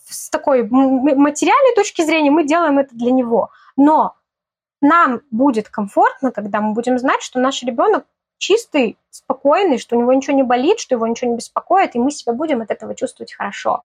с 0.09 0.31
такой 0.31 0.67
материальной 0.67 1.75
точки 1.75 2.01
зрения 2.01 2.31
мы 2.31 2.47
делаем 2.47 2.79
это 2.79 2.95
для 2.95 3.11
него, 3.11 3.51
но 3.77 4.15
нам 4.81 5.21
будет 5.29 5.69
комфортно, 5.69 6.31
когда 6.31 6.61
мы 6.61 6.73
будем 6.73 6.97
знать, 6.97 7.21
что 7.21 7.39
наш 7.39 7.61
ребенок 7.61 8.05
чистый, 8.39 8.97
спокойный, 9.11 9.77
что 9.77 9.95
у 9.95 9.99
него 9.99 10.11
ничего 10.13 10.35
не 10.35 10.43
болит, 10.43 10.79
что 10.79 10.95
его 10.95 11.05
ничего 11.05 11.29
не 11.29 11.37
беспокоит, 11.37 11.93
и 11.93 11.99
мы 11.99 12.09
себя 12.09 12.33
будем 12.33 12.61
от 12.61 12.71
этого 12.71 12.95
чувствовать 12.95 13.33
хорошо 13.33 13.83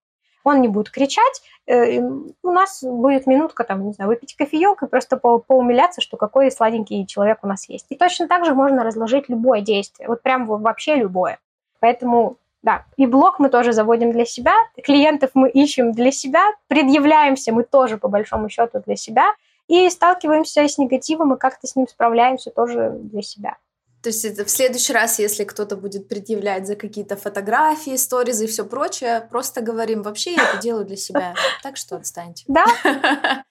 он 0.48 0.60
не 0.60 0.68
будет 0.68 0.90
кричать, 0.90 1.42
э, 1.66 2.00
у 2.00 2.50
нас 2.50 2.82
будет 2.82 3.26
минутка, 3.26 3.64
там, 3.64 3.86
не 3.86 3.92
знаю, 3.92 4.08
выпить 4.08 4.36
кофеек 4.36 4.82
и 4.82 4.86
просто 4.86 5.16
по 5.16 5.38
поумиляться, 5.38 6.00
что 6.00 6.16
какой 6.16 6.50
сладенький 6.50 7.06
человек 7.06 7.38
у 7.42 7.46
нас 7.46 7.68
есть. 7.68 7.86
И 7.88 7.96
точно 7.96 8.28
так 8.28 8.44
же 8.44 8.54
можно 8.54 8.84
разложить 8.84 9.28
любое 9.28 9.60
действие, 9.60 10.08
вот 10.08 10.22
прям 10.22 10.46
вообще 10.46 10.96
любое. 10.96 11.38
Поэтому 11.80 12.36
да, 12.62 12.84
и 12.96 13.06
блог 13.06 13.38
мы 13.38 13.50
тоже 13.50 13.72
заводим 13.72 14.10
для 14.12 14.24
себя, 14.24 14.54
клиентов 14.82 15.30
мы 15.34 15.48
ищем 15.48 15.92
для 15.92 16.10
себя, 16.10 16.42
предъявляемся 16.66 17.52
мы 17.52 17.62
тоже 17.62 17.98
по 17.98 18.08
большому 18.08 18.48
счету 18.48 18.82
для 18.84 18.96
себя, 18.96 19.32
и 19.68 19.88
сталкиваемся 19.90 20.66
с 20.66 20.78
негативом 20.78 21.34
и 21.34 21.38
как-то 21.38 21.66
с 21.66 21.76
ним 21.76 21.86
справляемся 21.86 22.50
тоже 22.50 22.90
для 22.90 23.22
себя. 23.22 23.56
То 24.02 24.10
есть 24.10 24.24
это 24.24 24.44
в 24.44 24.50
следующий 24.50 24.92
раз, 24.92 25.18
если 25.18 25.44
кто-то 25.44 25.76
будет 25.76 26.08
предъявлять 26.08 26.66
за 26.66 26.76
какие-то 26.76 27.16
фотографии, 27.16 27.96
сторизы 27.96 28.44
и 28.44 28.48
все 28.48 28.64
прочее, 28.64 29.26
просто 29.30 29.60
говорим, 29.60 30.02
вообще 30.02 30.34
я 30.34 30.48
это 30.48 30.62
делаю 30.62 30.84
для 30.84 30.96
себя, 30.96 31.34
так 31.62 31.76
что 31.76 31.96
отстаньте. 31.96 32.44
Да. 32.46 32.64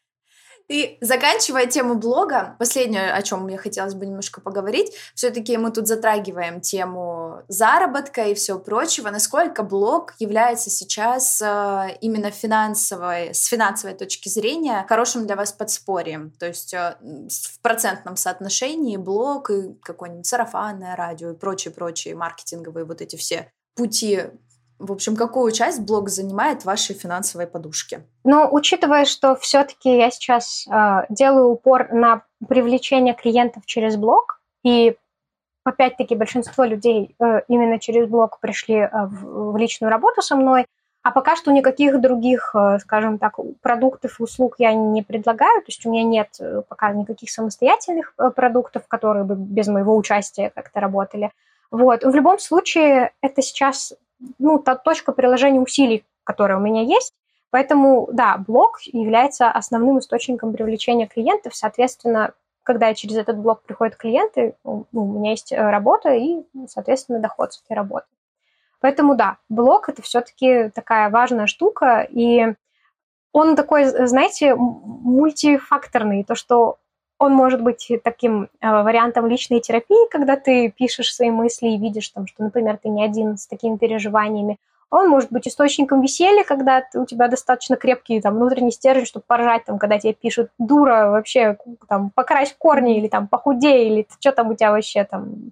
И 0.68 0.98
заканчивая 1.00 1.66
тему 1.66 1.96
блога, 1.96 2.56
последнее, 2.60 3.14
о 3.14 3.22
чем 3.22 3.44
мне 3.44 3.58
хотелось 3.58 3.94
бы 3.94 4.06
немножко 4.06 4.42
поговорить, 4.42 4.94
все-таки 5.16 5.56
мы 5.58 5.72
тут 5.72 5.88
затрагиваем 5.88 6.60
тему 6.60 7.44
заработка 7.48 8.24
и 8.24 8.34
все 8.34 8.60
прочего. 8.60 9.10
Насколько 9.10 9.64
блог 9.64 10.14
является 10.20 10.70
сейчас 10.70 11.42
э, 11.42 11.98
именно 12.02 12.32
финансовой, 12.32 13.34
с 13.34 13.46
финансовой 13.46 13.96
точки 13.96 14.28
зрения 14.28 14.86
хорошим 14.90 15.26
для 15.26 15.38
вас 15.38 15.54
подспорьем? 15.54 16.32
То 16.32 16.48
есть 16.48 16.74
э, 16.74 16.98
в 17.02 17.62
процентном 17.62 18.18
соотношении 18.18 18.98
блог 18.98 19.50
и 19.50 19.74
какое-нибудь 19.82 20.26
сарафанное 20.26 20.98
радио 20.98 21.32
и 21.32 21.36
прочие-прочие 21.36 22.16
маркетинговые 22.16 22.84
вот 22.84 23.02
эти 23.02 23.16
все 23.16 23.52
пути 23.76 24.24
в 24.80 24.92
общем, 24.92 25.16
какую 25.16 25.52
часть 25.52 25.82
блог 25.82 26.10
занимает 26.10 26.66
вашей 26.66 26.96
финансовой 26.96 27.48
подушки? 27.48 28.02
Ну, 28.24 28.48
учитывая, 28.52 29.06
что 29.06 29.36
все-таки 29.36 29.98
я 29.98 30.12
сейчас 30.12 30.68
э, 30.68 31.06
делаю 31.10 31.50
упор 31.50 31.92
на 31.92 32.24
привлечение 32.48 33.14
клиентов 33.14 33.66
через 33.66 33.96
блог, 33.96 34.40
и 34.64 34.96
опять-таки 35.64 36.16
большинство 36.16 36.64
людей 36.64 37.16
э, 37.20 37.42
именно 37.48 37.80
через 37.80 38.08
блог 38.08 38.40
пришли 38.40 38.76
э, 38.76 38.90
в, 38.92 39.52
в 39.54 39.58
личную 39.58 39.90
работу 39.90 40.22
со 40.22 40.36
мной, 40.36 40.66
а 41.08 41.12
пока 41.12 41.38
что 41.38 41.52
никаких 41.52 42.02
других, 42.02 42.54
э, 42.54 42.80
скажем 42.80 43.18
так, 43.18 43.40
продуктов 43.62 44.20
услуг 44.20 44.56
я 44.60 44.74
не 44.74 45.04
предлагаю, 45.04 45.62
то 45.62 45.68
есть 45.70 45.86
у 45.86 45.92
меня 45.92 46.04
нет 46.04 46.28
э, 46.40 46.64
пока 46.68 46.92
никаких 46.92 47.30
самостоятельных 47.30 48.14
э, 48.18 48.30
продуктов, 48.30 48.88
которые 48.88 49.24
бы 49.24 49.36
без 49.36 49.68
моего 49.68 49.96
участия 49.96 50.52
как-то 50.54 50.82
работали. 50.82 51.32
Вот. 51.72 52.04
В 52.04 52.14
любом 52.14 52.40
случае, 52.40 53.14
это 53.22 53.42
сейчас 53.42 53.94
ну, 54.40 54.60
та 54.60 54.76
точка 54.76 55.12
приложения 55.12 55.60
усилий, 55.60 56.06
которая 56.24 56.58
у 56.58 56.62
меня 56.62 56.82
есть. 56.82 57.14
Поэтому, 57.50 58.10
да, 58.12 58.38
блог 58.38 58.82
является 58.82 59.50
основным 59.50 60.00
источником 60.00 60.54
привлечения 60.54 61.08
клиентов. 61.08 61.56
Соответственно, 61.56 62.34
когда 62.64 62.94
через 62.94 63.16
этот 63.16 63.38
блог 63.38 63.62
приходят 63.62 63.96
клиенты, 63.96 64.56
ну, 64.64 64.86
у 64.92 65.14
меня 65.20 65.32
есть 65.32 65.54
э, 65.54 65.70
работа 65.70 66.14
и, 66.14 66.44
соответственно, 66.68 67.20
доход 67.20 67.54
с 67.54 67.62
этой 67.64 67.76
работы. 67.76 68.08
Поэтому, 68.80 69.16
да, 69.16 69.38
блог– 69.50 69.90
это 69.90 70.02
все-таки 70.02 70.70
такая 70.70 71.10
важная 71.10 71.48
штука, 71.48 72.06
и 72.10 72.54
он 73.32 73.56
такой, 73.56 73.86
знаете, 74.08 74.56
мультифакторный, 74.56 76.24
то, 76.24 76.36
что 76.36 76.78
он 77.20 77.34
может 77.34 77.62
быть 77.62 77.92
таким 78.04 78.50
э, 78.62 78.84
вариантом 78.84 79.28
личной 79.28 79.60
терапии, 79.60 80.10
когда 80.10 80.36
ты 80.36 80.70
пишешь 80.70 81.14
свои 81.14 81.32
мысли 81.32 81.70
и 81.70 81.78
видишь, 81.78 82.10
там, 82.10 82.28
что, 82.28 82.44
например, 82.44 82.78
ты 82.82 82.90
не 82.90 83.04
один 83.04 83.38
с 83.38 83.48
такими 83.48 83.78
переживаниями. 83.78 84.60
Он 84.90 85.10
может 85.10 85.32
быть 85.32 85.48
источником 85.48 86.02
веселья, 86.02 86.44
когда 86.44 86.84
у 86.94 87.06
тебя 87.06 87.28
достаточно 87.28 87.76
крепкий 87.76 88.22
там, 88.22 88.36
внутренний 88.36 88.72
стержень, 88.72 89.06
чтобы 89.06 89.26
поржать, 89.28 89.66
там, 89.66 89.80
когда 89.80 90.00
тебе 90.00 90.14
пишут 90.14 90.50
«дура, 90.58 91.10
вообще 91.10 91.58
там, 91.90 92.12
покрась 92.12 92.56
корни» 92.58 92.98
или 92.98 93.08
там 93.08 93.28
«похудей», 93.28 93.90
или 93.90 94.08
что 94.20 94.32
там 94.32 94.50
у 94.50 94.54
тебя 94.54 94.72
вообще 94.72 95.04
там 95.04 95.52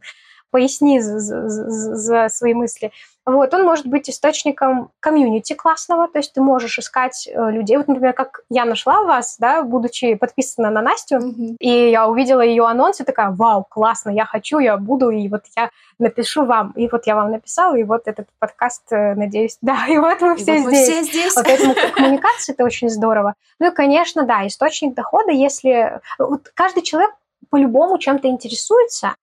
поясни 0.56 1.01
за, 1.01 1.20
за, 1.20 1.70
за 1.95 2.30
свои 2.30 2.53
мысли. 2.53 2.93
Вот, 3.26 3.53
он 3.53 3.66
может 3.66 3.88
быть 3.88 4.10
источником 4.10 4.90
комьюнити 5.02 5.52
классного, 5.53 6.07
то 6.07 6.19
есть 6.19 6.32
ты 6.32 6.40
можешь 6.40 6.80
искать 6.80 7.27
э, 7.27 7.52
людей. 7.52 7.76
Вот, 7.76 7.90
например, 7.90 8.14
как 8.14 8.40
я 8.49 8.64
нашла 8.64 9.03
вас, 9.03 9.36
да, 9.38 9.64
будучи 9.64 10.14
подписана 10.14 10.69
на 10.69 10.82
Настю, 10.82 11.15
mm-hmm. 11.15 11.57
и 11.60 11.90
я 11.90 12.07
увидела 12.07 12.40
ее 12.40 12.65
анонс 12.65 13.02
и 13.02 13.03
такая, 13.03 13.32
вау, 13.32 13.65
классно, 13.69 14.11
я 14.11 14.23
хочу, 14.23 14.60
я 14.60 14.77
буду, 14.77 15.10
и 15.10 15.27
вот 15.27 15.41
я 15.57 15.72
напишу 15.99 16.45
вам. 16.45 16.72
И 16.77 16.88
вот 16.90 17.06
я 17.06 17.15
вам 17.15 17.32
написала, 17.32 17.76
и 17.76 17.84
вот 17.84 18.03
этот 18.06 18.30
подкаст, 18.40 18.84
э, 18.91 19.14
надеюсь, 19.15 19.57
да, 19.61 19.88
и 19.90 19.98
вот 19.98 20.22
мы, 20.22 20.36
и 20.36 20.38
все, 20.38 20.61
вот 20.61 20.72
здесь. 20.72 20.88
мы 20.88 20.94
все 20.94 21.03
здесь. 21.03 21.36
Вот 21.36 21.45
поэтому 21.45 21.73
коммуникация 21.94 22.53
это 22.53 22.64
очень 22.64 22.90
здорово. 22.90 23.34
Ну 23.60 23.72
и, 23.72 23.76
конечно, 23.76 24.23
да, 24.23 24.48
источник 24.48 24.94
дохода, 24.94 25.32
если... 25.32 25.99
Вот 26.18 26.49
каждый 26.53 26.82
человек 26.82 27.11
по-любому 27.49 27.98
чем-то 27.98 28.30
интересуется, 28.30 29.15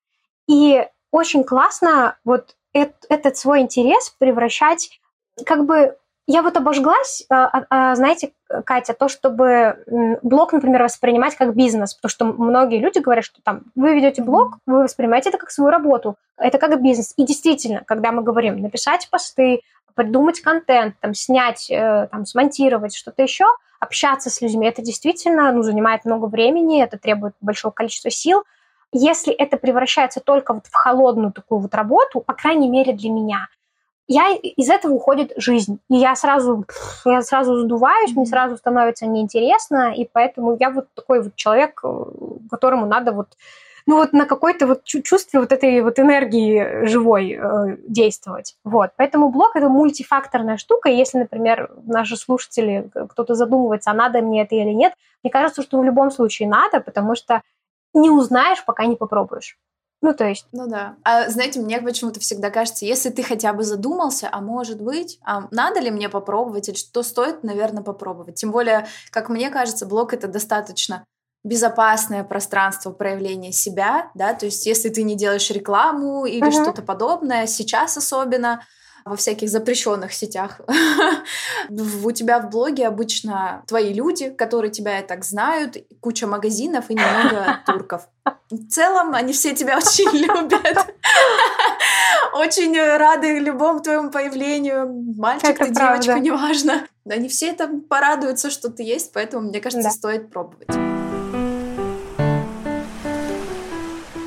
и 0.47 0.87
очень 1.13 1.45
классно 1.45 2.17
вот 2.25 2.57
этот 2.73 3.37
свой 3.37 3.61
интерес 3.61 4.11
превращать 4.19 4.99
как 5.47 5.67
бы 5.67 5.97
Я 6.27 6.43
вот 6.43 6.57
обожглась, 6.57 7.25
а, 7.29 7.47
а, 7.47 7.67
а, 7.69 7.95
знаете, 7.97 8.33
Катя, 8.65 8.95
то, 8.95 9.09
чтобы 9.09 9.85
блог, 10.23 10.53
например, 10.53 10.83
воспринимать 10.83 11.37
как 11.37 11.55
бизнес, 11.55 11.95
потому 11.95 12.11
что 12.11 12.25
многие 12.27 12.79
люди 12.79 12.99
говорят, 12.99 13.25
что 13.25 13.43
там 13.43 13.63
вы 13.75 13.95
ведете 13.95 14.23
блог, 14.23 14.59
вы 14.67 14.85
воспринимаете 14.85 15.31
это 15.31 15.39
как 15.39 15.51
свою 15.51 15.71
работу, 15.71 16.17
это 16.37 16.59
как 16.59 16.81
бизнес. 16.81 17.13
И 17.17 17.25
действительно, 17.25 17.83
когда 17.85 18.13
мы 18.13 18.23
говорим 18.23 18.61
написать 18.63 19.09
посты, 19.11 19.61
придумать 19.95 20.41
контент, 20.41 20.95
там, 21.01 21.13
снять, 21.13 21.71
э, 21.71 22.09
там, 22.11 22.25
смонтировать, 22.25 22.95
что-то 22.95 23.23
еще, 23.23 23.45
общаться 23.81 24.31
с 24.31 24.41
людьми, 24.41 24.67
это 24.67 24.81
действительно 24.81 25.51
ну, 25.53 25.63
занимает 25.63 26.05
много 26.05 26.27
времени, 26.27 26.83
это 26.83 26.99
требует 26.99 27.35
большого 27.41 27.73
количества 27.73 28.11
сил. 28.11 28.45
Если 28.93 29.33
это 29.33 29.57
превращается 29.57 30.21
только 30.21 30.55
вот 30.55 30.67
в 30.67 30.75
холодную 30.75 31.33
такую 31.33 31.61
вот 31.61 31.75
работу, 31.75 32.21
по 32.21 32.35
крайней 32.35 32.69
мере 32.69 32.93
для 32.93 33.11
меня– 33.11 33.49
я 34.09 34.33
из 34.33 34.69
этого 34.69 34.95
уходит 34.95 35.33
жизнь. 35.37 35.79
И 35.89 35.97
я 35.97 36.15
сразу, 36.17 36.65
я 37.05 37.23
сразу 37.23 37.57
сдуваюсь, 37.59 38.15
мне 38.15 38.27
сразу 38.27 38.57
становится 38.57 39.07
неинтересно, 39.07 39.95
и 39.95 40.09
поэтому 40.11 40.57
я 40.59 40.71
вот 40.71 40.89
такой 40.95 41.23
вот 41.23 41.35
человек, 41.37 41.81
э, 41.85 42.05
которому 42.51 42.87
надо 42.87 43.13
вот 43.13 43.29
ну 43.85 43.97
вот 43.97 44.13
на 44.13 44.27
какой-то 44.27 44.67
вот 44.69 44.85
чувстве 44.85 45.41
вот 45.41 45.51
этой 45.51 45.81
вот 45.83 45.99
энергии 45.99 46.87
живой 46.87 47.33
э, 47.33 47.77
действовать. 47.89 48.55
Вот. 48.65 48.91
Поэтому 48.97 49.31
блог— 49.31 49.53
это 49.57 49.69
мультифакторная 49.69 50.57
штука. 50.57 50.89
Если, 50.89 51.19
например, 51.19 51.71
наши 51.85 52.17
слушатели, 52.17 52.91
кто-то 53.09 53.35
задумывается, 53.35 53.91
а 53.91 53.95
надо 53.95 54.21
мне 54.21 54.43
это 54.43 54.55
или 54.55 54.71
нет, 54.71 54.93
мне 55.25 55.33
кажется, 55.33 55.63
что 55.63 55.81
в 55.81 55.85
любом 55.85 56.11
случае 56.11 56.49
надо, 56.49 56.81
потому 56.81 57.17
что 57.17 57.43
не 57.95 58.11
узнаешь, 58.11 58.65
пока 58.65 58.87
не 58.87 58.97
попробуешь. 58.97 59.59
Ну, 60.03 60.13
то 60.15 60.25
есть... 60.25 60.47
Ну 60.51 60.67
да. 60.67 60.97
А 61.05 61.31
знаете, 61.31 61.61
мне 61.61 61.81
почему-то 61.81 62.19
всегда 62.19 62.51
кажется, 62.51 62.85
если 62.85 63.11
ты 63.11 63.23
хотя 63.23 63.53
бы 63.53 63.63
задумался, 63.63 64.29
а 64.31 64.41
может 64.41 64.83
быть, 64.83 65.21
а 65.25 65.47
надо 65.53 65.79
ли 65.79 65.93
мне 65.93 66.09
попробовать, 66.09 66.69
или 66.69 66.77
что 66.77 67.05
стоит, 67.05 67.45
наверное, 67.45 67.85
попробовать. 67.85 68.35
Тем 68.35 68.51
более, 68.51 68.87
как 69.11 69.29
мне 69.29 69.49
кажется, 69.49 69.87
блог— 69.87 70.13
это 70.15 70.27
достаточно 70.27 71.05
безопасное 71.45 72.25
пространство 72.25 72.93
проявления 72.93 73.53
себя, 73.53 74.11
да, 74.15 74.33
то 74.33 74.47
есть 74.47 74.65
если 74.65 74.91
ты 74.91 75.03
не 75.03 75.17
делаешь 75.17 75.51
рекламу 75.51 76.25
или 76.25 76.47
uh-huh. 76.47 76.63
что-то 76.63 76.83
подобное, 76.83 77.47
сейчас 77.47 77.97
особенно, 77.97 78.65
во 79.05 79.17
всяких 79.17 79.49
запрещенных 79.49 80.13
сетях. 80.13 80.61
У 81.69 82.11
тебя 82.13 82.41
в 82.41 82.51
блоге 82.51 82.87
обычно 82.87 83.63
твои 83.67 83.93
люди, 83.93 84.31
которые 84.31 84.71
тебя 84.71 85.01
и 85.01 85.07
так 85.07 85.25
знают, 85.25 85.77
куча 86.01 86.27
магазинов 86.27 86.91
и 86.91 86.95
немного 86.95 87.61
турков. 87.67 88.09
В 88.51 88.69
целом 88.69 89.15
они 89.15 89.33
все 89.33 89.55
тебя 89.55 89.79
очень 89.79 90.11
любят. 90.13 90.95
Очень 92.35 92.79
рады 92.97 93.39
любому 93.39 93.81
твоему 93.81 94.11
появлению. 94.11 94.89
Мальчик 95.17 95.59
ты, 95.59 95.71
девочка, 95.71 96.19
неважно. 96.19 96.87
Они 97.09 97.29
все 97.29 97.49
это 97.49 97.69
порадуются, 97.89 98.51
что 98.51 98.71
ты 98.71 98.85
есть, 98.85 99.13
поэтому, 99.13 99.49
мне 99.49 99.61
кажется, 99.61 99.91
стоит 99.91 100.31
пробовать. 100.31 100.69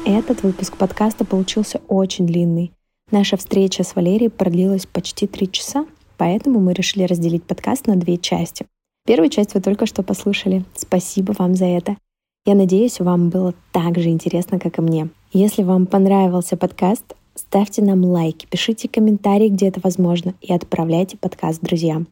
Этот 0.06 0.44
выпуск 0.44 0.78
подкаста 0.78 1.26
получился 1.26 1.82
очень 1.88 2.28
длинный. 2.28 2.72
Наша 3.12 3.38
встреча 3.38 3.84
с 3.84 3.96
Валерией 3.96 4.32
продлилась 4.32 4.88
почти 4.88 5.28
три 5.28 5.52
часа, 5.52 5.86
поэтому 6.18 6.60
мы 6.60 6.74
решили 6.74 7.04
разделить 7.04 7.44
подкаст 7.44 7.86
на 7.86 7.96
две 7.96 8.18
части. 8.18 8.66
Первую 9.06 9.30
часть 9.30 9.54
вы 9.54 9.62
только 9.62 9.86
что 9.86 10.02
послушали. 10.02 10.66
Спасибо 10.76 11.34
вам 11.38 11.54
за 11.54 11.66
это. 11.66 11.98
Я 12.48 12.56
надеюсь, 12.56 13.00
вам 13.00 13.30
было 13.30 13.54
так 13.72 14.00
же 14.00 14.10
интересно, 14.10 14.60
как 14.60 14.80
и 14.80 14.82
мне. 14.82 15.10
Если 15.32 15.62
вам 15.62 15.86
понравился 15.86 16.58
подкаст, 16.58 17.16
ставьте 17.36 17.84
нам 17.84 18.04
лайки, 18.04 18.48
пишите 18.50 18.90
комментарии, 18.90 19.50
где 19.50 19.68
это 19.68 19.80
возможно, 19.84 20.34
и 20.42 20.52
отправляйте 20.52 21.18
подкаст 21.18 21.62
друзьям. 21.62 22.08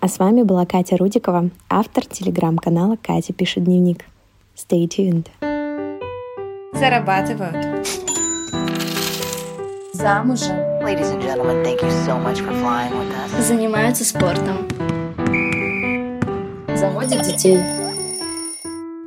А 0.00 0.08
с 0.08 0.18
вами 0.18 0.42
была 0.42 0.66
Катя 0.66 0.98
Рудикова, 0.98 1.50
автор 1.70 2.04
телеграм-канала 2.04 2.98
«Катя 3.00 3.32
пишет 3.32 3.64
дневник». 3.64 4.04
Stay 4.54 4.86
tuned. 4.86 5.28
Зарабатывают 6.74 7.88
замужем. 9.94 10.74
So. 10.84 11.40
Занимаются 13.40 14.04
спортом. 14.04 14.68
Заводят 16.76 17.22
детей. 17.22 17.58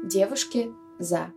Девушки 0.04 0.74
за. 0.98 1.37